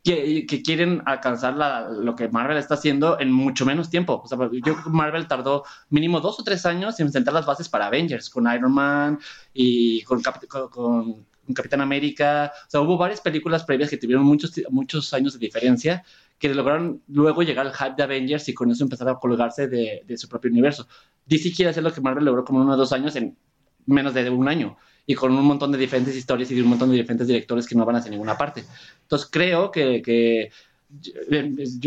que, 0.05 0.61
quieren 0.63 1.03
alcanzar 1.05 1.53
lo 1.53 2.15
que 2.15 2.29
Marvel 2.29 2.57
está 2.57 2.75
haciendo 2.75 3.19
en 3.19 3.29
mucho 3.29 3.65
menos 3.65 3.89
tiempo. 3.89 4.21
O 4.23 4.27
sea, 4.27 4.37
yo 4.37 4.61
creo 4.61 4.81
que 4.81 4.89
Marvel 4.89 5.27
tardó 5.27 5.65
mínimo 5.89 6.21
dos 6.21 6.39
o 6.39 6.43
tres 6.43 6.65
años 6.65 6.97
en 7.01 7.11
sentar 7.11 7.33
las 7.33 7.45
bases 7.45 7.67
para 7.67 7.87
Avengers, 7.87 8.29
con 8.29 8.49
Iron 8.53 8.71
Man 8.71 9.19
y 9.53 10.01
con, 10.03 10.21
con 10.71 11.27
Capitán 11.53 11.81
América. 11.81 12.51
O 12.67 12.69
sea, 12.69 12.81
hubo 12.81 12.97
varias 12.97 13.21
películas 13.21 13.63
previas 13.63 13.89
que 13.89 13.97
tuvieron 13.97 14.25
muchos, 14.25 14.53
muchos 14.69 15.13
años 15.13 15.33
de 15.33 15.39
diferencia 15.39 16.03
que 16.37 16.53
lograron 16.53 17.01
luego 17.07 17.43
llegar 17.43 17.67
al 17.67 17.73
hype 17.73 17.95
de 17.97 18.03
Avengers 18.03 18.47
y 18.47 18.53
con 18.53 18.71
eso 18.71 18.83
empezar 18.83 19.09
a 19.09 19.15
colgarse 19.15 19.67
de, 19.67 20.03
de 20.07 20.17
su 20.17 20.29
propio 20.29 20.49
universo. 20.49 20.87
DC 21.25 21.53
quiere 21.53 21.71
hacer 21.71 21.83
lo 21.83 21.93
que 21.93 22.01
Marvel 22.01 22.25
logró 22.25 22.45
como 22.45 22.61
uno 22.61 22.73
o 22.73 22.77
dos 22.77 22.93
años 22.93 23.15
en 23.15 23.35
menos 23.85 24.13
de 24.13 24.29
un 24.29 24.47
año 24.47 24.77
y 25.05 25.15
con 25.15 25.35
un 25.35 25.43
montón 25.43 25.71
de 25.71 25.77
diferentes 25.77 26.15
historias 26.15 26.51
y 26.51 26.55
de 26.55 26.61
un 26.61 26.69
montón 26.69 26.91
de 26.91 26.97
diferentes 26.97 27.27
directores 27.27 27.67
que 27.67 27.75
no 27.75 27.85
van 27.85 27.95
hacia 27.95 28.11
ninguna 28.11 28.37
parte. 28.37 28.63
Entonces 29.01 29.27
creo 29.31 29.71
que, 29.71 30.01
que 30.01 30.51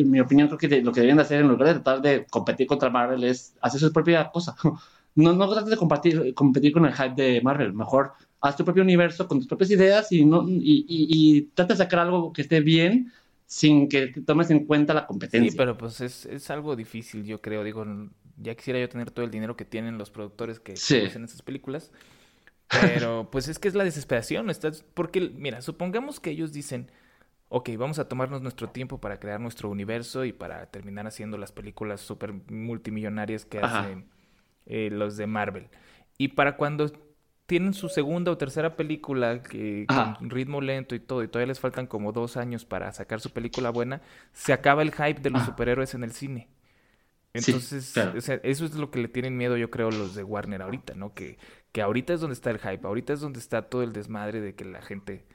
mi 0.04 0.20
opinión 0.20 0.48
creo 0.48 0.58
que 0.58 0.82
lo 0.82 0.92
que 0.92 1.00
deben 1.00 1.16
de 1.16 1.22
hacer 1.22 1.40
en 1.40 1.48
lugar 1.48 1.68
de 1.68 1.74
tratar 1.74 2.02
de 2.02 2.26
competir 2.26 2.66
contra 2.66 2.90
Marvel 2.90 3.24
es 3.24 3.54
hacer 3.60 3.80
su 3.80 3.92
propia 3.92 4.30
cosa. 4.30 4.56
No, 5.14 5.34
no 5.34 5.46
trates 5.46 5.68
de 5.68 5.76
competir, 5.76 6.32
competir 6.32 6.72
con 6.72 6.86
el 6.86 6.94
hype 6.94 7.14
de 7.14 7.42
Marvel, 7.42 7.74
mejor 7.74 8.14
haz 8.42 8.56
tu 8.56 8.64
propio 8.64 8.82
universo 8.82 9.26
con 9.28 9.38
tus 9.38 9.46
propias 9.46 9.70
ideas 9.70 10.10
y, 10.10 10.24
no, 10.24 10.44
y, 10.48 10.84
y, 10.88 11.42
trata 11.54 11.74
de 11.74 11.78
sacar 11.78 12.00
algo 12.00 12.32
que 12.32 12.42
esté 12.42 12.60
bien 12.60 13.12
sin 13.46 13.88
que 13.88 14.08
tomes 14.08 14.50
en 14.50 14.66
cuenta 14.66 14.92
la 14.94 15.06
competencia. 15.06 15.50
Sí, 15.50 15.56
pero 15.56 15.78
pues 15.78 16.00
es, 16.00 16.26
es, 16.26 16.50
algo 16.50 16.74
difícil, 16.74 17.24
yo 17.24 17.40
creo. 17.40 17.62
Digo, 17.62 17.86
ya 18.38 18.54
quisiera 18.56 18.80
yo 18.80 18.88
tener 18.88 19.10
todo 19.10 19.24
el 19.24 19.30
dinero 19.30 19.56
que 19.56 19.64
tienen 19.64 19.96
los 19.96 20.10
productores 20.10 20.58
que 20.58 20.72
hacen 20.72 21.24
estas 21.24 21.42
películas. 21.42 21.92
Pero 22.68 23.28
pues 23.30 23.46
es 23.46 23.58
que 23.58 23.68
es 23.68 23.74
la 23.74 23.84
desesperación. 23.84 24.50
Estás... 24.50 24.84
Porque, 24.94 25.20
mira, 25.20 25.62
supongamos 25.62 26.18
que 26.18 26.30
ellos 26.30 26.52
dicen, 26.52 26.90
ok, 27.48 27.70
vamos 27.76 27.98
a 28.00 28.08
tomarnos 28.08 28.42
nuestro 28.42 28.70
tiempo 28.70 29.00
para 29.00 29.20
crear 29.20 29.38
nuestro 29.38 29.68
universo 29.68 30.24
y 30.24 30.32
para 30.32 30.66
terminar 30.66 31.06
haciendo 31.06 31.38
las 31.38 31.52
películas 31.52 32.00
súper 32.00 32.32
multimillonarias 32.50 33.44
que 33.44 33.58
hacen 33.58 34.06
eh, 34.66 34.88
los 34.90 35.16
de 35.16 35.26
Marvel. 35.26 35.68
Y 36.18 36.28
para 36.28 36.56
cuando 36.56 36.90
tienen 37.52 37.74
su 37.74 37.90
segunda 37.90 38.32
o 38.32 38.38
tercera 38.38 38.76
película 38.76 39.42
que 39.42 39.84
con 39.86 40.30
ritmo 40.30 40.62
lento 40.62 40.94
y 40.94 41.00
todo, 41.00 41.22
y 41.22 41.28
todavía 41.28 41.48
les 41.48 41.60
faltan 41.60 41.86
como 41.86 42.10
dos 42.10 42.38
años 42.38 42.64
para 42.64 42.90
sacar 42.94 43.20
su 43.20 43.30
película 43.30 43.68
buena, 43.68 44.00
se 44.32 44.54
acaba 44.54 44.80
el 44.80 44.90
hype 44.90 45.20
de 45.20 45.28
los 45.28 45.44
superhéroes 45.44 45.92
en 45.92 46.02
el 46.02 46.12
cine. 46.12 46.48
Entonces, 47.34 47.94
eso 48.42 48.64
es 48.64 48.74
lo 48.74 48.90
que 48.90 49.00
le 49.00 49.08
tienen 49.08 49.36
miedo, 49.36 49.58
yo 49.58 49.70
creo, 49.70 49.90
los 49.90 50.14
de 50.14 50.24
Warner 50.24 50.62
ahorita, 50.62 50.94
¿no? 50.94 51.12
Que, 51.12 51.36
que 51.72 51.82
ahorita 51.82 52.14
es 52.14 52.22
donde 52.22 52.32
está 52.32 52.48
el 52.48 52.58
hype, 52.58 52.86
ahorita 52.86 53.12
es 53.12 53.20
donde 53.20 53.38
está 53.38 53.60
todo 53.60 53.82
el 53.82 53.92
desmadre 53.92 54.40
de 54.40 54.54
que 54.54 54.64
la 54.64 54.80
gente. 54.80 55.26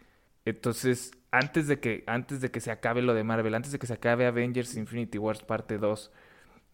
Entonces, 0.44 1.12
antes 1.30 1.68
de 1.68 1.80
que, 1.80 2.04
antes 2.08 2.42
de 2.42 2.50
que 2.50 2.62
se 2.62 2.72
acabe 2.72 3.04
lo 3.04 3.14
de 3.14 3.24
Marvel, 3.24 3.54
antes 3.54 3.72
de 3.72 3.78
que 3.78 3.86
se 3.86 3.94
acabe 3.94 4.26
Avengers 4.26 4.76
Infinity 4.76 5.20
Wars 5.20 5.44
parte 5.44 5.78
2, 5.78 6.12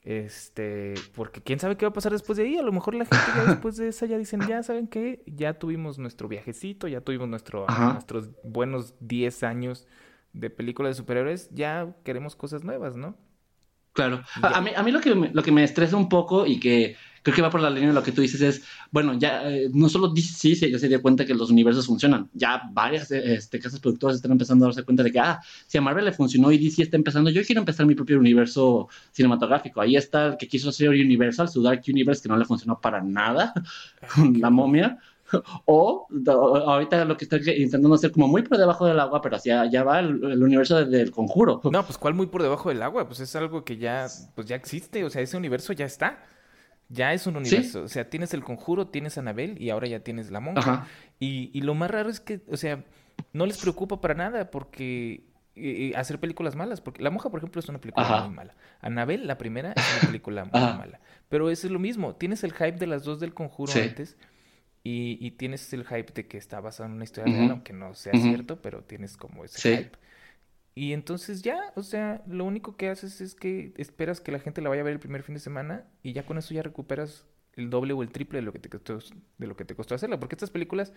este, 0.04 0.96
porque 1.16 1.42
quién 1.42 1.60
sabe 1.60 1.78
qué 1.78 1.86
va 1.86 1.92
a 1.92 1.94
pasar 1.94 2.12
después 2.12 2.38
de 2.38 2.44
ahí. 2.44 2.58
A 2.58 2.62
lo 2.62 2.72
mejor 2.72 2.96
la 2.96 3.06
gente 3.06 3.26
ya 3.36 3.46
después 3.46 3.78
de 3.78 3.88
esa 3.88 4.06
ya 4.06 4.18
dicen, 4.18 4.42
ya 4.48 4.62
saben 4.64 4.88
qué, 4.88 5.24
ya 5.26 5.54
tuvimos 5.58 5.98
nuestro 5.98 6.28
viajecito, 6.28 6.88
ya 6.88 7.02
tuvimos 7.02 7.30
nuestro, 7.30 7.66
nuestros 7.68 8.30
buenos 8.44 8.96
10 9.00 9.44
años 9.44 9.88
de 10.34 10.50
películas 10.50 10.92
de 10.92 10.96
superhéroes, 10.96 11.50
ya 11.52 11.96
queremos 12.04 12.36
cosas 12.36 12.64
nuevas, 12.64 12.96
¿no? 12.96 13.16
Claro. 13.94 14.24
A, 14.42 14.60
mí, 14.62 14.72
a 14.76 14.84
mí 14.84 14.92
lo, 14.92 15.00
que 15.00 15.14
me, 15.16 15.30
lo 15.32 15.44
que 15.44 15.52
me 15.52 15.64
estresa 15.64 15.96
un 15.96 16.10
poco 16.10 16.46
y 16.46 16.60
que 16.60 16.96
creo 17.24 17.36
que 17.36 17.42
va 17.42 17.50
por 17.50 17.62
la 17.62 17.70
línea 17.70 17.90
de 17.90 17.96
lo 17.96 18.04
que 18.04 18.12
tú 18.12 18.22
dices 18.22 18.42
es, 18.42 18.64
bueno, 18.92 19.14
ya 19.18 19.50
eh, 19.50 19.70
no 19.74 19.88
solo 19.88 20.10
DC 20.10 20.56
se, 20.56 20.70
ya 20.70 20.78
se 20.78 20.90
dio 20.90 21.02
cuenta 21.02 21.26
que 21.26 21.34
los 21.34 21.50
universos 21.50 21.88
funcionan, 21.88 22.30
ya 22.34 22.62
varias 22.72 23.12
eh, 23.12 23.36
este, 23.36 23.60
casas 23.60 23.80
productoras 23.80 24.18
están 24.18 24.34
empezando 24.34 24.66
a 24.66 24.68
darse 24.68 24.84
cuenta 24.84 25.04
de 25.04 25.12
que, 25.12 25.20
ah, 25.20 25.40
si 25.66 25.78
a 25.78 25.82
Marvel 25.82 26.06
le 26.06 26.12
funcionó 26.12 26.52
y 26.52 26.58
DC 26.58 26.84
está 26.84 26.98
empezando, 26.98 27.30
yo 27.30 27.42
quiero 27.44 27.62
empezar 27.62 27.86
mi 27.86 27.96
propio 27.96 28.20
universo 28.20 28.90
cinematográfico. 29.12 29.80
Ahí 29.80 29.96
está 29.96 30.28
el 30.28 30.38
que 30.38 30.48
quiso 30.48 30.70
hacer 30.70 30.90
Universal, 30.90 31.48
su 31.48 31.64
Dark 31.64 31.82
Universe, 31.88 32.22
que 32.22 32.30
no 32.30 32.38
le 32.38 32.46
funcionó 32.46 32.80
para 32.80 33.02
nada, 33.02 33.54
con 34.16 34.40
la 34.40 34.50
momia. 34.50 35.00
O 35.66 36.08
ahorita 36.66 37.06
lo 37.06 37.18
que 37.18 37.26
está 37.26 37.38
intentando 37.38 37.94
hacer 37.96 38.12
como 38.12 38.28
muy 38.28 38.42
por 38.44 38.58
debajo 38.58 38.86
del 38.86 39.00
agua, 39.00 39.22
pero 39.22 39.36
hacia 39.36 39.62
allá 39.62 39.84
va 39.84 40.00
el, 40.00 40.42
universo 40.44 40.86
del 40.86 41.12
conjuro. 41.12 41.62
No, 41.64 41.86
pues 41.86 41.98
¿cuál 41.98 42.14
muy 42.14 42.28
por 42.28 42.42
debajo 42.42 42.70
del 42.70 42.82
agua? 42.82 43.08
Pues 43.08 43.20
es 43.20 43.36
algo 43.36 43.64
que 43.64 43.78
ya, 43.78 44.08
pues 44.36 44.48
ya 44.48 44.56
existe, 44.56 45.04
o 45.04 45.10
sea, 45.10 45.22
ese 45.22 45.38
universo 45.38 45.74
ya 45.74 45.86
está. 45.86 46.24
Ya 46.90 47.14
es 47.14 47.26
un 47.26 47.38
universo. 47.38 47.84
O 47.84 47.88
sea, 47.88 48.10
tienes 48.10 48.34
el 48.34 48.44
conjuro, 48.44 48.88
tienes 48.88 49.18
a 49.18 49.22
Anabel 49.22 49.60
y 49.60 49.70
ahora 49.70 49.88
ya 49.88 50.02
tienes 50.02 50.30
la 50.32 50.40
monja. 50.40 50.86
Y, 51.20 51.50
y 51.54 51.62
lo 51.62 51.74
más 51.74 51.90
raro 51.90 52.10
es 52.10 52.20
que, 52.20 52.42
o 52.52 52.58
sea, 52.58 52.84
no 53.32 53.46
les 53.46 53.58
preocupa 53.58 54.00
para 54.00 54.14
nada 54.14 54.52
porque 54.52 55.24
eh, 55.56 55.92
eh, 55.92 55.94
hacer 55.96 56.20
películas 56.20 56.56
malas. 56.56 56.82
Porque 56.82 57.04
La 57.04 57.12
Monja, 57.12 57.30
por 57.30 57.40
ejemplo, 57.40 57.60
es 57.60 57.70
una 57.70 57.80
película 57.80 58.26
muy 58.26 58.36
mala. 58.36 58.56
Anabel, 58.82 59.28
la 59.28 59.38
primera, 59.38 59.74
es 59.74 59.84
una 60.00 60.08
película 60.08 60.46
muy 60.52 60.62
mala. 60.62 61.00
Pero 61.30 61.50
eso 61.50 61.68
es 61.68 61.74
lo 61.74 61.80
mismo. 61.80 62.16
Tienes 62.16 62.44
el 62.44 62.54
hype 62.54 62.74
de 62.74 62.88
las 62.88 63.04
dos 63.04 63.20
del 63.20 63.34
conjuro 63.34 63.72
antes. 63.74 64.18
Y, 64.86 65.18
y, 65.26 65.32
tienes 65.32 65.72
el 65.72 65.86
hype 65.86 66.12
de 66.14 66.28
que 66.28 66.38
está 66.38 66.60
basado 66.60 66.90
en 66.90 66.96
una 66.96 67.06
historia 67.06 67.34
real, 67.34 67.52
aunque 67.52 67.72
no 67.72 67.94
sea 67.94 68.12
cierto, 68.14 68.62
pero 68.62 68.84
tienes 68.84 69.16
como 69.16 69.46
ese 69.46 69.78
hype. 69.78 69.98
Y 70.76 70.92
entonces 70.94 71.42
ya, 71.42 71.72
o 71.76 71.84
sea, 71.84 72.22
lo 72.28 72.46
único 72.46 72.76
que 72.76 72.90
haces 72.90 73.22
es 73.22 73.34
que 73.36 73.74
esperas 73.78 74.20
que 74.20 74.32
la 74.32 74.40
gente 74.40 74.62
la 74.62 74.70
vaya 74.70 74.82
a 74.82 74.86
ver 74.86 74.94
el 74.94 75.00
primer 75.00 75.24
fin 75.24 75.36
de 75.36 75.40
semana 75.40 75.86
y 76.02 76.14
ya 76.14 76.26
con 76.26 76.38
eso 76.38 76.54
ya 76.54 76.64
recuperas 76.64 77.26
el 77.56 77.70
doble 77.70 77.94
o 77.94 78.02
el 78.04 78.12
triple 78.12 78.40
de 78.40 78.44
lo 78.44 78.52
que 78.54 78.60
te 78.60 78.70
costó, 78.70 79.00
de 79.38 79.48
lo 79.48 79.56
que 79.56 79.66
te 79.66 79.76
costó 79.76 79.96
hacerla. 79.96 80.20
Porque 80.20 80.36
estas 80.36 80.50
películas, 80.52 80.94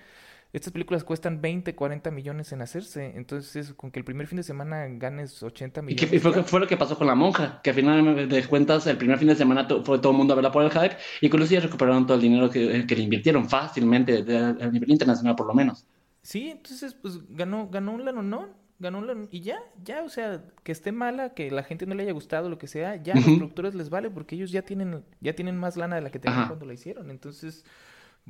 estas 0.52 0.72
películas 0.72 1.04
cuestan 1.04 1.40
20, 1.42 1.74
40 1.74 2.10
millones 2.10 2.52
en 2.52 2.62
hacerse. 2.62 3.12
Entonces, 3.16 3.74
con 3.74 3.90
que 3.90 3.98
el 4.00 4.04
primer 4.04 4.26
fin 4.26 4.36
de 4.38 4.42
semana 4.44 4.86
ganes 4.88 5.42
80 5.42 5.82
Y, 5.88 5.94
millones. 5.94 6.10
que, 6.10 6.16
y 6.16 6.18
fue, 6.18 6.32
ya. 6.32 6.44
fue 6.44 6.60
lo 6.60 6.66
que 6.66 6.76
pasó 6.76 6.98
con 6.98 7.06
La 7.06 7.14
Monja, 7.14 7.60
que 7.62 7.70
al 7.70 7.76
final 7.76 8.28
de 8.28 8.44
cuentas 8.46 8.86
el 8.88 8.96
primer 8.98 9.18
fin 9.18 9.28
de 9.28 9.36
semana 9.36 9.66
to- 9.68 9.84
fue 9.84 9.98
todo 10.00 10.12
el 10.12 10.18
mundo 10.18 10.32
a 10.32 10.36
verla 10.36 10.50
por 10.52 10.64
el 10.64 10.70
hype 10.70 10.96
y 11.20 11.28
con 11.28 11.42
eso 11.42 11.52
ya 11.54 11.60
recuperaron 11.60 12.06
todo 12.06 12.16
el 12.16 12.22
dinero 12.22 12.50
que, 12.50 12.84
que 12.86 12.96
le 12.96 13.02
invirtieron 13.02 13.48
fácilmente 13.48 14.22
de- 14.24 14.36
a 14.38 14.52
nivel 14.70 14.90
internacional 14.90 15.36
por 15.36 15.46
lo 15.46 15.54
menos. 15.54 15.86
Sí, 16.22 16.50
entonces, 16.50 16.94
pues 16.94 17.20
ganó, 17.28 17.68
ganó 17.68 17.92
un 17.92 18.04
lanonón, 18.04 18.50
ganó 18.78 19.04
y 19.30 19.40
ya, 19.40 19.58
ya, 19.82 20.02
o 20.02 20.08
sea, 20.08 20.44
que 20.62 20.72
esté 20.72 20.92
mala, 20.92 21.34
que 21.34 21.50
la 21.50 21.62
gente 21.62 21.86
no 21.86 21.94
le 21.94 22.02
haya 22.02 22.12
gustado, 22.12 22.48
lo 22.48 22.58
que 22.58 22.66
sea, 22.68 22.96
ya 22.96 23.16
a 23.16 23.20
los 23.20 23.32
productores 23.32 23.74
les 23.74 23.90
vale 23.90 24.10
porque 24.10 24.34
ellos 24.36 24.50
ya 24.50 24.62
tienen, 24.62 25.04
ya 25.20 25.34
tienen 25.34 25.56
más 25.58 25.76
lana 25.76 25.96
de 25.96 26.02
la 26.02 26.10
que 26.10 26.18
tenían 26.18 26.44
Ajá. 26.44 26.46
cuando 26.46 26.66
la 26.66 26.74
hicieron. 26.74 27.10
Entonces, 27.10 27.64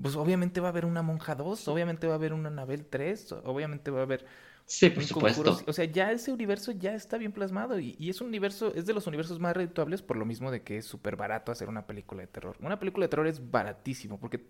pues 0.00 0.16
obviamente 0.16 0.60
va 0.60 0.68
a 0.68 0.70
haber 0.70 0.84
una 0.86 1.02
Monja 1.02 1.34
2, 1.34 1.68
obviamente 1.68 2.06
va 2.06 2.14
a 2.14 2.16
haber 2.16 2.32
una 2.32 2.48
Anabel 2.48 2.86
3, 2.86 3.32
obviamente 3.44 3.90
va 3.90 4.00
a 4.00 4.02
haber 4.04 4.26
Sí, 4.64 4.90
por 4.90 5.04
supuesto. 5.04 5.62
O 5.68 5.72
sea, 5.72 5.84
ya 5.84 6.10
ese 6.10 6.32
universo 6.32 6.72
ya 6.72 6.94
está 6.94 7.18
bien 7.18 7.30
plasmado 7.32 7.78
y, 7.78 7.94
y 8.00 8.10
es 8.10 8.20
un 8.20 8.26
universo, 8.28 8.74
es 8.74 8.84
de 8.84 8.94
los 8.94 9.06
universos 9.06 9.38
más 9.38 9.56
redituables 9.56 10.02
por 10.02 10.16
lo 10.16 10.24
mismo 10.26 10.50
de 10.50 10.62
que 10.62 10.78
es 10.78 10.86
súper 10.86 11.14
barato 11.14 11.52
hacer 11.52 11.68
una 11.68 11.86
película 11.86 12.22
de 12.22 12.26
terror. 12.26 12.56
Una 12.60 12.78
película 12.80 13.04
de 13.04 13.08
terror 13.08 13.28
es 13.28 13.50
baratísimo 13.50 14.18
porque 14.18 14.48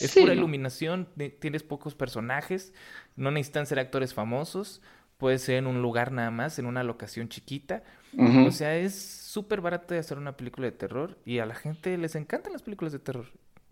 es 0.00 0.12
Sí, 0.12 0.20
pura 0.20 0.34
iluminación, 0.34 1.08
tienes 1.38 1.62
pocos 1.62 1.94
personajes, 1.94 2.74
no 3.14 3.30
necesitan 3.30 3.66
ser 3.66 3.78
actores 3.78 4.14
famosos, 4.14 4.82
puede 5.22 5.38
ser 5.38 5.54
en 5.54 5.68
un 5.68 5.80
lugar 5.80 6.10
nada 6.10 6.32
más, 6.32 6.58
en 6.58 6.66
una 6.66 6.82
locación 6.82 7.28
chiquita. 7.28 7.84
O 8.18 8.50
sea, 8.50 8.76
es 8.76 8.92
súper 9.00 9.60
barato 9.60 9.94
de 9.94 10.00
hacer 10.00 10.18
una 10.18 10.36
película 10.36 10.66
de 10.66 10.72
terror 10.72 11.16
y 11.24 11.38
a 11.38 11.46
la 11.46 11.54
gente 11.54 11.96
les 11.96 12.16
encantan 12.16 12.52
las 12.52 12.62
películas 12.62 12.92
de 12.92 12.98
terror. 12.98 13.26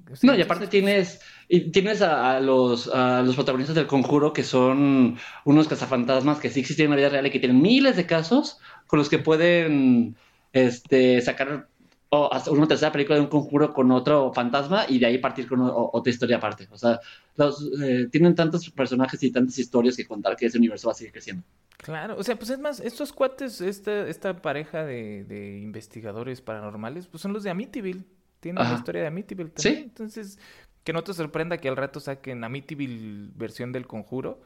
O 0.08 0.14
sea, 0.14 0.30
No, 0.30 0.38
y 0.38 0.42
aparte 0.42 0.68
tienes, 0.68 1.20
y 1.48 1.72
tienes 1.72 2.02
a, 2.02 2.36
a 2.36 2.40
los, 2.40 2.86
a 2.86 3.22
los 3.22 3.34
protagonistas 3.34 3.74
del 3.74 3.88
conjuro 3.88 4.32
que 4.32 4.44
son 4.44 5.18
unos 5.44 5.66
cazafantasmas 5.66 6.38
que 6.38 6.50
sí 6.50 6.60
existen 6.60 6.84
en 6.84 6.90
la 6.92 6.96
vida 6.98 7.08
real 7.08 7.26
y 7.26 7.30
que 7.30 7.40
tienen 7.40 7.60
miles 7.60 7.96
de 7.96 8.06
casos 8.06 8.60
con 8.86 9.00
los 9.00 9.08
que 9.08 9.18
pueden 9.18 10.14
este, 10.52 11.20
sacar 11.20 11.66
o 12.12 12.32
hacer 12.32 12.52
una 12.52 12.66
tercera 12.66 12.90
película 12.90 13.16
de 13.16 13.22
un 13.22 13.28
conjuro 13.28 13.72
con 13.72 13.90
otro 13.92 14.32
fantasma 14.32 14.84
y 14.88 14.98
de 14.98 15.06
ahí 15.06 15.18
partir 15.18 15.46
con 15.48 15.60
o- 15.60 15.90
otra 15.92 16.10
historia 16.12 16.38
aparte. 16.38 16.66
O 16.72 16.76
sea, 16.76 16.98
los, 17.36 17.70
eh, 17.80 18.08
tienen 18.10 18.34
tantos 18.34 18.68
personajes 18.70 19.22
y 19.22 19.30
tantas 19.30 19.58
historias 19.58 19.96
que 19.96 20.04
contar 20.06 20.36
que 20.36 20.46
ese 20.46 20.58
universo 20.58 20.88
va 20.88 20.92
a 20.92 20.96
seguir 20.96 21.12
creciendo. 21.12 21.44
Claro, 21.76 22.16
o 22.18 22.22
sea, 22.24 22.36
pues 22.36 22.50
es 22.50 22.58
más, 22.58 22.80
estos 22.80 23.12
cuates, 23.12 23.60
esta, 23.60 24.08
esta 24.08 24.42
pareja 24.42 24.84
de, 24.84 25.24
de 25.24 25.60
investigadores 25.60 26.40
paranormales, 26.40 27.06
pues 27.06 27.22
son 27.22 27.32
los 27.32 27.42
de 27.44 27.50
Amityville. 27.50 28.04
Tienen 28.40 28.64
la 28.64 28.74
historia 28.74 29.02
de 29.02 29.06
Amityville 29.08 29.52
Sí. 29.54 29.62
también. 29.68 29.84
Entonces, 29.84 30.38
que 30.82 30.92
no 30.92 31.04
te 31.04 31.14
sorprenda 31.14 31.58
que 31.58 31.68
al 31.68 31.76
rato 31.76 32.00
saquen 32.00 32.42
Amityville 32.42 33.30
versión 33.36 33.70
del 33.70 33.86
conjuro. 33.86 34.40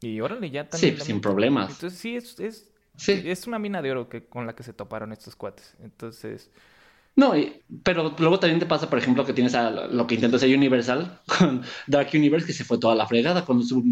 Y 0.00 0.20
órale, 0.20 0.50
ya 0.50 0.64
Sí, 0.64 0.68
también. 0.70 0.98
la 0.98 1.04
sin 1.04 1.12
Amityville. 1.16 1.20
problemas. 1.20 1.70
Entonces, 1.72 1.98
sí, 1.98 2.16
es, 2.16 2.40
es, 2.40 2.70
Sí. 2.96 3.22
es 3.26 3.46
una 3.46 3.58
mina 3.58 3.82
de 3.82 3.90
oro 3.90 4.08
que, 4.08 4.24
con 4.24 4.46
la 4.46 4.54
que 4.54 4.62
se 4.62 4.72
toparon 4.72 5.12
estos 5.12 5.34
cuates. 5.36 5.76
Entonces, 5.82 6.50
No, 7.16 7.36
y- 7.36 7.52
pero 7.84 8.14
luego 8.18 8.40
también 8.40 8.58
te 8.60 8.66
pasa, 8.66 8.90
por 8.90 8.98
ejemplo, 8.98 9.24
que 9.24 9.32
tienes 9.32 9.54
a 9.54 9.70
lo 9.70 10.06
que 10.06 10.16
intenta 10.16 10.36
hacer 10.36 10.54
Universal 10.56 11.20
con 11.38 11.62
Dark 11.86 12.08
Universe, 12.12 12.46
que 12.46 12.52
se 12.52 12.64
fue 12.64 12.78
toda 12.78 12.94
la 12.94 13.06
fregada 13.06 13.44
con, 13.44 13.62
su, 13.64 13.82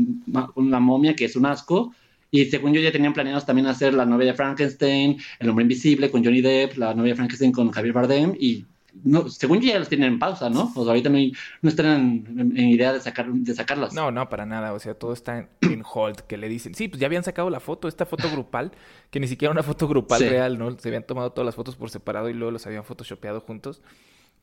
la 0.57 0.81
momia, 0.81 1.15
que 1.15 1.27
es 1.27 1.37
un 1.37 1.47
asco. 1.47 1.95
Y 2.31 2.47
según 2.47 2.73
yo 2.73 2.81
ya 2.81 2.91
tenían 2.93 3.13
planeados 3.13 3.45
también 3.47 3.67
hacer 3.69 3.95
la 3.95 4.07
novia 4.07 4.29
de 4.29 4.35
Frankenstein, 4.35 5.19
El 5.39 5.51
hombre 5.51 5.63
invisible 5.65 6.11
con 6.11 6.25
Johnny 6.25 6.41
Depp, 6.41 6.79
la 6.79 6.95
novia 6.95 7.11
de 7.13 7.17
Frankenstein 7.17 7.53
con 7.53 7.71
Javier 7.71 7.93
Bardem. 7.93 8.35
Y 8.39 8.67
no, 9.05 9.29
según 9.29 9.61
yo 9.61 9.69
ya 9.73 9.79
los 9.79 9.89
tienen 9.89 10.13
en 10.15 10.19
pausa, 10.19 10.51
¿no? 10.51 10.71
O 10.77 10.83
sea, 10.85 10.91
ahorita 10.93 11.09
no, 11.09 11.17
hay- 11.17 11.33
no 11.63 11.69
están 11.71 11.87
en, 11.87 12.39
en- 12.41 12.59
en 12.59 12.69
idea 12.69 12.93
de, 12.93 13.01
sacar, 13.01 13.31
de 13.33 13.55
sacarlas. 13.55 13.95
No, 13.95 14.11
no, 14.11 14.29
para 14.29 14.45
nada. 14.47 14.73
O 14.75 14.79
sea, 14.79 14.95
todo 14.95 15.13
está 15.13 15.39
en, 15.39 15.49
en 15.63 15.83
hold, 15.91 16.21
que 16.21 16.37
le 16.37 16.49
dicen. 16.49 16.75
Sí, 16.75 16.89
pues 16.89 17.01
ya 17.01 17.07
habían 17.07 17.25
sacado 17.25 17.49
la 17.51 17.61
foto, 17.61 17.89
esta 17.89 18.05
foto 18.07 18.31
grupal, 18.31 18.73
que 19.11 19.19
ni 19.21 19.29
siquiera 19.29 19.53
era 19.53 19.61
una 19.61 19.67
foto 19.67 19.89
grupal 19.89 20.19
Sí. 20.21 20.29
real, 20.29 20.59
¿no? 20.59 20.79
Se 20.79 20.89
habían 20.89 21.07
tomado 21.07 21.33
todas 21.33 21.47
las 21.47 21.55
fotos 21.55 21.77
por 21.77 21.91
separado 21.91 22.29
y 22.29 22.35
luego 22.35 22.51
los 22.51 22.67
habían 22.67 22.85
photoshopeado 22.85 23.41
juntos. 23.41 23.83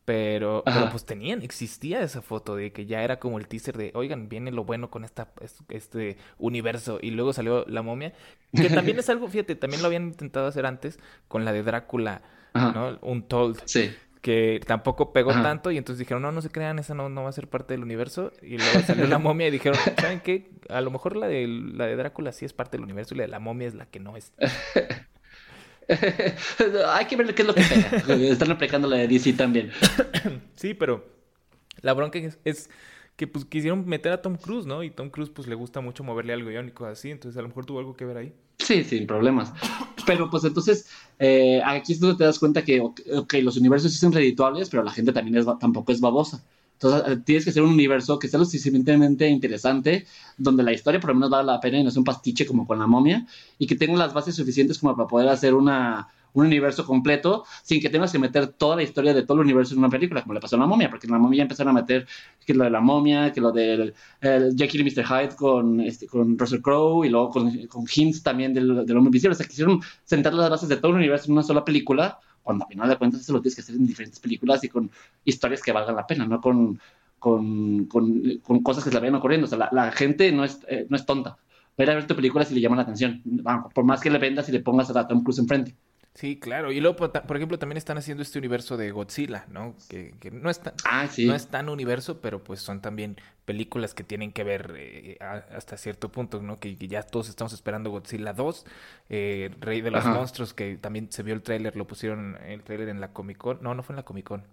Pero, 0.06 0.64
pero 0.66 0.90
pues 0.90 1.06
tenían, 1.06 1.44
existía 1.44 2.02
esa 2.02 2.24
foto 2.24 2.56
de 2.56 2.72
que 2.72 2.88
ya 2.88 3.04
era 3.04 3.20
como 3.20 3.38
el 3.38 3.48
teaser 3.48 3.78
de, 3.78 3.92
oigan, 3.94 4.28
viene 4.28 4.52
lo 4.52 4.64
bueno 4.64 4.90
con 4.90 5.04
esta, 5.04 5.30
es- 5.40 5.62
este 5.70 6.18
universo. 6.40 6.98
Y 7.00 7.12
luego 7.12 7.32
salió 7.32 7.64
la 7.68 7.84
momia, 7.84 8.14
que 8.56 8.70
también 8.70 8.98
es 8.98 9.08
algo, 9.12 9.28
fíjate, 9.28 9.56
también 9.56 9.84
lo 9.84 9.88
habían 9.88 10.06
intentado 10.08 10.48
hacer 10.48 10.66
antes 10.66 10.98
con 11.28 11.46
la 11.46 11.54
de 11.54 11.62
Drácula, 11.62 12.24
Ajá. 12.54 12.72
¿no? 12.72 12.98
Un 13.08 13.22
Told 13.22 13.62
Sí. 13.66 13.92
Que 14.22 14.60
tampoco 14.66 15.14
pegó 15.14 15.32
Ajá. 15.32 15.44
tanto 15.44 15.72
y 15.72 15.78
entonces 15.78 16.00
dijeron, 16.00 16.22
no, 16.22 16.32
no 16.32 16.42
se 16.42 16.50
crean, 16.50 16.78
esa 16.80 16.94
no, 16.94 17.10
no 17.10 17.24
va 17.24 17.30
a 17.30 17.34
ser 17.34 17.48
parte 17.48 17.74
del 17.74 17.84
universo. 17.84 18.32
Y 18.42 18.58
luego 18.58 18.82
salió 18.86 19.08
la 19.08 19.18
momia 19.18 19.48
y 19.48 19.52
dijeron, 19.52 19.80
¿saben 20.00 20.20
qué? 20.20 20.50
A 20.70 20.82
lo 20.82 20.92
mejor 20.92 21.16
la 21.16 21.28
de, 21.28 21.48
la 21.48 21.86
de 21.86 21.96
Drácula 21.96 22.32
sí 22.32 22.46
es 22.46 22.54
parte 22.54 22.78
del 22.78 22.84
universo 22.84 23.14
y 23.14 23.18
la 23.18 23.24
de 23.24 23.30
la 23.30 23.40
momia 23.40 23.68
es 23.68 23.76
la 23.76 23.86
que 23.86 24.00
no 24.00 24.18
es. 24.18 24.34
Hay 26.88 27.06
que 27.06 27.16
ver 27.16 27.34
qué 27.34 27.42
es 27.42 27.48
lo 27.48 27.56
que 27.56 27.64
pega. 27.64 28.16
Están 28.32 28.52
aplicando 28.52 28.88
la 28.88 28.98
de 28.98 29.08
DC 29.08 29.34
también. 29.34 29.72
Sí, 30.56 30.74
pero 30.74 31.06
la 31.82 31.94
bronca 31.94 32.20
es, 32.20 32.38
es 32.46 32.70
que 33.16 33.26
pues 33.28 33.46
quisieron 33.46 33.88
meter 33.88 34.12
a 34.12 34.22
Tom 34.22 34.36
Cruise, 34.36 34.66
¿no? 34.66 34.84
Y 34.84 34.92
Tom 34.92 35.10
Cruise 35.10 35.30
pues 35.30 35.48
le 35.48 35.56
gusta 35.56 35.82
mucho 35.82 36.04
moverle 36.04 36.34
algo 36.34 36.52
iónico 36.52 36.86
así, 36.86 37.10
entonces 37.10 37.38
a 37.38 37.42
lo 37.42 37.48
mejor 37.48 37.66
tuvo 37.66 37.80
algo 37.80 37.96
que 37.96 38.06
ver 38.06 38.18
ahí. 38.18 38.34
Sí, 38.60 38.84
sin 38.84 39.08
problemas. 39.08 39.52
Pero 40.06 40.30
pues 40.30 40.44
entonces, 40.44 40.88
eh, 41.18 41.62
aquí 41.66 41.94
es 41.94 42.00
donde 42.00 42.18
te 42.18 42.24
das 42.24 42.40
cuenta 42.40 42.64
que, 42.64 42.82
ok, 42.82 43.34
los 43.42 43.58
universos 43.58 43.92
sí 43.92 43.98
son 43.98 44.12
redituables, 44.12 44.70
pero 44.70 44.84
la 44.84 44.92
gente 44.92 45.12
también 45.12 45.38
es, 45.38 45.46
tampoco 45.60 45.92
es 45.92 46.02
babosa. 46.02 46.44
Entonces, 46.74 47.12
eh, 47.12 47.22
tienes 47.26 47.46
que 47.46 47.52
ser 47.52 47.64
un 47.64 47.72
universo 47.72 48.18
que 48.20 48.28
sea 48.28 48.40
lo 48.40 48.46
suficientemente 48.46 49.28
interesante, 49.28 50.06
donde 50.38 50.64
la 50.64 50.72
historia 50.72 51.00
por 51.00 51.10
lo 51.10 51.16
menos 51.16 51.30
vale 51.30 51.46
la 51.46 51.60
pena 51.60 51.80
y 51.80 51.84
no 51.84 51.90
es 51.90 51.98
un 51.98 52.04
pastiche 52.04 52.46
como 52.46 52.66
con 52.66 52.80
la 52.80 52.88
momia, 52.88 53.28
y 53.58 53.68
que 53.68 53.76
tenga 53.76 53.98
las 53.98 54.14
bases 54.14 54.36
suficientes 54.36 54.80
como 54.80 54.96
para 54.96 55.08
poder 55.08 55.28
hacer 55.28 55.54
una, 55.54 56.08
un 56.34 56.46
universo 56.46 56.86
completo 56.86 57.46
sin 57.64 57.82
que 57.82 57.90
tengas 57.90 58.12
que 58.12 58.20
meter 58.20 58.48
toda 58.48 58.76
la 58.76 58.84
historia 58.84 59.14
de 59.14 59.24
todo 59.24 59.36
el 59.36 59.46
universo 59.46 59.74
en 59.74 59.80
una 59.80 59.90
película, 59.90 60.22
como 60.22 60.34
le 60.34 60.40
pasó 60.40 60.56
a 60.56 60.60
la 60.60 60.66
momia, 60.66 60.90
porque 60.90 61.08
en 61.08 61.14
la 61.14 61.20
momia 61.20 61.44
empezaron 61.44 61.76
a 61.76 61.82
meter 61.82 62.08
que 62.46 62.54
lo 62.54 62.64
de 62.64 62.70
la 62.70 62.82
momia, 62.82 63.32
que 63.32 63.42
lo 63.42 63.52
del 63.52 63.94
el 64.22 64.56
Jekyll 64.56 64.82
y 64.82 64.84
Mr. 64.92 65.06
Hyde 65.06 65.36
con, 65.36 65.80
este, 65.82 66.08
con 66.08 66.38
Russell 66.38 66.62
Crowe 66.62 67.06
y 67.06 67.10
luego 67.10 67.30
con, 67.30 67.68
con 67.68 67.86
hints 67.94 68.24
también 68.24 68.54
del, 68.54 68.86
del 68.86 68.98
hombre 68.98 69.10
invisible. 69.10 69.34
O 69.34 69.38
sea, 69.38 69.48
quisieron 69.48 69.82
sentar 70.04 70.34
las 70.34 70.50
bases 70.50 70.70
de 70.70 70.78
todo 70.78 70.92
el 70.92 70.98
universo 70.98 71.26
en 71.28 71.34
una 71.34 71.44
sola 71.44 71.64
película, 71.64 72.20
cuando 72.44 72.66
al 72.66 72.72
final 72.72 72.90
de 72.90 72.98
cuentas 72.98 73.22
eso 73.22 73.34
lo 73.34 73.42
tienes 73.42 73.56
que 73.56 73.62
hacer 73.62 73.76
en 73.76 73.86
diferentes 73.86 74.20
películas 74.20 74.64
y 74.64 74.70
con 74.70 74.90
historias 75.26 75.62
que 75.62 75.72
valgan 75.72 75.96
la 75.96 76.08
pena, 76.08 76.26
no 76.26 76.42
con, 76.42 76.80
con, 77.20 77.86
con, 77.86 78.64
cosas 78.64 78.84
que 78.84 78.90
se 78.90 78.96
le 78.96 79.02
vayan 79.02 79.16
ocurriendo. 79.16 79.46
O 79.46 79.50
sea, 79.50 79.58
la, 79.58 79.70
la 79.72 79.92
gente 79.92 80.32
no 80.32 80.44
es, 80.44 80.60
eh, 80.68 80.86
no 80.90 80.96
es 80.96 81.06
tonta. 81.06 81.38
Va 81.80 81.86
a 81.86 81.96
ver 81.96 82.08
tu 82.08 82.16
película 82.16 82.44
si 82.44 82.54
le 82.54 82.62
llama 82.62 82.76
la 82.76 82.82
atención. 82.82 83.22
Por 83.74 83.86
más 83.86 84.02
que 84.02 84.10
le 84.10 84.18
vendas 84.18 84.50
y 84.50 84.52
le 84.52 84.60
pongas 84.60 84.90
a 84.90 85.08
Tom 85.08 85.24
Cruise 85.24 85.40
enfrente. 85.40 85.76
Sí, 86.20 86.38
claro. 86.38 86.74
Y 86.74 86.82
luego, 86.82 86.98
por 86.98 87.14
ta- 87.14 87.24
por 87.24 87.38
ejemplo, 87.38 87.58
también 87.58 87.78
están 87.78 87.98
haciendo 87.98 88.22
este 88.24 88.40
universo 88.40 88.76
de 88.76 88.92
Godzilla, 88.92 89.46
¿no? 89.50 89.76
Que, 89.88 90.14
que 90.20 90.32
no 90.32 90.50
es 90.50 90.60
tan, 90.60 90.74
Ah, 90.84 91.08
sí. 91.08 91.26
no 91.26 91.34
es 91.34 91.48
tan 91.48 91.70
universo, 91.70 92.20
pero 92.20 92.44
pues 92.44 92.60
son 92.60 92.82
también 92.82 93.16
películas 93.46 93.94
que 93.94 94.04
tienen 94.04 94.34
que 94.34 94.44
ver 94.44 94.74
eh, 94.78 95.18
hasta 95.22 95.78
cierto 95.78 96.12
punto, 96.12 96.42
¿no? 96.42 96.60
Que, 96.60 96.76
que 96.78 96.90
ya 96.90 97.04
todos 97.04 97.30
estamos 97.30 97.54
esperando 97.54 97.90
Godzilla 97.90 98.34
2, 98.34 98.66
eh, 99.10 99.50
Rey 99.62 99.80
de 99.80 99.92
los 99.92 100.04
Ajá. 100.06 100.14
Monstruos, 100.14 100.54
que 100.54 100.76
también 100.76 101.10
se 101.10 101.24
vio 101.24 101.34
el 101.34 101.42
tráiler, 101.42 101.78
lo 101.78 101.88
pusieron 101.88 102.38
el 102.46 102.64
tráiler 102.64 102.90
en 102.90 103.00
la 103.00 103.14
Comic 103.14 103.38
Con. 103.38 103.60
No, 103.62 103.74
no 103.74 103.82
fue 103.82 103.94
en 103.94 103.98
la 103.98 104.04
Comic 104.04 104.26
Con. 104.26 104.44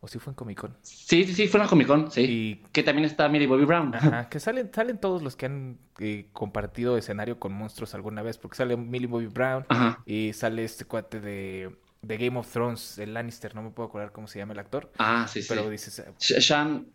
O 0.00 0.06
sí 0.08 0.18
fue 0.20 0.30
en 0.30 0.34
Comic 0.36 0.60
Con. 0.60 0.76
Sí, 0.82 1.24
sí, 1.24 1.34
sí, 1.34 1.48
fue 1.48 1.58
una 1.60 1.68
Comic 1.68 1.88
Con, 1.88 2.10
sí. 2.10 2.20
Y 2.22 2.54
Que 2.72 2.82
también 2.84 3.04
está 3.04 3.28
Millie 3.28 3.48
Bobby 3.48 3.64
Brown. 3.64 3.92
Ajá, 3.94 4.28
que 4.28 4.38
salen, 4.38 4.70
salen 4.72 4.98
todos 4.98 5.22
los 5.22 5.34
que 5.34 5.46
han 5.46 5.78
eh, 5.98 6.28
compartido 6.32 6.96
escenario 6.96 7.40
con 7.40 7.52
monstruos 7.52 7.94
alguna 7.94 8.22
vez, 8.22 8.38
porque 8.38 8.56
sale 8.58 8.76
Millie 8.76 9.08
Bobby 9.08 9.26
Brown 9.26 9.66
Ajá. 9.68 10.00
y 10.06 10.32
sale 10.34 10.62
este 10.62 10.84
cuate 10.84 11.20
de, 11.20 11.76
de 12.02 12.16
Game 12.16 12.38
of 12.38 12.48
Thrones, 12.52 12.98
el 12.98 13.12
Lannister, 13.14 13.56
no 13.56 13.62
me 13.62 13.70
puedo 13.70 13.88
acordar 13.88 14.12
cómo 14.12 14.28
se 14.28 14.38
llama 14.38 14.52
el 14.52 14.60
actor, 14.60 14.92
Ah, 14.98 15.26
sí, 15.28 15.42
sí. 15.42 15.48
pero 15.48 15.68
dices, 15.68 15.98
eh, 15.98 16.12
Sh- 16.20 16.38
Shan. 16.38 16.86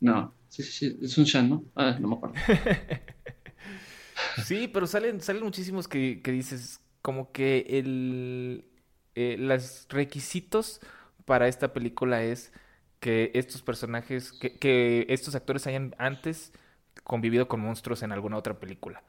No, 0.00 0.32
sí, 0.48 0.62
sí, 0.62 0.70
sí, 0.70 0.98
es 1.02 1.18
un 1.18 1.24
Shan, 1.24 1.48
¿no? 1.50 1.64
Ah, 1.74 1.96
no 1.98 2.08
me 2.08 2.14
acuerdo. 2.16 2.36
sí, 4.44 4.68
pero 4.68 4.86
salen, 4.86 5.20
salen 5.20 5.42
muchísimos 5.42 5.88
que, 5.88 6.20
que 6.22 6.30
dices, 6.30 6.80
como 7.02 7.32
que 7.32 7.66
el, 7.68 8.64
eh, 9.14 9.36
los 9.38 9.86
requisitos 9.90 10.80
para 11.24 11.48
esta 11.48 11.72
película 11.72 12.22
es 12.22 12.52
que 13.00 13.30
estos 13.34 13.62
personajes, 13.62 14.32
que, 14.32 14.56
que 14.56 15.06
estos 15.08 15.34
actores 15.34 15.66
hayan 15.66 15.94
antes 15.98 16.52
convivido 17.02 17.48
con 17.48 17.60
monstruos 17.60 18.02
en 18.02 18.12
alguna 18.12 18.36
otra 18.36 18.54
película. 18.54 19.02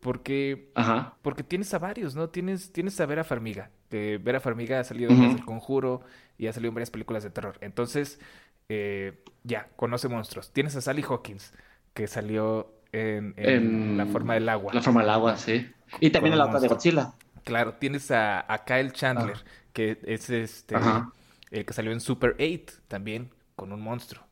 Porque 0.00 0.70
Ajá. 0.74 1.14
Porque 1.22 1.42
tienes 1.42 1.72
a 1.72 1.78
varios, 1.78 2.14
¿no? 2.14 2.28
Tienes, 2.28 2.72
tienes 2.72 3.00
a 3.00 3.06
Vera 3.06 3.24
Farmiga. 3.24 3.70
Que 3.90 4.18
Vera 4.18 4.40
Farmiga 4.40 4.80
ha 4.80 4.84
salido 4.84 5.10
en 5.10 5.22
El 5.22 5.44
Conjuro 5.44 6.02
y 6.36 6.46
ha 6.46 6.52
salido 6.52 6.68
en 6.68 6.74
varias 6.74 6.90
películas 6.90 7.22
de 7.22 7.30
terror. 7.30 7.56
Entonces, 7.60 8.20
eh, 8.68 9.22
ya, 9.44 9.68
conoce 9.76 10.08
monstruos. 10.08 10.52
Tienes 10.52 10.76
a 10.76 10.80
Sally 10.80 11.02
Hawkins, 11.02 11.52
que 11.94 12.06
salió 12.06 12.74
en, 12.92 13.34
en 13.36 13.48
En 13.48 13.96
La 13.96 14.06
Forma 14.06 14.34
del 14.34 14.48
Agua. 14.48 14.74
La 14.74 14.82
forma 14.82 15.00
del 15.00 15.10
agua, 15.10 15.36
sí. 15.36 15.70
Y 16.00 16.10
también 16.10 16.32
Con 16.32 16.38
la 16.38 16.46
otra 16.46 16.60
de. 16.60 16.68
Godzilla. 16.68 17.12
Claro, 17.44 17.74
tienes 17.74 18.10
a, 18.10 18.52
a 18.52 18.64
Kyle 18.64 18.92
Chandler, 18.92 19.38
que 19.72 19.98
es 20.04 20.30
este 20.30 20.76
Ajá. 20.76 21.12
El 21.58 21.66
que 21.66 21.72
salió 21.72 21.92
en 21.92 22.00
Super 22.00 22.36
8 22.40 22.82
también, 22.88 23.30
con 23.56 23.72
un 23.72 23.80
monstruo, 23.82 24.24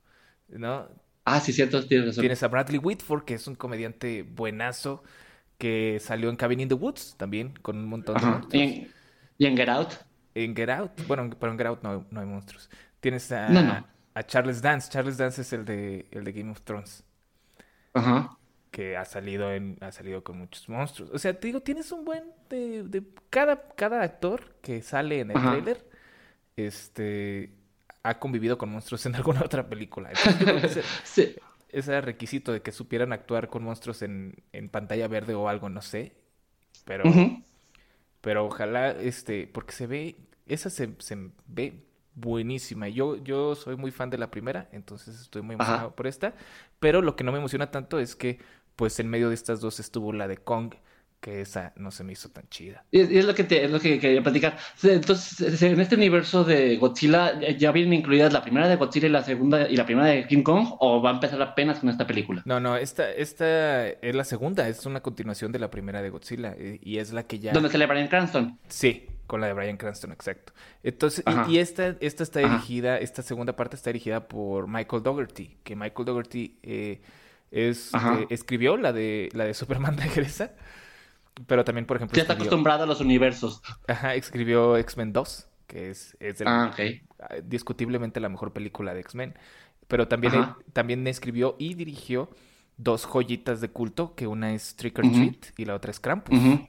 ¿no? 0.49 0.89
Ah, 1.25 1.41
sí, 1.41 1.53
cierto, 1.53 1.85
tienes 1.87 2.07
razón. 2.09 2.25
Tienes 2.25 2.43
a 2.43 2.49
Bradley 2.49 2.79
Whitford, 2.79 3.25
que 3.25 3.35
es 3.35 3.47
un 3.47 3.55
comediante 3.57 4.23
buenazo, 4.23 5.03
que 5.59 5.99
salió 6.01 6.31
en 6.31 6.37
Cabin 6.37 6.61
in 6.61 6.69
the 6.69 6.75
Woods 6.77 7.17
también, 7.19 7.55
con 7.63 7.79
un 7.79 7.87
montón 7.89 8.21
de 8.21 8.27
monstruos. 8.27 8.53
¿Y 8.53 8.61
en, 8.61 8.95
y 9.39 9.47
en 9.47 9.57
Get 9.57 9.69
Out? 9.69 9.93
En 10.35 10.55
Get 10.57 10.71
Out, 10.71 10.93
bueno, 11.07 11.29
pero 11.39 11.53
en 11.53 11.59
Get 11.59 11.67
Out 11.67 11.83
no, 11.83 12.07
no 12.11 12.21
hay 12.21 12.27
monstruos. 12.27 12.71
Tienes 13.01 13.31
a, 13.33 13.43
No, 13.47 13.63
no. 13.63 13.87
a 14.15 14.23
Charles 14.27 14.63
Dance. 14.63 14.91
Charles 14.91 15.19
Dance 15.19 15.43
es 15.43 15.53
el 15.53 15.65
de, 15.65 16.07
el 16.11 16.25
de 16.25 16.33
Game 16.33 16.51
of 16.51 16.63
Thrones, 16.63 17.05
Ajá. 17.95 18.39
que 18.71 18.97
ha 18.97 19.05
salido 19.05 19.53
en, 19.53 19.77
ha 19.81 19.93
salido 19.93 20.25
con 20.25 20.39
muchos 20.39 20.69
monstruos. 20.69 21.11
O 21.13 21.19
sea, 21.19 21.39
te 21.39 21.49
digo, 21.49 21.61
tienes 21.61 21.93
un 21.93 22.05
buen 22.05 22.25
de, 22.49 22.83
de 22.85 23.05
cada, 23.31 23.69
cada 23.75 24.03
actor 24.03 24.55
que 24.63 24.81
sale 24.83 25.21
en 25.21 25.31
el 25.31 25.41
Ajá. 25.41 25.43
trailer, 25.43 25.87
este 26.57 27.55
ha 28.03 28.19
convivido 28.19 28.59
con 28.59 28.71
monstruos 28.71 29.07
en 29.07 29.15
alguna 29.15 29.43
otra 29.45 29.69
película. 29.69 30.11
Entonces, 30.11 30.63
ese, 30.65 30.83
Sí. 31.05 31.37
ese 31.69 32.01
requisito 32.01 32.53
de 32.53 32.63
que 32.63 32.73
supieran 32.73 33.13
actuar 33.13 33.49
con 33.49 33.63
monstruos 33.65 34.03
en, 34.03 34.43
en 34.53 34.69
pantalla 34.69 35.09
verde 35.09 35.35
o 35.35 35.49
algo, 35.49 35.69
no 35.69 35.83
sé. 35.83 36.15
Pero, 36.85 37.25
pero 38.21 38.47
ojalá, 38.47 38.91
este, 38.91 39.47
porque 39.47 39.73
se 39.73 39.87
ve, 39.87 40.17
esa 40.47 40.71
se, 40.71 40.95
se 40.99 41.31
ve 41.47 41.85
buenísima. 42.15 42.89
Yo, 42.89 43.17
yo 43.17 43.55
soy 43.55 43.77
muy 43.77 43.91
fan 43.91 44.11
de 44.11 44.19
la 44.19 44.31
primera, 44.31 44.69
entonces 44.73 45.21
estoy 45.21 45.43
muy 45.43 45.55
Ajá. 45.59 45.87
emocionado 45.87 45.95
por 45.97 46.07
esta. 46.07 46.35
Pero 46.79 47.03
lo 47.03 47.17
que 47.17 47.25
no 47.25 47.33
me 47.33 47.39
emociona 47.39 47.71
tanto 47.71 47.99
es 47.99 48.15
que, 48.17 48.39
pues, 48.77 48.99
en 49.01 49.09
medio 49.09 49.29
de 49.29 49.35
estas 49.35 49.61
dos 49.61 49.81
estuvo 49.81 50.13
la 50.13 50.29
de 50.29 50.37
Kong, 50.39 50.75
que 51.23 51.41
esa 51.41 51.73
no 51.77 51.93
se 51.93 52.03
me 52.03 52.13
hizo 52.13 52.31
tan 52.31 52.49
chida. 52.49 52.85
Y 52.91 53.01
es 53.17 53.25
lo 53.25 53.33
que 53.33 53.45
te, 53.45 53.65
es 53.65 53.71
lo 53.71 53.79
que 53.79 54.01
quería 54.01 54.23
platicar. 54.23 54.59
Entonces, 54.83 55.63
en 55.63 55.81
este 55.81 55.95
universo 55.95 56.43
de 56.43 56.77
Godzilla, 56.79 57.39
¿ya 57.57 57.71
vienen 57.71 57.93
incluidas 57.95 58.33
la 58.33 58.43
primera 58.43 58.67
de 58.67 58.75
Godzilla 58.75 59.07
y 59.07 59.11
la 59.11 59.23
segunda 59.23 59.69
y 59.69 59.77
la 59.77 59.87
primera 59.87 60.09
de 60.09 60.27
King 60.27 60.43
Kong? 60.43 60.67
¿O 60.81 61.01
va 61.01 61.11
a 61.11 61.15
empezar 61.15 61.41
apenas 61.41 61.79
con 61.79 61.89
esta 61.91 62.09
película? 62.09 62.43
No, 62.45 62.59
no, 62.59 62.77
esta, 62.77 63.09
esta 63.09 63.87
es 63.89 64.15
la 64.17 64.25
segunda, 64.25 64.69
es 64.69 64.85
una 64.85 65.01
continuación 65.01 65.53
de 65.53 65.61
la 65.61 65.71
primera 65.71 66.03
de 66.03 66.11
Godzilla, 66.11 66.57
y 66.59 66.99
es 66.99 67.13
la 67.13 67.23
que 67.23 67.39
ya... 67.39 67.53
¿Dónde 67.53 67.71
sale 67.71 67.87
Bryan 67.87 68.09
Cranston? 68.09 68.59
Sí, 68.67 69.07
con 69.29 69.41
la 69.41 69.47
de 69.47 69.53
Bryan 69.53 69.77
Cranston, 69.77 70.11
exacto. 70.11 70.53
Entonces, 70.83 71.25
y- 71.49 71.59
esta, 71.59 71.95
esta 72.01 72.25
está 72.25 72.41
Ajá. 72.41 72.49
dirigida, 72.49 72.99
esta 72.99 73.23
segunda 73.23 73.55
parte 73.55 73.77
está 73.77 73.91
dirigida 73.91 74.27
por 74.27 74.67
Michael 74.67 75.05
Dougherty, 75.05 75.57
que 75.63 75.77
Michael 75.77 76.05
Dougherty 76.05 76.59
eh, 76.65 77.01
es, 77.53 77.93
eh, 77.95 78.27
escribió 78.31 78.77
la 78.77 78.93
de, 78.93 79.29
la 79.35 79.45
de 79.45 79.55
Superman 79.55 79.97
regresa, 79.97 80.51
pero 81.47 81.65
también, 81.65 81.87
por 81.87 81.97
ejemplo, 81.97 82.17
Ya 82.17 82.23
está 82.23 82.33
escribió, 82.33 82.35
acostumbrado 82.35 82.85
a 82.85 82.87
los 82.87 83.01
universos. 83.01 83.61
ajá, 83.87 84.15
escribió 84.15 84.77
X-Men 84.77 85.13
2, 85.13 85.49
que 85.67 85.91
es, 85.91 86.17
es 86.21 86.41
el- 86.41 86.49
Ah, 86.51 86.75
ah, 87.21 87.37
discutiblemente 87.45 88.21
la 88.21 88.29
mejor 88.29 88.53
película 88.53 88.95
de 88.95 89.01
X-Men, 89.01 89.35
pero 89.89 90.09
también, 90.09 90.35
él- 90.35 90.57
también 90.73 91.07
escribió 91.07 91.57
y 91.59 91.75
dirigió 91.75 92.31
dos 92.77 93.07
joyitas 93.07 93.61
de 93.61 93.71
culto, 93.71 94.15
que 94.15 94.27
una 94.27 94.55
es 94.55 94.77
Trick 94.77 94.99
or. 94.99 95.05
Treat 95.13 95.59
y 95.59 95.65
la 95.67 95.75
otra 95.75 95.91
es 95.91 96.01
Krampus, 96.01 96.63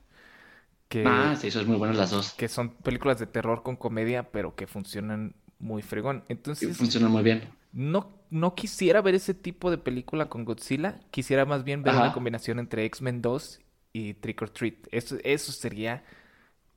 que... 0.90 1.06
Ah, 1.06 1.36
sí, 1.40 1.48
eso 1.48 1.62
es 1.62 1.68
muy 1.68 1.78
bueno 1.78 1.94
las 1.94 2.12
dos. 2.12 2.36
que 2.38 2.48
son 2.48 2.76
películas 2.78 3.20
de 3.20 3.28
terror 3.28 3.64
con 3.64 3.76
comedia, 3.76 4.32
pero 4.32 4.56
que 4.56 4.68
funcionan 4.68 5.36
muy 5.60 5.82
fregón. 5.82 6.24
Entonces, 6.30 6.78
Funcionan 6.78 7.12
muy 7.12 7.24
bien. 7.24 7.42
no, 7.74 8.14
no 8.30 8.56
quisiera 8.56 9.02
ver 9.02 9.16
ese 9.16 9.34
tipo 9.34 9.72
de 9.72 9.78
película 9.80 10.30
con 10.30 10.46
Godzilla, 10.46 11.00
quisiera 11.12 11.46
más 11.46 11.64
bien 11.64 11.84
ver 11.84 11.94
Ajá. 11.94 12.02
una 12.04 12.12
combinación 12.14 12.60
entre 12.60 12.86
X-Men 12.86 13.22
2 13.22 13.62
y 13.94 14.16
Trick 14.16 14.42
or 14.44 14.50
Treat. 14.52 14.88
Eso, 14.92 15.18
eso 15.24 15.52
sería 15.54 16.04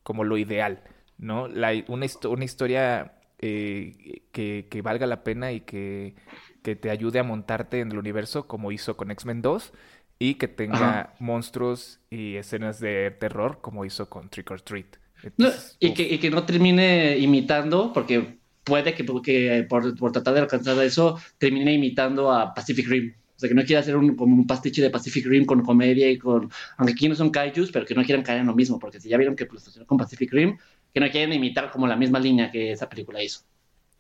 como 0.03 0.25
lo 0.25 0.37
ideal, 0.39 0.83
¿no? 1.19 1.49
La, 1.49 1.73
una, 1.89 2.07
histo- 2.07 2.31
una 2.31 2.45
historia 2.45 3.15
eh, 3.39 4.23
que, 4.33 4.69
que 4.71 4.83
valga 4.83 5.07
la 5.07 5.25
pena 5.25 5.53
y 5.53 5.61
que, 5.61 6.15
que 6.63 6.77
te 6.77 6.91
ayude 6.91 7.19
a 7.19 7.23
montarte 7.25 7.81
en 7.81 7.93
el 7.93 7.99
universo 7.99 8.47
como 8.49 8.73
hizo 8.73 8.97
con 8.97 9.11
X-Men 9.11 9.43
2 9.43 9.73
y 10.19 10.35
que 10.37 10.49
tenga 10.49 11.15
Ajá. 11.15 11.17
monstruos 11.19 12.01
y 12.11 12.37
escenas 12.37 12.81
de 12.81 13.11
terror 13.13 13.61
como 13.61 13.85
hizo 13.85 14.09
con 14.11 14.29
Trick 14.31 14.51
or 14.51 14.61
Treat. 14.63 14.97
No, 15.37 15.49
y, 15.81 15.95
que, 15.95 16.03
y 16.03 16.19
que 16.19 16.31
no 16.31 16.45
termine 16.47 17.19
imitando, 17.19 17.93
porque 17.93 18.39
puede 18.65 18.95
que, 18.95 19.05
que 19.23 19.67
por, 19.69 19.97
por 19.99 20.13
tratar 20.13 20.35
de 20.35 20.41
alcanzar 20.41 20.79
eso 20.83 21.19
termine 21.39 21.73
imitando 21.75 22.33
a 22.33 22.55
Pacific 22.55 22.87
Rim. 22.89 23.15
O 23.37 23.39
sea, 23.39 23.49
que 23.49 23.55
no 23.55 23.65
quiera 23.65 23.81
hacer 23.81 23.97
un, 23.97 24.17
como 24.17 24.35
un 24.35 24.47
pastiche 24.47 24.81
de 24.81 24.91
Pacific 24.91 25.27
Rim 25.27 25.45
con 25.45 25.63
comedia 25.63 26.11
y 26.11 26.19
con... 26.19 26.51
Aunque 26.79 26.93
aquí 26.93 27.09
no 27.09 27.15
son 27.15 27.31
kaijus, 27.31 27.71
pero 27.71 27.85
que 27.85 27.95
no 27.95 28.03
quieran 28.03 28.25
caer 28.25 28.41
en 28.41 28.47
lo 28.47 28.55
mismo, 28.55 28.79
porque 28.79 28.99
si 29.01 29.09
ya 29.09 29.19
vieron 29.19 29.37
que 29.37 29.47
pues, 29.47 29.63
funcionó 29.63 29.87
con 29.87 29.99
Pacific 29.99 30.33
Rim, 30.33 30.57
que 30.93 31.01
no 31.01 31.11
quieren 31.11 31.33
imitar 31.33 31.71
como 31.71 31.87
la 31.87 31.97
misma 31.97 32.19
línea 32.19 32.51
que 32.51 32.73
esa 32.73 32.89
película 32.89 33.23
hizo. 33.23 33.41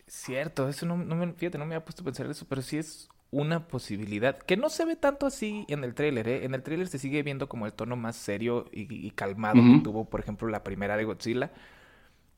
Cierto, 0.07 0.68
eso 0.68 0.87
no, 0.87 0.97
no 0.97 1.16
me, 1.16 1.32
fíjate, 1.32 1.59
no 1.59 1.66
me 1.66 1.74
había 1.74 1.84
puesto 1.84 2.03
a 2.03 2.05
pensar 2.05 2.30
eso, 2.30 2.47
pero 2.49 2.62
sí 2.62 2.78
es 2.78 3.09
una 3.30 3.66
posibilidad, 3.66 4.39
que 4.39 4.57
no 4.57 4.70
se 4.70 4.84
ve 4.84 4.97
tanto 4.97 5.26
así 5.26 5.66
en 5.68 5.84
el 5.84 5.95
tráiler, 5.95 6.28
¿eh? 6.28 6.45
En 6.45 6.55
el 6.55 6.62
tráiler 6.62 6.87
se 6.89 6.99
sigue 6.99 7.22
viendo 7.22 7.49
como 7.49 7.66
el 7.66 7.72
tono 7.72 7.97
más 7.97 8.16
serio 8.16 8.66
y, 8.72 8.87
y 9.07 9.11
calmado 9.11 9.57
que 9.57 9.80
tuvo, 9.82 10.09
por 10.09 10.20
ejemplo, 10.20 10.49
la 10.49 10.62
primera 10.62 10.97
de 10.97 11.05
Godzilla. 11.05 11.53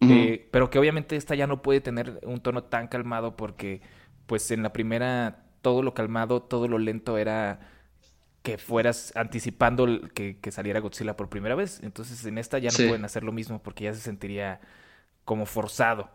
Eh, 0.01 0.49
pero 0.51 0.71
que 0.71 0.79
obviamente 0.79 1.17
esta 1.17 1.35
ya 1.35 1.47
no 1.47 1.61
puede 1.61 1.81
tener 1.81 2.21
un 2.25 2.41
tono 2.41 2.65
tan 2.65 2.89
calmado 2.89 3.37
porque, 3.37 3.83
pues, 4.27 4.51
en 4.51 4.63
la 4.63 4.73
primera 4.73 5.48
todo 5.63 5.83
lo 5.83 5.95
calmado, 5.95 6.43
todo 6.43 6.69
lo 6.69 6.79
lento 6.79 7.19
era 7.19 7.61
que 8.43 8.59
fueras 8.59 9.13
anticipando 9.17 9.87
que, 10.15 10.39
que 10.41 10.53
saliera 10.53 10.81
Godzilla 10.81 11.17
por 11.17 11.29
primera 11.31 11.55
vez, 11.57 11.81
entonces 11.83 12.25
en 12.27 12.39
esta 12.39 12.59
ya 12.59 12.73
no 12.73 12.79
Sí. 12.79 12.85
pueden 12.85 13.05
hacer 13.05 13.25
lo 13.25 13.33
mismo 13.33 13.63
porque 13.63 13.85
ya 13.85 13.95
se 13.95 14.01
sentiría 14.01 14.61
como 15.25 15.47
forzado. 15.47 16.11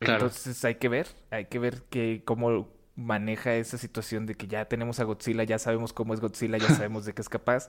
Claro. 0.00 0.24
Entonces 0.24 0.64
hay 0.64 0.76
que 0.76 0.88
ver, 0.88 1.06
hay 1.30 1.46
que 1.46 1.58
ver 1.58 1.82
que 1.84 2.22
cómo 2.24 2.68
maneja 2.96 3.54
esa 3.54 3.78
situación 3.78 4.26
de 4.26 4.34
que 4.34 4.48
ya 4.48 4.66
tenemos 4.66 5.00
a 5.00 5.04
Godzilla, 5.04 5.44
ya 5.44 5.58
sabemos 5.58 5.92
cómo 5.92 6.12
es 6.14 6.20
Godzilla, 6.20 6.58
ya 6.58 6.70
sabemos 6.70 7.04
de 7.04 7.14
qué 7.14 7.22
es 7.22 7.28
capaz. 7.28 7.68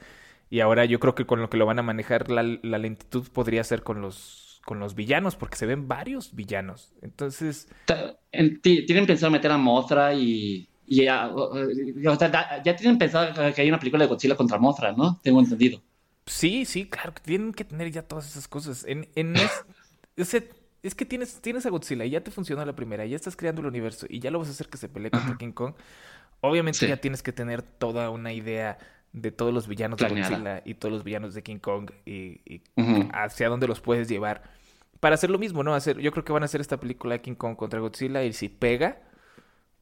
Y 0.49 0.59
ahora 0.59 0.85
yo 0.85 0.99
creo 0.99 1.15
que 1.15 1.25
con 1.25 1.41
lo 1.41 1.49
que 1.49 1.57
lo 1.57 1.65
van 1.65 1.79
a 1.79 1.83
manejar 1.83 2.29
la, 2.31 2.43
la 2.43 2.77
lentitud 2.79 3.27
podría 3.31 3.63
ser 3.63 3.83
con 3.83 4.01
los, 4.01 4.52
con 4.65 4.79
los 4.79 4.95
villanos, 4.95 5.35
porque 5.35 5.57
se 5.57 5.65
ven 5.65 5.87
varios 5.87 6.33
villanos. 6.35 6.93
Entonces, 7.01 7.67
Tienen 8.61 9.05
pensado 9.05 9.31
meter 9.31 9.51
a 9.51 9.57
Mothra 9.57 10.13
y... 10.13 10.67
y 10.87 11.03
ya, 11.05 11.27
o- 11.29 11.51
o 11.55 12.15
sea, 12.15 12.29
da- 12.29 12.61
ya 12.63 12.75
tienen 12.75 12.97
pensado 12.97 13.53
que 13.53 13.61
hay 13.61 13.69
una 13.69 13.79
película 13.79 14.03
de 14.03 14.09
Godzilla 14.09 14.35
contra 14.35 14.57
Mothra, 14.57 14.91
¿no? 14.93 15.19
Tengo 15.23 15.39
entendido. 15.39 15.81
sí, 16.25 16.65
sí, 16.65 16.89
claro, 16.89 17.13
que 17.13 17.21
tienen 17.21 17.53
que 17.53 17.65
tener 17.65 17.91
ya 17.91 18.03
todas 18.03 18.27
esas 18.29 18.47
cosas. 18.47 18.85
En, 18.87 19.09
en 19.15 19.35
es, 19.35 19.65
ese- 20.15 20.49
es 20.81 20.95
que 20.95 21.05
tienes, 21.05 21.41
tienes 21.41 21.65
a 21.65 21.69
Godzilla 21.69 22.05
y 22.05 22.09
ya 22.11 22.21
te 22.23 22.31
funcionó 22.31 22.65
la 22.65 22.75
primera, 22.75 23.05
ya 23.05 23.15
estás 23.15 23.35
creando 23.35 23.61
el 23.61 23.67
universo 23.67 24.05
y 24.09 24.19
ya 24.19 24.31
lo 24.31 24.39
vas 24.39 24.49
a 24.49 24.51
hacer 24.51 24.67
que 24.69 24.77
se 24.77 24.89
pelee 24.89 25.11
contra. 25.11 25.37
King 25.37 25.51
Kong. 25.51 25.75
Obviamente 26.41 26.79
Sí. 26.79 26.87
ya 26.87 26.97
tienes 26.97 27.23
que 27.23 27.31
tener 27.31 27.61
toda 27.61 28.09
una 28.09 28.33
idea 28.33 28.77
de 29.13 29.31
todos 29.31 29.53
los 29.53 29.67
villanos 29.67 29.99
de. 29.99 30.09
Godzilla 30.09 30.61
y 30.65 30.73
todos 30.73 30.91
los 30.91 31.03
villanos 31.03 31.33
de 31.33 31.43
King 31.43 31.59
Kong 31.59 31.91
y, 32.05 32.61
hacia 33.13 33.47
dónde 33.47 33.67
los 33.67 33.79
puedes 33.79 34.09
llevar. 34.09 34.43
Para 34.99 35.15
hacer 35.15 35.29
lo 35.29 35.37
mismo, 35.37 35.63
¿no? 35.63 35.75
Hacer, 35.75 35.99
yo 35.99 36.11
creo 36.11 36.23
que 36.25 36.33
van 36.33 36.43
a 36.43 36.45
hacer 36.45 36.61
esta 36.61 36.79
película 36.79 37.13
de 37.13 37.21
King 37.21 37.35
Kong 37.35 37.55
contra 37.55 37.79
Godzilla 37.79 38.23
y 38.23 38.33
si 38.33 38.49
pega, 38.49 39.01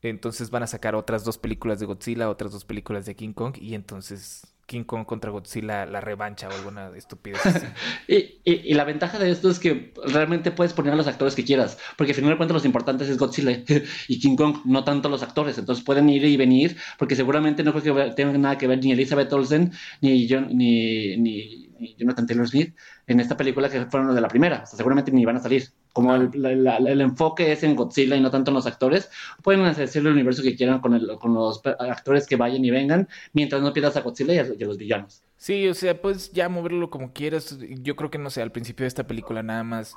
entonces 0.02 0.50
van 0.50 0.64
a 0.64 0.68
sacar 0.68 0.96
otras 0.96 1.24
dos 1.24 1.38
películas 1.38 1.80
de 1.80 1.86
Godzilla, 1.86 2.30
otras 2.30 2.52
dos 2.52 2.66
películas 2.66 3.06
de 3.06 3.16
King 3.16 3.34
Kong 3.34 3.56
y 3.60 3.76
entonces 3.76 4.54
King 4.72 4.84
Kong 4.86 5.06
contra 5.06 5.32
Godzilla 5.32 5.86
la 5.86 6.00
revancha 6.02 6.48
o 6.48 6.52
alguna 6.54 6.90
estupidez. 6.96 7.42
Y, 8.08 8.16
y- 8.44 8.62
y 8.72 8.74
la 8.74 8.84
ventaja 8.86 9.20
de 9.20 9.30
esto 9.32 9.50
es 9.50 9.60
que 9.60 9.94
realmente 10.06 10.52
puedes 10.52 10.74
poner 10.74 10.94
a 10.94 10.96
los 10.96 11.08
actores 11.08 11.36
que 11.36 11.44
quieras, 11.44 11.78
porque 11.98 12.12
al 12.12 12.16
final 12.16 12.32
de 12.32 12.38
cuentas 12.38 12.54
los 12.56 12.66
importantes 12.66 13.10
es 13.10 13.18
Godzilla 13.18 13.52
y 14.08 14.20
King 14.20 14.36
Kong, 14.36 14.58
no 14.66 14.84
tanto 14.84 15.10
los 15.10 15.24
actores, 15.24 15.58
entonces 15.58 15.84
pueden 15.86 16.10
ir 16.10 16.24
y 16.26 16.38
venir, 16.38 16.78
porque 16.98 17.16
seguramente 17.16 17.64
no 17.64 17.72
creo 17.72 17.84
que 17.84 17.92
ve- 17.92 18.14
tenga 18.16 18.38
nada 18.38 18.58
que 18.58 18.68
ver 18.68 18.80
ni 18.84 18.92
Elizabeth 18.92 19.32
Olsen 19.34 19.72
ni, 20.02 20.28
John, 20.30 20.48
ni, 20.58 21.18
ni, 21.18 21.71
ni 21.82 21.96
Jonathan 21.96 22.26
Taylor 22.28 22.48
Smith 22.48 22.76
en 23.08 23.20
esta 23.20 23.36
película 23.36 23.68
que 23.70 23.86
fueron 23.88 24.08
los 24.08 24.16
de 24.16 24.22
la 24.22 24.28
primera, 24.28 24.62
o 24.64 24.66
sea, 24.68 24.78
seguramente 24.78 25.12
ni 25.12 25.26
van 25.26 25.38
a 25.38 25.40
salir. 25.42 25.70
Como 25.94 26.16
el, 26.16 26.30
la- 26.36 26.56
la- 26.56 26.78
el 26.92 27.02
enfoque 27.02 27.52
es 27.52 27.64
en 27.64 27.76
Godzilla 27.76 28.16
y 28.16 28.22
no 28.22 28.32
tanto 28.32 28.52
en 28.52 28.56
los 28.56 28.66
actores, 28.66 29.10
pueden 29.44 29.62
hacer 29.66 29.90
el 29.94 30.08
universo 30.08 30.42
que 30.42 30.56
quieran 30.56 30.80
con, 30.80 30.94
el- 30.94 31.18
con 31.20 31.34
los 31.34 31.62
actores 31.66 32.28
que 32.28 32.38
vayan 32.38 32.64
y 32.64 32.72
vengan, 32.72 33.10
mientras 33.34 33.62
no 33.62 33.74
pierdas 33.74 33.98
a 33.98 34.02
Godzilla 34.02 34.34
y 34.34 34.38
a, 34.38 34.48
y 34.58 34.64
a 34.64 34.68
los 34.68 34.78
villanos. 34.78 35.22
Sí, 35.36 35.68
o 35.68 35.74
sea, 35.74 36.00
pues 36.02 36.32
ya 36.32 36.48
moverlo 36.48 36.90
como 36.90 37.12
quieras. 37.12 37.58
Yo 37.82 37.96
creo 37.96 38.12
que 38.12 38.20
no 38.20 38.30
sé, 38.30 38.42
al 38.42 38.52
principio 38.52 38.84
de 38.84 38.88
esta 38.90 39.08
película 39.08 39.42
nada 39.44 39.64
más 39.64 39.96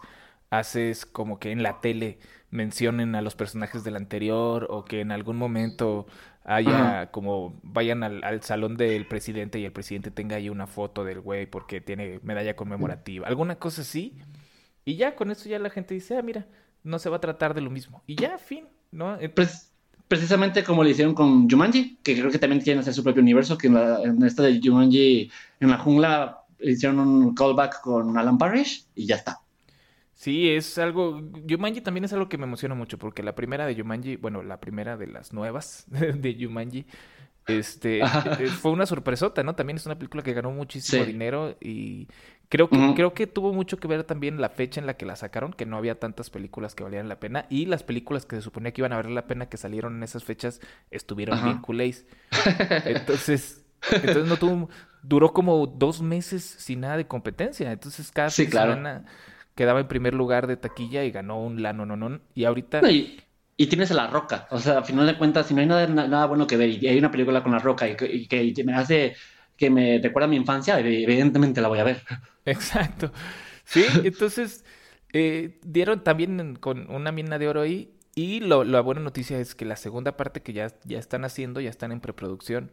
haces 0.58 1.06
como 1.06 1.38
que 1.38 1.50
en 1.50 1.62
la 1.62 1.80
tele 1.80 2.18
mencionen 2.50 3.14
a 3.14 3.22
los 3.22 3.34
personajes 3.34 3.84
del 3.84 3.96
anterior 3.96 4.68
o 4.70 4.84
que 4.84 5.00
en 5.00 5.10
algún 5.10 5.36
momento 5.36 6.06
haya 6.44 7.00
Ajá. 7.00 7.10
como 7.10 7.58
vayan 7.62 8.02
al, 8.02 8.22
al 8.22 8.42
salón 8.42 8.76
del 8.76 9.08
presidente 9.08 9.58
y 9.58 9.64
el 9.64 9.72
presidente 9.72 10.10
tenga 10.10 10.36
ahí 10.36 10.48
una 10.48 10.66
foto 10.66 11.04
del 11.04 11.20
güey 11.20 11.46
porque 11.46 11.80
tiene 11.80 12.20
medalla 12.22 12.54
conmemorativa, 12.54 13.26
alguna 13.26 13.56
cosa 13.56 13.82
así. 13.82 14.16
Y 14.84 14.96
ya 14.96 15.16
con 15.16 15.30
eso 15.30 15.48
ya 15.48 15.58
la 15.58 15.70
gente 15.70 15.94
dice, 15.94 16.16
ah, 16.16 16.22
mira, 16.22 16.46
no 16.82 16.98
se 16.98 17.08
va 17.08 17.16
a 17.16 17.20
tratar 17.20 17.54
de 17.54 17.62
lo 17.62 17.70
mismo. 17.70 18.02
Y 18.06 18.16
ya, 18.16 18.36
fin, 18.38 18.66
¿no? 18.92 19.18
Pues, 19.34 19.72
precisamente 20.06 20.62
como 20.62 20.84
lo 20.84 20.90
hicieron 20.90 21.14
con 21.14 21.48
Jumanji, 21.48 21.98
que 22.02 22.14
creo 22.14 22.30
que 22.30 22.38
también 22.38 22.60
quieren 22.60 22.80
hacer 22.80 22.92
su 22.92 23.02
propio 23.02 23.22
universo, 23.22 23.56
que 23.56 23.68
en, 23.68 23.74
la, 23.74 24.02
en 24.02 24.22
esta 24.22 24.42
de 24.42 24.60
Jumanji, 24.62 25.30
en 25.60 25.70
la 25.70 25.78
jungla, 25.78 26.44
hicieron 26.60 26.98
un 27.00 27.34
callback 27.34 27.80
con 27.80 28.16
Alan 28.16 28.38
Parrish 28.38 28.86
y 28.94 29.06
ya 29.06 29.16
está. 29.16 29.40
Sí, 30.14 30.48
es 30.50 30.78
algo. 30.78 31.20
Yumanji 31.44 31.80
también 31.80 32.04
es 32.04 32.12
algo 32.12 32.28
que 32.28 32.38
me 32.38 32.44
emociona 32.44 32.74
mucho, 32.74 32.98
porque 32.98 33.22
la 33.22 33.34
primera 33.34 33.66
de 33.66 33.74
Yumanji, 33.74 34.16
bueno, 34.16 34.42
la 34.42 34.60
primera 34.60 34.96
de 34.96 35.08
las 35.08 35.32
nuevas 35.32 35.86
de 35.88 36.34
Yumanji, 36.34 36.86
este, 37.46 38.00
eh, 38.00 38.46
fue 38.46 38.70
una 38.70 38.86
sorpresota, 38.86 39.42
¿no? 39.42 39.54
También 39.54 39.76
es 39.76 39.86
una 39.86 39.98
película 39.98 40.22
que 40.22 40.32
ganó 40.32 40.50
muchísimo 40.50 41.04
dinero 41.04 41.56
y 41.60 42.08
creo 42.48 42.70
que, 42.70 42.94
creo 42.94 43.12
que 43.12 43.26
tuvo 43.26 43.52
mucho 43.52 43.76
que 43.76 43.86
ver 43.86 44.04
también 44.04 44.40
la 44.40 44.48
fecha 44.48 44.80
en 44.80 44.86
la 44.86 44.96
que 44.96 45.04
la 45.04 45.16
sacaron, 45.16 45.52
que 45.52 45.66
no 45.66 45.76
había 45.76 45.98
tantas 45.98 46.30
películas 46.30 46.74
que 46.74 46.84
valieran 46.84 47.08
la 47.08 47.20
pena 47.20 47.46
y 47.50 47.66
las 47.66 47.82
películas 47.82 48.24
que 48.24 48.36
se 48.36 48.42
suponía 48.42 48.72
que 48.72 48.80
iban 48.80 48.92
a 48.92 48.96
valer 48.96 49.12
la 49.12 49.26
pena 49.26 49.46
que 49.46 49.58
salieron 49.58 49.96
en 49.96 50.04
esas 50.04 50.24
fechas 50.24 50.60
estuvieron 50.90 51.42
bien 51.44 51.58
culés. 51.58 52.06
Entonces, 52.86 53.64
entonces 53.90 54.24
no 54.24 54.38
tuvo, 54.38 54.70
duró 55.02 55.34
como 55.34 55.66
dos 55.66 56.00
meses 56.00 56.42
sin 56.42 56.80
nada 56.80 56.96
de 56.96 57.06
competencia. 57.06 57.70
Entonces 57.70 58.10
cada 58.10 58.30
semana 58.30 59.04
quedaba 59.54 59.80
en 59.80 59.88
primer 59.88 60.14
lugar 60.14 60.46
de 60.46 60.56
taquilla 60.56 61.04
y 61.04 61.10
ganó 61.10 61.40
un 61.40 61.62
lano 61.62 61.86
no, 61.86 61.96
no. 61.96 62.20
Y 62.34 62.44
ahorita 62.44 62.80
y 63.56 63.66
tienes 63.66 63.90
a 63.90 63.94
La 63.94 64.06
Roca. 64.08 64.46
O 64.50 64.58
sea, 64.58 64.78
a 64.78 64.82
final 64.82 65.06
de 65.06 65.16
cuentas, 65.16 65.46
si 65.46 65.54
no 65.54 65.60
hay 65.60 65.66
nada, 65.66 65.86
nada 65.86 66.26
bueno 66.26 66.46
que 66.46 66.56
ver 66.56 66.70
y 66.70 66.86
hay 66.88 66.98
una 66.98 67.10
película 67.10 67.42
con 67.42 67.52
La 67.52 67.58
Roca 67.58 67.88
y, 67.88 68.26
que 68.26 68.64
me 68.64 68.74
hace, 68.74 69.14
que 69.56 69.70
me 69.70 70.00
recuerda 70.02 70.26
a 70.26 70.30
mi 70.30 70.36
infancia, 70.36 70.78
evidentemente 70.78 71.60
la 71.60 71.68
voy 71.68 71.78
a 71.78 71.84
ver. 71.84 72.02
Exacto. 72.44 73.12
Sí, 73.64 73.84
entonces 74.02 74.64
eh, 75.12 75.58
dieron 75.62 76.02
también 76.02 76.56
con 76.56 76.90
una 76.90 77.12
mina 77.12 77.38
de 77.38 77.48
oro 77.48 77.62
ahí. 77.62 77.90
Y 78.16 78.40
lo, 78.40 78.62
la 78.62 78.80
buena 78.80 79.00
noticia 79.00 79.40
es 79.40 79.56
que 79.56 79.64
la 79.64 79.74
segunda 79.74 80.16
parte 80.16 80.40
que 80.40 80.52
ya, 80.52 80.68
ya 80.84 81.00
están 81.00 81.24
haciendo, 81.24 81.60
ya 81.60 81.70
están 81.70 81.90
en 81.90 82.00
preproducción. 82.00 82.70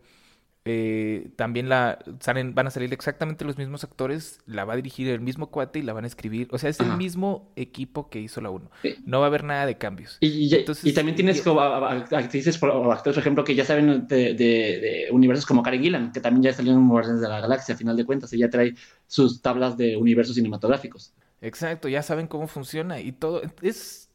Eh, 0.63 1.31
también 1.37 1.69
la 1.69 1.97
salen, 2.19 2.53
van 2.53 2.67
a 2.67 2.69
salir 2.69 2.93
exactamente 2.93 3.45
los 3.45 3.57
mismos 3.57 3.83
actores, 3.83 4.39
la 4.45 4.63
va 4.63 4.73
a 4.73 4.75
dirigir 4.75 5.07
el 5.07 5.19
mismo 5.19 5.49
cuate 5.49 5.79
y 5.79 5.81
la 5.81 5.93
van 5.93 6.03
a 6.03 6.07
escribir. 6.07 6.47
O 6.51 6.59
sea, 6.59 6.69
es 6.69 6.79
el 6.79 6.97
mismo 6.97 7.51
equipo 7.55 8.09
que 8.09 8.19
hizo 8.19 8.41
la 8.41 8.51
1. 8.51 8.69
No 9.05 9.19
va 9.19 9.25
a 9.25 9.27
haber 9.27 9.43
nada 9.43 9.65
de 9.65 9.77
cambios. 9.77 10.17
Y, 10.19 10.55
y 10.55 10.93
también 10.93 11.15
tienes 11.15 11.41
como 11.41 11.61
actrices 11.61 12.59
por, 12.59 12.69
o 12.69 12.91
actores, 12.91 13.15
por 13.15 13.21
ejemplo, 13.21 13.43
que 13.43 13.55
ya 13.55 13.65
saben 13.65 14.07
de, 14.07 15.07
universos 15.11 15.47
como 15.47 15.63
Karen 15.63 15.81
Gillan, 15.81 16.11
que 16.11 16.19
también 16.19 16.43
ya 16.43 16.53
salió 16.53 16.73
en 16.73 16.87
Guardianes 16.87 17.21
de 17.21 17.27
la 17.27 17.41
Galaxia, 17.41 17.73
a 17.73 17.77
final 17.77 17.97
de 17.97 18.05
cuentas. 18.05 18.31
Ella 18.33 18.49
trae 18.49 18.75
sus 19.07 19.41
tablas 19.41 19.77
de 19.77 19.97
universos 19.97 20.35
cinematográficos. 20.35 21.13
Exacto, 21.41 21.87
ya 21.87 22.03
saben 22.03 22.27
cómo 22.27 22.47
funciona 22.47 22.99
y 22.99 23.13
todo. 23.13 23.41
Es, 23.63 24.11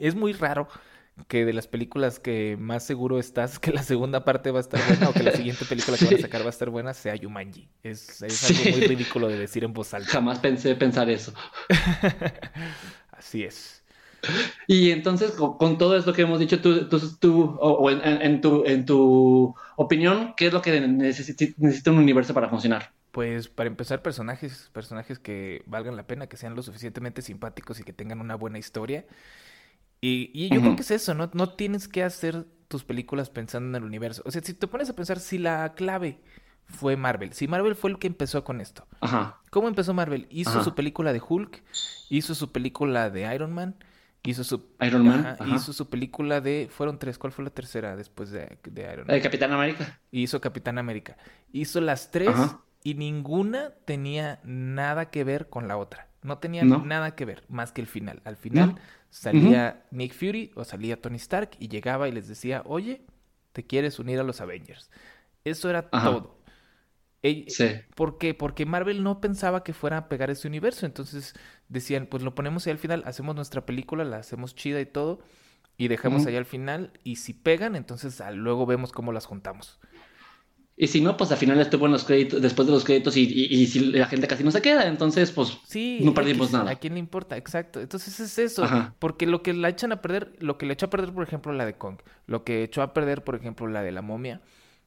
es 0.00 0.14
muy 0.14 0.32
raro 0.32 0.66
que 1.28 1.44
de 1.44 1.52
las 1.52 1.68
películas 1.68 2.18
que 2.18 2.56
más 2.58 2.84
seguro 2.84 3.18
estás 3.18 3.58
que 3.60 3.72
la 3.72 3.82
segunda 3.82 4.24
parte 4.24 4.50
va 4.50 4.58
a 4.58 4.60
estar 4.60 4.80
buena 4.86 5.08
o 5.08 5.12
que 5.12 5.22
la 5.22 5.32
siguiente 5.36 5.64
película 5.64 5.96
que 5.96 6.04
van 6.04 6.14
a 6.14 6.18
sacar 6.18 6.42
va 6.42 6.46
a 6.46 6.50
estar 6.50 6.70
buena 6.70 6.94
sea 6.94 7.14
Yumanji. 7.14 7.68
Es, 7.82 8.22
es 8.22 8.50
algo 8.50 8.76
muy 8.76 8.86
ridículo 8.86 9.28
de 9.28 9.38
decir 9.38 9.64
en 9.64 9.72
voz 9.72 9.94
alta. 9.94 10.10
Jamás 10.10 10.38
pensé 10.38 10.74
pensar 10.74 11.08
eso. 11.10 11.32
Así 13.10 13.44
es. 13.44 13.82
Y 14.66 14.90
entonces, 14.90 15.32
con, 15.32 15.76
todo 15.76 15.96
esto 15.96 16.14
que 16.14 16.22
hemos 16.22 16.38
dicho, 16.38 16.60
tú, 16.60 16.88
tú, 17.20 17.58
o, 17.60 17.90
en, 17.90 18.40
tu, 18.40 18.64
en 18.64 18.86
tu 18.86 19.54
opinión, 19.76 20.32
¿qué 20.34 20.46
es 20.46 20.52
lo 20.52 20.62
que 20.62 20.80
necesita 20.80 21.90
un 21.90 21.98
universo 21.98 22.32
para 22.32 22.48
funcionar? 22.48 22.92
Pues 23.10 23.48
para 23.48 23.68
empezar, 23.68 24.02
personajes, 24.02 24.70
personajes 24.72 25.18
que 25.18 25.62
valgan 25.66 25.94
la 25.94 26.06
pena, 26.06 26.26
que 26.26 26.36
sean 26.36 26.56
lo 26.56 26.62
suficientemente 26.62 27.22
simpáticos 27.22 27.78
y 27.80 27.84
que 27.84 27.92
tengan 27.92 28.20
una 28.20 28.34
buena 28.34 28.58
historia 28.58 29.04
y, 30.06 30.48
yo 30.50 30.60
creo 30.60 30.76
que 30.76 30.82
es 30.82 30.90
eso, 30.90 31.14
¿no? 31.14 31.30
No 31.32 31.50
tienes 31.50 31.88
que 31.88 32.02
hacer 32.02 32.46
tus 32.68 32.84
películas 32.84 33.30
pensando 33.30 33.68
en 33.70 33.82
el 33.82 33.86
universo. 33.86 34.22
O 34.26 34.30
sea, 34.30 34.42
si 34.42 34.54
te 34.54 34.66
pones 34.66 34.90
a 34.90 34.96
pensar 34.96 35.18
si 35.18 35.38
la 35.38 35.74
clave 35.74 36.20
fue 36.66 36.96
Marvel, 36.96 37.32
si 37.32 37.48
Marvel 37.48 37.74
fue 37.74 37.90
el 37.90 37.98
que 37.98 38.06
empezó 38.06 38.44
con 38.44 38.60
esto. 38.60 38.86
Ajá. 39.00 39.40
¿Cómo 39.50 39.68
empezó 39.68 39.94
Marvel? 39.94 40.26
Hizo 40.30 40.62
su 40.62 40.74
película 40.74 41.12
de 41.12 41.22
Hulk, 41.26 41.62
hizo 42.10 42.34
su 42.34 42.52
película 42.52 43.10
de 43.10 43.34
Iron 43.34 43.52
Man, 43.52 43.76
hizo 44.22 44.44
su... 44.44 44.66
Iron 44.80 45.06
Man. 45.06 45.36
Hizo 45.54 45.72
su 45.72 45.88
película 45.88 46.40
de... 46.40 46.68
Fueron 46.70 46.98
tres, 46.98 47.18
¿cuál 47.18 47.32
fue 47.32 47.44
la 47.44 47.50
tercera 47.50 47.96
después 47.96 48.30
de, 48.30 48.58
Iron 48.92 49.06
Man? 49.06 49.20
Capitán 49.20 49.52
América. 49.52 50.00
Hizo 50.10 50.40
Capitán 50.40 50.78
América. 50.78 51.16
Hizo 51.52 51.80
las 51.80 52.10
tres 52.10 52.34
y 52.82 52.94
ninguna 52.94 53.70
tenía 53.84 54.40
nada 54.44 55.10
que 55.10 55.24
ver 55.24 55.48
con 55.48 55.68
la 55.68 55.76
otra. 55.76 56.08
No 56.24 56.38
tenía 56.38 56.64
nada 56.64 57.14
que 57.14 57.26
ver, 57.26 57.44
más 57.48 57.70
que 57.70 57.82
el 57.82 57.86
final. 57.86 58.22
Al 58.24 58.36
final 58.36 58.76
salía 59.10 59.84
Nick 59.90 60.14
Fury 60.14 60.52
o 60.54 60.64
salía 60.64 61.00
Tony 61.00 61.16
Stark 61.16 61.50
y 61.58 61.68
llegaba 61.68 62.08
y 62.08 62.12
les 62.12 62.26
decía, 62.26 62.62
oye, 62.64 63.02
¿te 63.52 63.66
quieres 63.66 63.98
unir 63.98 64.18
a 64.18 64.22
los 64.22 64.40
Avengers? 64.40 64.90
Eso 65.44 65.68
era 65.68 65.90
todo. 65.90 66.38
sí. 67.22 67.66
¿Por 67.94 68.16
qué? 68.16 68.32
Porque 68.32 68.64
Marvel 68.64 69.02
no 69.02 69.20
pensaba 69.20 69.62
que 69.62 69.74
fuera 69.74 69.98
a 69.98 70.08
pegar 70.08 70.30
ese 70.30 70.48
universo. 70.48 70.86
Entonces 70.86 71.34
decían, 71.68 72.06
pues 72.06 72.22
lo 72.22 72.34
ponemos 72.34 72.66
ahí 72.66 72.72
al 72.72 72.78
final, 72.78 73.02
hacemos 73.04 73.36
nuestra 73.36 73.66
película, 73.66 74.02
la 74.02 74.16
hacemos 74.16 74.54
chida 74.54 74.80
y 74.80 74.86
todo, 74.86 75.20
y 75.76 75.88
dejamos 75.88 76.24
ahí 76.24 76.36
al 76.36 76.46
final. 76.46 76.92
Y 77.04 77.16
si 77.16 77.34
pegan, 77.34 77.76
entonces 77.76 78.22
ah, 78.22 78.30
luego 78.30 78.64
vemos 78.64 78.92
cómo 78.92 79.12
las 79.12 79.26
juntamos. 79.26 79.78
Y 80.76 80.88
si 80.88 81.00
no, 81.00 81.16
pues 81.16 81.30
al 81.30 81.38
final 81.38 81.60
estuvo 81.60 81.86
en 81.86 81.92
los 81.92 82.04
créditos, 82.04 82.42
después 82.42 82.66
de 82.66 82.74
los 82.74 82.84
créditos 82.84 83.16
y, 83.16 83.22
y, 83.22 83.66
si 83.66 83.78
la 83.92 84.06
gente 84.06 84.26
casi 84.26 84.42
no 84.42 84.50
se 84.50 84.60
queda, 84.60 84.88
entonces 84.88 85.30
pues 85.30 85.56
sí, 85.66 86.00
no 86.02 86.14
perdimos 86.14 86.50
nada. 86.50 86.72
¿A 86.72 86.74
quién 86.74 86.94
le 86.94 86.98
importa? 86.98 87.36
Exacto. 87.36 87.80
Entonces 87.80 88.18
es 88.18 88.38
eso. 88.38 88.66
Porque 88.98 89.26
lo 89.26 89.42
que 89.42 89.52
la 89.52 89.68
echan 89.68 89.92
a 89.92 90.02
perder, 90.02 90.32
lo 90.40 90.58
que 90.58 90.66
le 90.66 90.72
echó 90.72 90.86
a 90.86 90.90
perder, 90.90 91.12
por 91.12 91.22
ejemplo, 91.22 91.52
la 91.52 91.64
de 91.64 91.74
Kong, 91.74 91.98
lo 92.26 92.42
que 92.42 92.64
echó 92.64 92.82
a 92.82 92.92
perder, 92.92 93.22
por 93.22 93.36
ejemplo, 93.36 93.68
la 93.68 93.82
de 93.82 93.92
la 93.92 94.02
momia, 94.02 94.40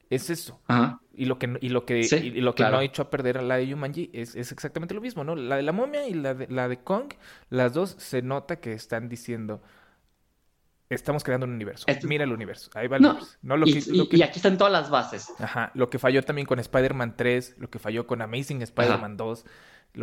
es 0.10 0.30
eso. 0.30 0.60
Ajá. 0.68 1.00
Y 1.16 1.26
lo 1.26 1.40
que, 1.40 1.58
y 1.62 1.70
lo 1.70 1.86
que, 1.86 2.02
y 2.02 2.42
lo 2.42 2.54
que 2.54 2.64
no 2.64 2.82
echó 2.82 3.04
a 3.04 3.10
perder 3.10 3.38
a 3.38 3.42
la 3.42 3.56
de 3.56 3.68
Yumanji 3.68 4.10
es, 4.14 4.36
es, 4.36 4.52
exactamente 4.52 4.94
lo 4.94 5.02
mismo, 5.02 5.24
¿no? 5.24 5.36
La 5.36 5.56
de 5.56 5.64
la 5.64 5.72
momia 5.72 6.08
y 6.08 6.14
la 6.14 6.34
de, 6.34 6.48
la 6.48 6.68
de 6.68 6.78
Kong, 6.80 7.14
las 7.50 7.74
dos 7.74 7.96
se 7.98 8.22
nota 8.22 8.58
que 8.58 8.74
están 8.74 9.10
diciendo 9.10 9.62
estamos 10.90 11.24
creando 11.24 11.46
un 11.46 11.54
universo. 11.54 11.86
Mira 12.04 12.24
el 12.24 12.32
universo. 12.32 12.70
Ahí 12.74 12.88
va 12.88 12.98
el 12.98 13.06
universo. 13.06 13.38
No, 13.42 13.58
lo 13.58 13.66
que, 13.66 13.84
y, 13.86 14.22
aquí 14.22 14.40
están 14.40 14.58
todas 14.58 14.74
las 14.74 14.90
bases. 14.90 15.34
Ajá. 15.40 15.72
Lo 15.74 15.90
que 15.90 16.00
falló 16.00 16.24
también 16.24 16.46
con 16.46 16.60
Spider-Man 16.60 17.16
3, 17.18 17.56
lo 17.60 17.70
que 17.70 17.80
falló 17.80 18.08
con 18.08 18.22
Amazing 18.22 18.62
Spider-Man 18.62 19.18
2. 19.18 19.46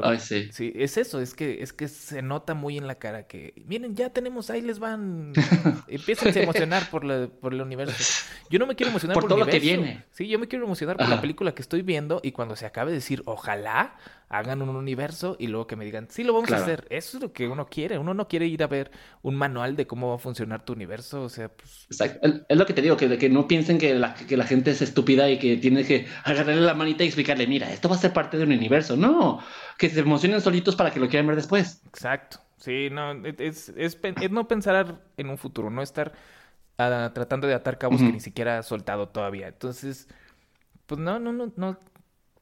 Ay, 0.03 0.19
sí. 0.19 0.49
sí. 0.53 0.73
es 0.75 0.97
eso, 0.97 1.21
es 1.21 1.35
que, 1.35 1.63
es 1.63 1.73
que 1.73 1.87
se 1.87 2.21
nota 2.21 2.55
muy 2.55 2.77
en 2.77 2.87
la 2.87 2.97
cara 2.97 3.29
que, 3.29 3.63
miren, 3.67 3.95
ya 3.95 4.11
tenemos, 4.11 4.51
ahí 4.51 4.61
les 4.61 4.81
van, 4.81 5.33
empiezan 5.89 6.37
a 6.37 6.41
emocionar 6.41 6.91
por, 6.91 7.05
la, 7.05 7.29
por 7.29 7.55
el 7.55 7.61
universo. 7.61 8.25
Yo 8.51 8.59
no 8.59 8.67
me 8.67 8.75
quiero 8.75 8.91
emocionar 8.91 9.15
por, 9.15 9.29
todo 9.29 9.39
lo 9.39 9.47
que 9.47 9.61
viene. 9.61 10.05
Sí, 10.11 10.27
yo 10.27 10.39
me 10.39 10.49
quiero 10.49 10.65
emocionar 10.65 10.97
por 10.97 11.09
la 11.09 11.21
película 11.21 11.55
que 11.55 11.63
estoy 11.63 11.83
viendo 11.83 12.21
y 12.25 12.33
cuando 12.33 12.57
se 12.57 12.67
acabe 12.67 12.91
decir, 12.91 13.23
ojalá 13.27 13.97
hagan 14.39 14.63
un 14.63 14.71
universo 14.71 15.37
y 15.39 15.47
luego 15.47 15.67
que 15.67 15.77
me 15.77 15.85
digan, 15.85 16.09
sí, 16.11 16.25
lo 16.25 16.35
vamos 16.35 16.51
a 16.51 16.57
hacer. 16.57 16.87
Eso 16.91 17.19
es 17.19 17.23
lo 17.23 17.33
que 17.33 17.47
uno 17.47 17.67
quiere. 17.67 17.99
Uno 17.99 18.15
no 18.15 18.27
quiere 18.27 18.47
ir 18.47 18.63
a 18.63 18.67
ver 18.67 18.91
un 19.23 19.37
manual 19.37 19.77
de 19.77 19.87
cómo 19.87 20.09
va 20.09 20.17
a 20.17 20.19
funcionar 20.19 20.65
tu 20.65 20.73
universo. 20.73 21.23
O 21.23 21.29
sea, 21.29 21.49
pues... 21.49 21.87
Es 22.49 22.57
lo 22.57 22.67
que 22.67 22.73
te 22.73 22.83
digo, 22.83 22.97
que, 22.97 23.17
que 23.17 23.29
no 23.29 23.47
piensen 23.47 23.79
que 23.79 23.95
la, 23.95 24.15
que 24.15 24.37
la 24.37 24.45
gente 24.45 24.73
es 24.73 24.83
estúpida 24.83 25.31
y 25.31 25.39
que 25.39 25.57
tiene 25.57 25.85
que 25.85 26.07
agarrarle 26.25 26.63
la 26.63 26.75
manita 26.75 27.05
y 27.05 27.07
explicarle, 27.07 27.47
mira, 27.47 27.73
esto 27.73 27.89
va 27.89 27.95
a 27.95 27.99
ser 27.99 28.13
parte 28.13 28.37
de 28.37 28.45
un 28.45 28.53
universo. 28.53 28.97
No, 28.97 29.39
que 29.79 29.89
se 29.89 30.01
emocionen 30.01 30.41
solitos 30.41 30.75
para 30.75 30.91
que 30.91 30.99
lo 30.99 31.09
quieran 31.09 31.27
ver 31.29 31.37
después. 31.37 31.83
Exacto. 31.87 32.41
Sí, 32.57 32.89
no, 32.91 33.13
es, 33.13 33.69
es, 33.77 33.99
es 34.03 34.31
no 34.31 34.49
pensar 34.49 35.01
en 35.17 35.29
un 35.29 35.39
futuro, 35.39 35.71
no 35.71 35.83
estar 35.83 36.13
ah, 36.79 37.11
tratando 37.15 37.47
de 37.47 37.55
atar 37.55 37.79
cabos 37.79 38.01
que 38.01 38.11
ni 38.11 38.21
siquiera 38.21 38.59
ha 38.59 38.63
soltado 38.63 39.09
todavía. 39.09 39.49
Entonces, 39.49 40.09
pues 40.87 41.01
no, 41.01 41.19
no, 41.19 41.33
no, 41.33 41.53
no 41.57 41.79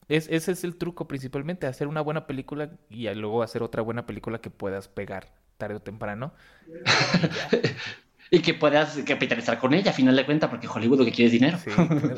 ese 0.09 0.53
es 0.53 0.65
el 0.65 0.77
truco 0.77 1.07
principalmente, 1.09 1.67
hacer 1.67 1.87
una 1.87 2.01
buena 2.01 2.27
película 2.27 2.71
y 2.91 3.09
luego 3.15 3.43
hacer 3.43 3.63
otra 3.63 3.83
buena 3.83 4.07
película 4.07 4.41
que 4.41 4.51
puedas 4.51 4.89
pegar 4.89 5.33
tarde 5.59 5.77
o 5.77 5.81
temprano. 5.81 6.33
Y, 8.35 8.41
que 8.41 8.55
puedas 8.55 8.97
capitalizar 9.07 9.59
con 9.59 9.75
ella, 9.75 9.91
a 9.91 9.95
final 9.95 10.17
de 10.17 10.25
cuentas, 10.25 10.49
porque 10.49 10.67
Hollywood 10.67 11.01
lo 11.01 11.05
que 11.05 11.13
quiere 11.13 11.27
es 11.27 11.33
dinero. 11.33 11.59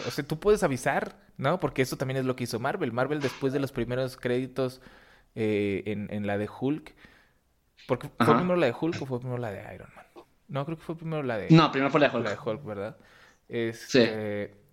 o 0.07 0.11
sea, 0.13 0.25
tú 0.25 0.39
puedes 0.39 0.63
avisar, 0.63 1.17
¿no? 1.39 1.59
Porque 1.59 1.83
eso 1.83 1.97
también 1.97 2.19
es 2.19 2.25
lo 2.25 2.37
que 2.37 2.45
hizo 2.45 2.61
Marvel. 2.61 2.93
Marvel 2.93 3.19
después 3.19 3.53
de 3.53 3.59
los 3.59 3.73
primeros 3.73 4.17
créditos 4.17 4.81
eh, 5.35 5.83
en, 5.85 6.25
la 6.25 6.39
de 6.39 6.49
Hulk, 6.49 6.95
porque 7.89 8.09
¿fue 8.17 8.37
primero 8.37 8.55
la 8.55 8.67
de 8.67 8.75
Hulk 8.81 9.03
o 9.03 9.07
fue 9.07 9.19
primero 9.19 9.39
la 9.39 9.51
de 9.51 9.75
Iron 9.75 9.89
Man? 9.97 10.07
No, 10.47 10.65
creo 10.65 10.79
que 10.79 10.85
fue 10.85 10.97
primero 10.97 11.25
la 11.25 11.37
de... 11.37 11.49
No, 11.51 11.73
primero 11.73 11.91
fue 11.91 11.99
la 11.99 12.09
de 12.09 12.17
Hulk. 12.17 12.25
La 12.25 12.31
de 12.31 12.39
Hulk, 12.39 12.65
¿verdad? 12.65 12.97
Este, 13.49 14.47
sí 14.47 14.64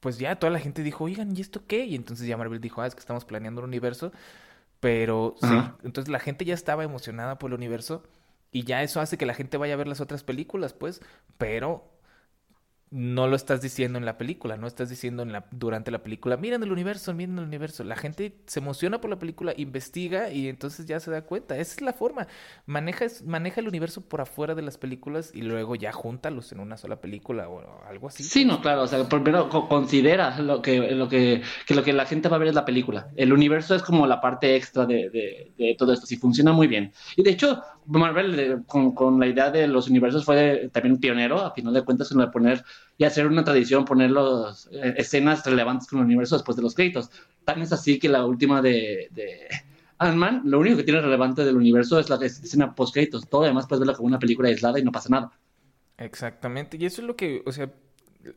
pues 0.00 0.18
ya 0.18 0.36
toda 0.36 0.52
la 0.52 0.60
gente 0.60 0.82
dijo, 0.82 1.04
oigan, 1.04 1.36
¿y 1.36 1.40
esto 1.40 1.66
qué? 1.66 1.84
Y 1.84 1.94
entonces 1.94 2.26
ya 2.26 2.36
Marvel 2.36 2.60
dijo, 2.60 2.82
ah, 2.82 2.86
es 2.86 2.94
que 2.94 3.00
estamos 3.00 3.24
planeando 3.24 3.60
un 3.62 3.68
universo. 3.68 4.12
Pero 4.80 5.36
sí, 5.40 5.48
entonces 5.84 6.10
la 6.12 6.20
gente 6.20 6.44
ya 6.44 6.54
estaba 6.54 6.84
emocionada 6.84 7.38
por 7.38 7.50
el 7.50 7.54
universo 7.54 8.02
y 8.52 8.64
ya 8.64 8.82
eso 8.82 9.00
hace 9.00 9.16
que 9.16 9.26
la 9.26 9.34
gente 9.34 9.56
vaya 9.56 9.74
a 9.74 9.76
ver 9.76 9.88
las 9.88 10.00
otras 10.00 10.22
películas, 10.22 10.74
pues, 10.74 11.00
pero 11.38 11.90
no 12.90 13.26
lo 13.26 13.34
estás 13.34 13.60
diciendo 13.60 13.98
en 13.98 14.04
la 14.04 14.16
película, 14.16 14.56
no 14.56 14.66
estás 14.66 14.88
diciendo 14.88 15.22
en 15.24 15.32
la, 15.32 15.46
durante 15.50 15.90
la 15.90 16.02
película, 16.02 16.36
miren 16.36 16.62
el 16.62 16.70
universo, 16.70 17.12
miren 17.14 17.38
el 17.38 17.44
universo. 17.44 17.82
La 17.82 17.96
gente 17.96 18.36
se 18.46 18.60
emociona 18.60 19.00
por 19.00 19.10
la 19.10 19.18
película, 19.18 19.52
investiga 19.56 20.30
y 20.30 20.48
entonces 20.48 20.86
ya 20.86 21.00
se 21.00 21.10
da 21.10 21.22
cuenta. 21.22 21.56
Esa 21.58 21.74
es 21.74 21.80
la 21.82 21.92
forma. 21.92 22.28
Maneja, 22.64 23.06
maneja 23.24 23.60
el 23.60 23.68
universo 23.68 24.02
por 24.02 24.20
afuera 24.20 24.54
de 24.54 24.62
las 24.62 24.78
películas 24.78 25.32
y 25.34 25.42
luego 25.42 25.74
ya 25.74 25.92
júntalos 25.92 26.52
en 26.52 26.60
una 26.60 26.76
sola 26.76 27.00
película 27.00 27.48
o 27.48 27.84
algo 27.86 28.08
así. 28.08 28.22
Sí, 28.22 28.44
no, 28.44 28.60
claro. 28.60 28.82
O 28.82 28.86
sea, 28.86 29.02
primero 29.08 29.48
considera 29.48 30.38
lo 30.38 30.62
que, 30.62 30.92
lo 30.92 31.08
que, 31.08 31.42
que 31.66 31.74
lo 31.74 31.82
que 31.82 31.92
la 31.92 32.06
gente 32.06 32.28
va 32.28 32.36
a 32.36 32.38
ver 32.38 32.48
es 32.48 32.54
la 32.54 32.64
película. 32.64 33.08
El 33.16 33.32
universo 33.32 33.74
es 33.74 33.82
como 33.82 34.06
la 34.06 34.20
parte 34.20 34.54
extra 34.54 34.86
de, 34.86 35.10
de, 35.10 35.52
de 35.58 35.74
todo 35.76 35.92
esto. 35.92 36.06
Sí, 36.06 36.16
funciona 36.16 36.52
muy 36.52 36.68
bien. 36.68 36.92
Y 37.16 37.24
de 37.24 37.30
hecho, 37.30 37.62
Marvel 37.86 38.38
eh, 38.38 38.56
con, 38.66 38.94
con, 38.94 39.18
la 39.20 39.26
idea 39.26 39.50
de 39.50 39.66
los 39.66 39.88
universos 39.88 40.24
fue 40.24 40.70
también 40.72 40.98
pionero, 40.98 41.40
a 41.40 41.52
final 41.52 41.72
de 41.72 41.84
cuentas, 41.84 42.10
en 42.10 42.18
lo 42.18 42.26
de 42.26 42.32
poner 42.32 42.64
y 42.98 43.04
hacer 43.04 43.26
una 43.26 43.44
tradición, 43.44 43.84
poner 43.84 44.10
las 44.10 44.68
eh, 44.72 44.94
escenas 44.96 45.44
relevantes 45.44 45.88
con 45.88 46.00
el 46.00 46.06
universo 46.06 46.36
después 46.36 46.56
de 46.56 46.62
los 46.62 46.74
créditos. 46.74 47.10
Tan 47.44 47.62
es 47.62 47.72
así 47.72 47.98
que 47.98 48.08
la 48.08 48.24
última 48.24 48.60
de, 48.60 49.08
de 49.12 49.48
Ant-Man, 49.98 50.42
lo 50.44 50.58
único 50.58 50.76
que 50.76 50.82
tiene 50.82 51.00
relevante 51.00 51.44
del 51.44 51.56
universo 51.56 51.98
es 51.98 52.10
la 52.10 52.16
escena 52.16 52.74
post 52.74 52.94
créditos. 52.94 53.28
Todo 53.28 53.44
demás 53.44 53.66
puedes 53.66 53.80
verlo 53.80 53.94
como 53.94 54.08
una 54.08 54.18
película 54.18 54.48
aislada 54.48 54.78
y 54.78 54.84
no 54.84 54.92
pasa 54.92 55.08
nada. 55.10 55.32
Exactamente, 55.98 56.76
y 56.76 56.84
eso 56.84 57.00
es 57.00 57.06
lo 57.06 57.16
que, 57.16 57.42
o 57.46 57.52
sea, 57.52 57.72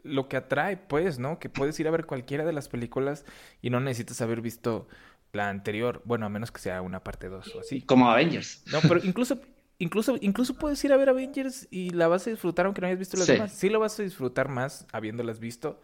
lo 0.03 0.29
que 0.29 0.37
atrae, 0.37 0.77
pues, 0.77 1.19
¿no? 1.19 1.39
Que 1.39 1.49
puedes 1.49 1.79
ir 1.79 1.87
a 1.87 1.91
ver 1.91 2.05
cualquiera 2.05 2.45
de 2.45 2.53
las 2.53 2.69
películas 2.69 3.25
y 3.61 3.69
no 3.69 3.79
necesitas 3.79 4.21
haber 4.21 4.41
visto 4.41 4.87
la 5.31 5.49
anterior, 5.49 6.01
bueno, 6.05 6.25
a 6.25 6.29
menos 6.29 6.51
que 6.51 6.59
sea 6.59 6.81
una 6.81 7.03
parte 7.03 7.29
2 7.29 7.55
o 7.55 7.59
así. 7.59 7.81
Como 7.81 8.09
Avengers. 8.09 8.63
No, 8.71 8.79
pero 8.81 8.99
incluso, 9.03 9.39
incluso, 9.77 10.17
incluso 10.21 10.55
puedes 10.55 10.83
ir 10.83 10.93
a 10.93 10.97
ver 10.97 11.09
Avengers 11.09 11.67
y 11.71 11.91
la 11.91 12.07
vas 12.07 12.27
a 12.27 12.31
disfrutar 12.31 12.65
aunque 12.65 12.81
no 12.81 12.87
hayas 12.87 12.99
visto 12.99 13.17
las 13.17 13.25
sí. 13.25 13.33
demás. 13.33 13.53
Sí 13.53 13.69
lo 13.69 13.79
vas 13.79 13.99
a 13.99 14.03
disfrutar 14.03 14.49
más 14.49 14.87
habiéndolas 14.91 15.39
visto, 15.39 15.81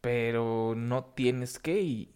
pero 0.00 0.74
no 0.76 1.04
tienes 1.04 1.58
que 1.58 1.80
y, 1.80 2.10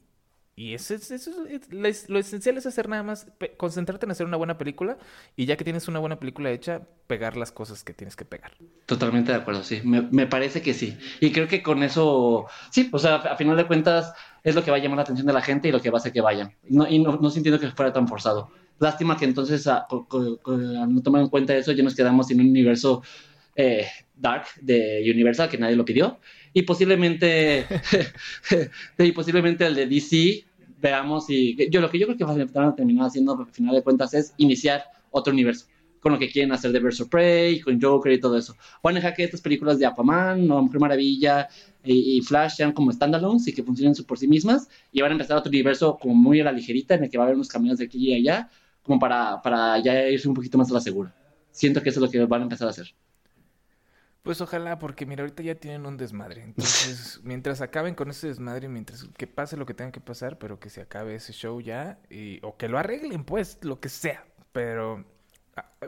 y 0.58 0.72
eso, 0.72 0.94
es, 0.94 1.10
eso 1.10 1.30
es, 1.46 2.08
lo 2.08 2.18
esencial 2.18 2.56
es 2.56 2.64
hacer 2.64 2.88
nada 2.88 3.02
más, 3.02 3.26
concentrarte 3.58 4.06
en 4.06 4.12
hacer 4.12 4.24
una 4.24 4.38
buena 4.38 4.56
película 4.56 4.96
y 5.36 5.44
ya 5.44 5.58
que 5.58 5.64
tienes 5.64 5.86
una 5.86 5.98
buena 5.98 6.18
película 6.18 6.50
hecha, 6.50 6.80
pegar 7.06 7.36
las 7.36 7.52
cosas 7.52 7.84
que 7.84 7.92
tienes 7.92 8.16
que 8.16 8.24
pegar. 8.24 8.52
Totalmente 8.86 9.32
de 9.32 9.38
acuerdo, 9.38 9.62
sí, 9.62 9.82
me, 9.84 10.26
parece 10.26 10.62
que 10.62 10.72
sí. 10.72 10.96
Y 11.20 11.30
creo 11.30 11.46
que 11.46 11.62
con 11.62 11.82
eso, 11.82 12.46
sí, 12.70 12.88
o 12.90 12.98
sea, 12.98 13.16
a 13.16 13.36
final 13.36 13.58
de 13.58 13.66
cuentas 13.66 14.14
es 14.42 14.54
lo 14.54 14.64
que 14.64 14.70
va 14.70 14.78
a 14.78 14.80
llamar 14.80 14.96
la 14.96 15.02
atención 15.02 15.26
de 15.26 15.34
la 15.34 15.42
gente 15.42 15.68
y 15.68 15.72
lo 15.72 15.82
que 15.82 15.90
va 15.90 15.98
a 15.98 16.00
hacer 16.00 16.14
que 16.14 16.22
vayan. 16.22 16.54
No, 16.70 16.88
y 16.88 17.00
no, 17.00 17.18
no 17.18 17.28
sintiendo 17.28 17.60
que 17.60 17.70
fuera 17.72 17.92
tan 17.92 18.08
forzado. 18.08 18.48
Lástima 18.78 19.18
que 19.18 19.26
entonces, 19.26 19.66
a 19.66 19.86
no 19.90 21.02
tomar 21.02 21.20
en 21.20 21.28
cuenta 21.28 21.54
eso, 21.54 21.72
ya 21.72 21.82
nos 21.82 21.94
quedamos 21.94 22.30
en 22.30 22.40
un 22.40 22.48
universo 22.48 23.02
eh, 23.56 23.86
dark 24.16 24.46
de 24.60 25.08
Universal 25.12 25.48
que 25.48 25.58
nadie 25.58 25.76
lo 25.76 25.84
pidió. 25.84 26.18
Y 26.52 26.62
posiblemente, 26.62 27.66
y 28.98 29.12
posiblemente 29.12 29.66
el 29.66 29.74
de 29.74 29.86
DC, 29.86 30.44
veamos 30.80 31.30
y 31.30 31.56
yo 31.70 31.80
lo 31.80 31.90
que 31.90 31.98
yo 31.98 32.06
creo 32.06 32.18
que 32.18 32.24
van 32.24 32.68
a 32.68 32.74
terminar 32.74 33.06
haciendo 33.06 33.38
al 33.38 33.52
final 33.52 33.74
de 33.74 33.82
cuentas 33.82 34.14
es 34.14 34.34
iniciar 34.36 34.84
otro 35.10 35.32
universo 35.32 35.66
con 36.00 36.12
lo 36.12 36.18
que 36.20 36.30
quieren 36.30 36.52
hacer 36.52 36.70
de 36.70 36.78
of 36.78 37.08
Prey, 37.08 37.58
con 37.60 37.80
Joker 37.80 38.12
y 38.12 38.20
todo 38.20 38.38
eso. 38.38 38.54
Van 38.80 38.94
a 38.94 38.98
dejar 39.00 39.14
que 39.14 39.24
estas 39.24 39.40
películas 39.40 39.80
de 39.80 39.86
Aquaman, 39.86 40.46
no, 40.46 40.62
Mujer 40.62 40.80
Maravilla 40.80 41.48
y, 41.82 42.18
y, 42.18 42.20
Flash 42.20 42.54
sean 42.58 42.70
como 42.70 42.92
standalones 42.92 43.48
y 43.48 43.52
que 43.52 43.64
funcionen 43.64 43.92
por 44.06 44.16
sí 44.16 44.28
mismas 44.28 44.68
y 44.92 45.00
van 45.00 45.10
a 45.10 45.14
empezar 45.14 45.36
otro 45.36 45.50
universo 45.50 45.98
como 46.00 46.14
muy 46.14 46.40
a 46.40 46.44
la 46.44 46.52
ligerita 46.52 46.94
en 46.94 47.02
el 47.04 47.10
que 47.10 47.18
va 47.18 47.24
a 47.24 47.26
haber 47.26 47.34
unos 47.34 47.48
caminos 47.48 47.78
de 47.78 47.86
aquí 47.86 48.12
y 48.12 48.14
allá 48.14 48.48
como 48.82 49.00
para, 49.00 49.42
para 49.42 49.82
ya 49.82 50.08
irse 50.08 50.28
un 50.28 50.34
poquito 50.34 50.56
más 50.56 50.70
a 50.70 50.74
la 50.74 50.80
segura. 50.80 51.12
Siento 51.50 51.82
que 51.82 51.88
eso 51.88 51.98
es 51.98 52.02
lo 52.02 52.10
que 52.10 52.24
van 52.24 52.42
a 52.42 52.44
empezar 52.44 52.68
a 52.68 52.70
hacer. 52.70 52.94
Pues 54.26 54.40
ojalá, 54.40 54.78
porque 54.80 55.06
mira, 55.06 55.22
ahorita 55.22 55.42
ya 55.44 55.54
tienen 55.54 55.86
un 55.86 55.96
desmadre. 55.96 56.42
Entonces, 56.42 57.20
mientras 57.24 57.60
acaben 57.60 57.94
con 57.94 58.10
ese 58.10 58.26
desmadre, 58.26 58.68
mientras 58.68 59.04
que 59.16 59.28
pase 59.28 59.56
lo 59.56 59.66
que 59.66 59.72
tenga 59.72 59.92
que 59.92 60.00
pasar, 60.00 60.36
pero 60.36 60.58
que 60.58 60.68
se 60.68 60.80
acabe 60.80 61.14
ese 61.14 61.32
show 61.32 61.60
ya, 61.60 62.00
y, 62.10 62.40
o 62.42 62.56
que 62.56 62.68
lo 62.68 62.76
arreglen, 62.76 63.22
pues, 63.22 63.58
lo 63.62 63.78
que 63.78 63.88
sea. 63.88 64.26
Pero, 64.50 65.04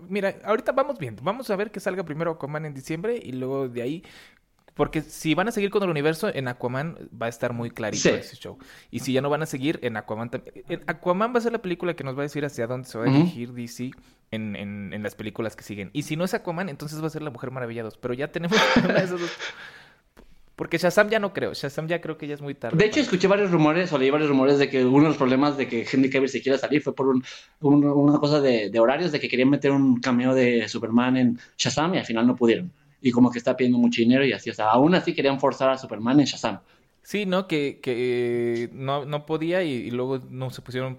mira, 0.09 0.37
ahorita 0.45 0.71
vamos 0.71 0.99
viendo. 0.99 1.21
Vamos 1.25 1.51
a 1.51 1.57
ver 1.57 1.73
que 1.73 1.81
salga 1.81 2.05
primero 2.05 2.31
Aquaman 2.31 2.65
en 2.65 2.75
diciembre 2.75 3.21
y 3.21 3.33
luego 3.33 3.69
de 3.69 3.83
ahí 3.83 4.05
porque 4.79 5.03
si 5.03 5.35
van 5.35 5.49
a 5.49 5.51
seguir 5.51 5.71
con 5.71 5.83
el 5.83 5.91
universo, 5.91 6.33
en 6.33 6.47
Aquaman 6.47 7.11
va 7.21 7.27
a 7.27 7.29
estar 7.29 7.53
muy 7.53 7.69
clarito 7.69 8.11
sí. 8.11 8.11
ese 8.11 8.37
show. 8.37 8.59
Y 8.93 9.01
si 9.01 9.13
ya 9.13 9.21
no 9.21 9.29
van 9.29 9.43
a 9.43 9.47
seguir, 9.47 9.81
en 9.83 9.97
Aquaman 9.97 10.31
también. 10.31 10.85
Aquaman 10.87 11.35
va 11.35 11.39
a 11.39 11.41
ser 11.41 11.51
la 11.51 11.61
película 11.61 11.95
que 11.95 12.05
nos 12.05 12.17
va 12.17 12.21
a 12.21 12.23
decir 12.23 12.45
hacia 12.45 12.69
dónde 12.69 12.89
se 12.89 12.97
va 12.97 13.07
a 13.07 13.09
dirigir 13.09 13.51
uh 13.51 13.55
-huh. 13.55 13.57
DC 13.57 13.91
en, 14.31 14.57
en, 14.57 14.93
en, 14.93 15.03
las 15.03 15.15
películas 15.15 15.57
que 15.57 15.65
siguen. 15.65 15.91
Y 15.93 16.03
si 16.03 16.17
no 16.17 16.25
es 16.25 16.35
Aquaman, 16.35 16.69
entonces 16.69 17.03
va 17.03 17.07
a 17.07 17.11
ser 17.11 17.23
La 17.23 17.31
Mujer 17.31 17.51
Maravilla 17.51 17.83
2. 17.83 17.99
Pero 17.99 18.15
ya 18.15 18.31
tenemos 18.31 18.59
una 18.77 18.95
de 18.95 19.07
dos. 19.07 19.31
Porque 20.57 20.77
Shazam 20.77 21.09
ya 21.09 21.21
no 21.21 21.33
creo. 21.33 21.55
Shazam 21.55 21.87
ya 21.87 22.01
creo 22.01 22.19
que 22.19 22.27
ya 22.27 22.35
es 22.35 22.41
muy 22.41 22.55
tarde. 22.55 22.77
De 22.77 22.85
hecho, 22.85 23.01
escuché 23.01 23.29
varios 23.29 23.51
rumores, 23.51 23.93
o 23.93 23.99
leí 23.99 24.11
varios 24.11 24.29
rumores 24.29 24.59
de 24.59 24.69
que 24.69 24.85
uno 24.85 25.05
de 25.05 25.09
los 25.11 25.17
problemas 25.17 25.57
de 25.57 25.69
que 25.69 25.87
Henry 25.91 26.11
Cavill 26.11 26.29
se 26.29 26.43
quiera 26.43 26.59
salir 26.59 26.83
fue 26.83 26.95
por 26.95 27.07
un, 27.07 27.25
un, 27.61 27.85
una 27.85 28.19
cosa 28.19 28.41
de, 28.41 28.69
de 28.69 28.81
horarios, 28.81 29.13
de 29.13 29.21
que 29.21 29.29
querían 29.29 29.51
meter 29.51 29.71
un 29.71 30.01
cameo 30.01 30.35
de 30.35 30.69
Superman 30.69 31.17
en 31.17 31.39
Shazam 31.57 31.95
y 31.95 31.99
al 31.99 32.05
final 32.05 32.27
no 32.27 32.35
pudieron 32.35 32.73
y 33.01 33.11
como 33.11 33.31
que 33.31 33.39
está 33.39 33.57
pidiendo 33.57 33.79
mucho 33.79 34.01
dinero 34.01 34.25
y 34.25 34.33
así, 34.33 34.51
o 34.51 34.55
sea, 34.55 34.71
aún 34.71 34.95
así 34.95 35.15
querían 35.15 35.41
forzar 35.41 35.71
a 35.71 35.79
Superman 35.79 36.21
en 36.21 36.27
Shazam. 36.27 36.61
Sí, 37.03 37.27
¿no? 37.27 37.47
Que, 37.47 37.81
que 37.81 38.69
no, 38.73 39.05
no 39.05 39.25
podía 39.25 39.63
y, 39.63 39.73
y, 39.73 39.91
luego 39.91 40.19
no 40.31 40.51
se 40.51 40.61
pusieron, 40.61 40.99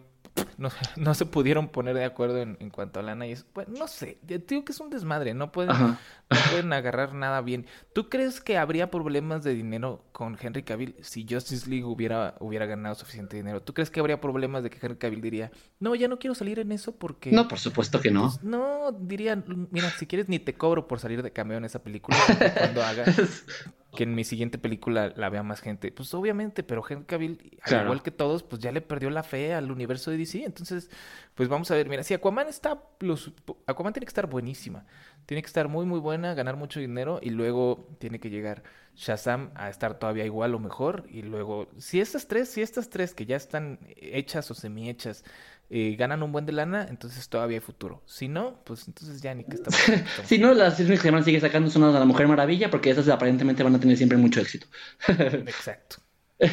no, 0.58 0.70
no 0.98 1.14
se 1.14 1.26
pudieron 1.26 1.70
poner 1.70 1.96
de 1.96 2.06
acuerdo 2.06 2.38
en, 2.40 2.58
en 2.60 2.70
cuanto 2.70 3.00
a 3.00 3.04
lana 3.04 3.28
y 3.28 3.32
eso. 3.32 3.46
Pues, 3.54 3.68
no 3.68 3.88
sé, 3.88 4.18
digo 4.24 4.66
que 4.66 4.72
es 4.72 4.80
un 4.80 4.90
desmadre, 4.90 5.34
no 5.34 5.52
pueden, 5.52 5.76
no 5.78 6.38
pueden 6.50 6.74
agarrar 6.74 7.14
nada 7.14 7.42
bien. 7.42 7.66
¿Tú 7.94 8.10
crees 8.10 8.42
que 8.42 8.58
habría 8.58 8.92
problemas 8.92 9.44
de 9.44 9.54
dinero 9.54 10.04
con 10.12 10.38
Henry 10.40 10.64
Cavill 10.64 10.96
si 11.02 11.26
Justice 11.30 11.70
League 11.70 11.86
hubiera, 11.86 12.36
hubiera 12.40 12.66
ganado 12.66 12.96
suficiente 12.96 13.38
dinero? 13.38 13.62
¿Tú 13.62 13.74
crees 13.74 13.90
que 13.90 14.00
habría 14.00 14.20
problemas 14.22 14.64
de 14.64 14.70
que 14.70 14.78
Henry 14.82 14.98
Cavill 14.98 15.22
diría, 15.22 15.52
no, 15.80 15.96
ya 15.96 16.08
no 16.08 16.20
quiero 16.20 16.36
salir 16.36 16.60
en 16.60 16.72
eso 16.72 16.94
porque... 16.94 17.32
No, 17.32 17.48
por 17.48 17.60
supuesto 17.60 18.02
que 18.02 18.12
no. 18.12 18.24
Pues, 18.30 18.44
no, 18.44 18.92
diría, 18.92 19.42
mira, 19.72 19.90
si 19.92 20.06
quieres 20.06 20.30
ni 20.30 20.40
te 20.40 20.56
cobro 20.56 20.88
por 20.88 21.00
salir 21.00 21.24
de 21.24 21.32
cameo 21.32 21.58
en 21.58 21.66
esa 21.66 21.84
película 21.84 22.18
cuando 22.58 22.84
haga 22.84 23.06
que 24.00 24.04
en 24.06 24.16
mi 24.16 24.24
siguiente 24.24 24.58
película 24.58 25.12
la 25.18 25.28
vea 25.28 25.43
más 25.43 25.60
gente. 25.60 25.91
Pues 25.91 26.14
obviamente, 26.14 26.64
pero 26.64 26.82
Henry 26.89 27.04
Cavill, 27.04 27.38
al 27.62 27.68
claro. 27.68 27.84
igual 27.84 28.02
que 28.02 28.12
todos, 28.12 28.43
pues 28.43 28.62
ya 28.62 28.72
le 28.72 28.80
perdió 28.80 29.10
la 29.10 29.24
fe 29.24 29.54
al 29.54 29.74
universo 29.74 30.10
de 30.10 30.16
DC. 30.16 30.45
Entonces, 30.45 30.89
pues 31.36 31.50
vamos 31.50 31.70
a 31.70 31.76
ver. 31.76 31.89
Mira, 31.89 32.04
si 32.04 32.14
Aquaman 32.14 32.47
está... 32.47 32.82
Los, 33.02 33.34
Aquaman 33.68 33.91
tiene 33.91 34.06
que 34.06 34.12
estar 34.12 34.28
buenísima. 34.28 34.86
Tiene 35.26 35.41
que 35.41 35.47
estar 35.47 35.68
muy, 35.68 35.86
muy 35.86 36.00
buena, 36.00 36.34
ganar 36.34 36.56
mucho 36.56 36.80
dinero 36.80 37.20
y 37.22 37.32
luego 37.32 37.89
tiene 38.00 38.22
que 38.22 38.30
llegar 38.30 38.64
Shazam 38.95 39.52
a 39.56 39.68
estar 39.68 40.00
todavía 40.00 40.24
igual 40.24 40.56
o 40.56 40.60
mejor. 40.60 41.04
Y 41.10 41.24
luego, 41.24 41.68
si 41.78 42.00
estas 42.00 42.26
tres, 42.26 42.47
si 42.47 42.62
estas 42.62 42.89
tres 42.89 43.14
que 43.14 43.26
ya 43.26 43.36
están 43.36 43.80
hechas 43.97 44.50
o 44.50 44.54
semi-hechas 44.54 45.26
eh, 45.72 45.96
ganan 45.98 46.24
un 46.24 46.32
buen 46.32 46.48
de 46.48 46.52
lana, 46.52 46.88
entonces 46.90 47.30
todavía 47.30 47.58
hay 47.58 47.62
futuro. 47.62 48.02
Si 48.08 48.28
no, 48.28 48.60
pues 48.64 48.88
entonces 48.88 49.22
ya 49.22 49.36
ni 49.36 49.44
que 49.44 49.56
estamos. 49.56 49.80
si 50.26 50.40
no, 50.40 50.54
las 50.54 50.78
series 50.78 51.02
que 51.02 51.24
sigue 51.24 51.40
sacando 51.40 51.70
son 51.70 51.84
las 51.84 51.94
de 51.94 52.00
la 52.00 52.06
Mujer 52.06 52.28
Maravilla, 52.28 52.72
porque 52.72 52.90
esas 52.90 53.08
aparentemente 53.10 53.62
van 53.62 53.76
a 53.76 53.80
tener 53.80 53.96
siempre 53.96 54.18
mucho 54.18 54.42
éxito. 54.42 54.68
Exacto. 55.08 55.98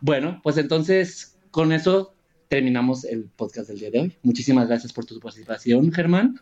bueno, 0.00 0.40
pues 0.42 0.56
entonces 0.56 1.38
con 1.50 1.72
eso 1.72 2.14
terminamos 2.48 3.04
el 3.04 3.24
podcast 3.24 3.68
del 3.68 3.78
día 3.78 3.90
de 3.90 4.00
hoy. 4.00 4.18
Muchísimas 4.22 4.66
gracias 4.66 4.92
por 4.92 5.04
tu 5.04 5.20
participación, 5.20 5.92
Germán. 5.92 6.40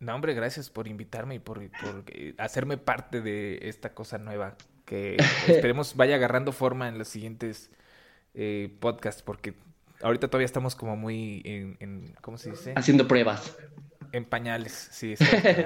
No, 0.00 0.14
hombre, 0.14 0.34
gracias 0.34 0.68
por 0.68 0.86
invitarme 0.86 1.36
y 1.36 1.38
por, 1.38 1.58
por 1.70 2.04
hacerme 2.36 2.76
parte 2.76 3.20
de 3.20 3.58
esta 3.62 3.94
cosa 3.94 4.18
nueva 4.18 4.56
que 4.84 5.16
esperemos 5.46 5.96
vaya 5.96 6.14
agarrando 6.14 6.52
forma 6.52 6.88
en 6.88 6.98
los 6.98 7.08
siguientes 7.08 7.70
eh, 8.34 8.76
podcasts, 8.80 9.22
porque 9.22 9.54
ahorita 10.02 10.28
todavía 10.28 10.46
estamos 10.46 10.74
como 10.74 10.96
muy 10.96 11.42
en, 11.44 11.76
en 11.80 12.14
¿cómo 12.20 12.38
se 12.38 12.50
dice? 12.50 12.72
Haciendo 12.76 13.08
pruebas. 13.08 13.56
En 14.12 14.24
pañales, 14.24 14.88
sí. 14.90 15.14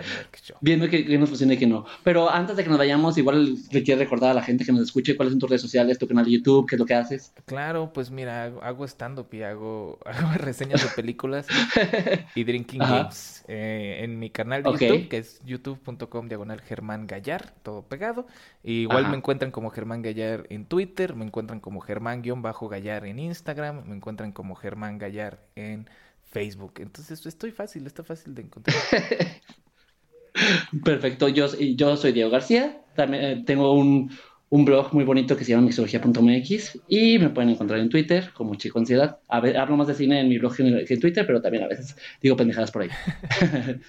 Viendo 0.60 0.88
que, 0.88 1.04
que, 1.04 1.18
nos 1.18 1.28
funciona 1.28 1.54
y 1.54 1.58
que 1.58 1.66
no. 1.66 1.86
Pero 2.02 2.30
antes 2.30 2.56
de 2.56 2.64
que 2.64 2.68
nos 2.68 2.78
vayamos, 2.78 3.16
igual 3.18 3.56
le 3.70 3.82
quiero 3.82 4.00
recordar 4.00 4.30
a 4.30 4.34
la 4.34 4.42
gente 4.42 4.64
que 4.64 4.72
nos 4.72 4.82
escuche 4.82 5.16
cuáles 5.16 5.32
son 5.32 5.40
tus 5.40 5.48
redes 5.48 5.62
sociales, 5.62 5.98
tu 5.98 6.08
canal 6.08 6.24
de 6.24 6.32
YouTube, 6.32 6.68
qué 6.68 6.76
es 6.76 6.80
lo 6.80 6.86
que 6.86 6.94
haces. 6.94 7.32
Claro, 7.46 7.92
pues 7.92 8.10
mira, 8.10 8.44
hago, 8.44 8.62
hago 8.62 8.84
stand-up 8.84 9.28
y 9.32 9.42
hago, 9.42 9.98
hago, 10.06 10.32
reseñas 10.36 10.82
de 10.82 10.88
películas 10.90 11.46
y 12.34 12.44
drinking 12.44 12.80
games 12.80 13.44
eh, 13.48 14.00
en 14.00 14.18
mi 14.18 14.30
canal 14.30 14.62
de 14.62 14.68
okay. 14.70 14.88
YouTube, 14.88 15.08
que 15.08 15.18
es 15.18 15.40
youtube.com 15.44 16.28
diagonal 16.28 16.60
Germán 16.60 17.06
Gallar, 17.06 17.52
todo 17.62 17.82
pegado. 17.82 18.26
Y 18.62 18.82
igual 18.82 19.04
Ajá. 19.04 19.10
me 19.10 19.16
encuentran 19.16 19.50
como 19.50 19.70
Germán 19.70 20.02
Gallar 20.02 20.46
en 20.50 20.66
Twitter, 20.66 21.14
me 21.14 21.24
encuentran 21.24 21.60
como 21.60 21.80
Germán-Gallar 21.80 23.06
en 23.06 23.18
Instagram, 23.18 23.84
me 23.86 23.96
encuentran 23.96 24.32
como 24.32 24.54
Germán 24.54 24.98
Gallar 24.98 25.40
en 25.56 25.88
Facebook. 26.32 26.74
Entonces 26.78 27.24
estoy 27.26 27.50
fácil, 27.50 27.86
está 27.86 28.02
fácil 28.02 28.34
de 28.34 28.42
encontrar. 28.42 28.76
Perfecto, 30.84 31.28
yo, 31.28 31.46
yo 31.56 31.96
soy 31.96 32.12
Diego 32.12 32.30
García, 32.30 32.80
también 32.96 33.22
eh, 33.22 33.42
tengo 33.46 33.74
un, 33.74 34.10
un, 34.48 34.64
blog 34.64 34.94
muy 34.94 35.04
bonito 35.04 35.36
que 35.36 35.44
se 35.44 35.50
llama 35.50 35.64
mixología.mx 35.64 36.80
y 36.88 37.18
me 37.18 37.28
pueden 37.28 37.50
encontrar 37.50 37.80
en 37.80 37.90
Twitter 37.90 38.30
como 38.32 38.54
Chico 38.54 38.78
Ansiedad. 38.78 39.18
A 39.28 39.40
ver, 39.40 39.58
hablo 39.58 39.76
más 39.76 39.88
de 39.88 39.94
cine 39.94 40.20
en 40.20 40.30
mi 40.30 40.38
blog 40.38 40.56
que 40.56 40.62
en 40.62 41.00
Twitter, 41.00 41.26
pero 41.26 41.42
también 41.42 41.64
a 41.64 41.68
veces 41.68 41.96
digo 42.22 42.34
pendejadas 42.34 42.70
por 42.70 42.82
ahí. 42.82 42.88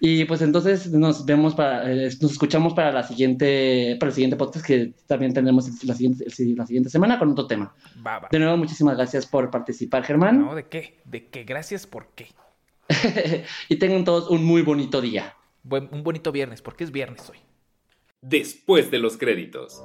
Y 0.00 0.24
pues 0.26 0.42
entonces 0.42 0.90
nos 0.90 1.24
vemos 1.24 1.54
para, 1.54 1.90
eh, 1.90 2.10
nos 2.20 2.32
escuchamos 2.32 2.74
para 2.74 2.92
la 2.92 3.02
siguiente, 3.02 3.96
para 3.98 4.10
el 4.10 4.14
siguiente 4.14 4.36
podcast 4.36 4.66
que 4.66 4.92
también 5.06 5.32
tenemos 5.32 5.68
la 5.84 5.94
siguiente, 5.94 6.24
la 6.56 6.66
siguiente 6.66 6.90
semana 6.90 7.18
con 7.18 7.30
otro 7.30 7.46
tema. 7.46 7.74
Va, 8.06 8.18
va. 8.18 8.28
De 8.30 8.38
nuevo, 8.38 8.56
muchísimas 8.56 8.96
gracias 8.96 9.26
por 9.26 9.50
participar, 9.50 10.04
Germán. 10.04 10.40
No, 10.40 10.54
¿de 10.54 10.66
qué? 10.66 10.98
¿De 11.04 11.26
qué? 11.28 11.44
Gracias, 11.44 11.86
¿por 11.86 12.08
qué? 12.14 12.28
y 13.68 13.76
tengan 13.76 14.04
todos 14.04 14.30
un 14.30 14.44
muy 14.44 14.62
bonito 14.62 15.00
día. 15.00 15.34
Buen- 15.62 15.88
un 15.92 16.02
bonito 16.02 16.30
viernes, 16.32 16.62
porque 16.62 16.84
es 16.84 16.92
viernes 16.92 17.28
hoy. 17.30 17.38
Después 18.22 18.90
de 18.90 18.98
los 18.98 19.16
créditos. 19.16 19.82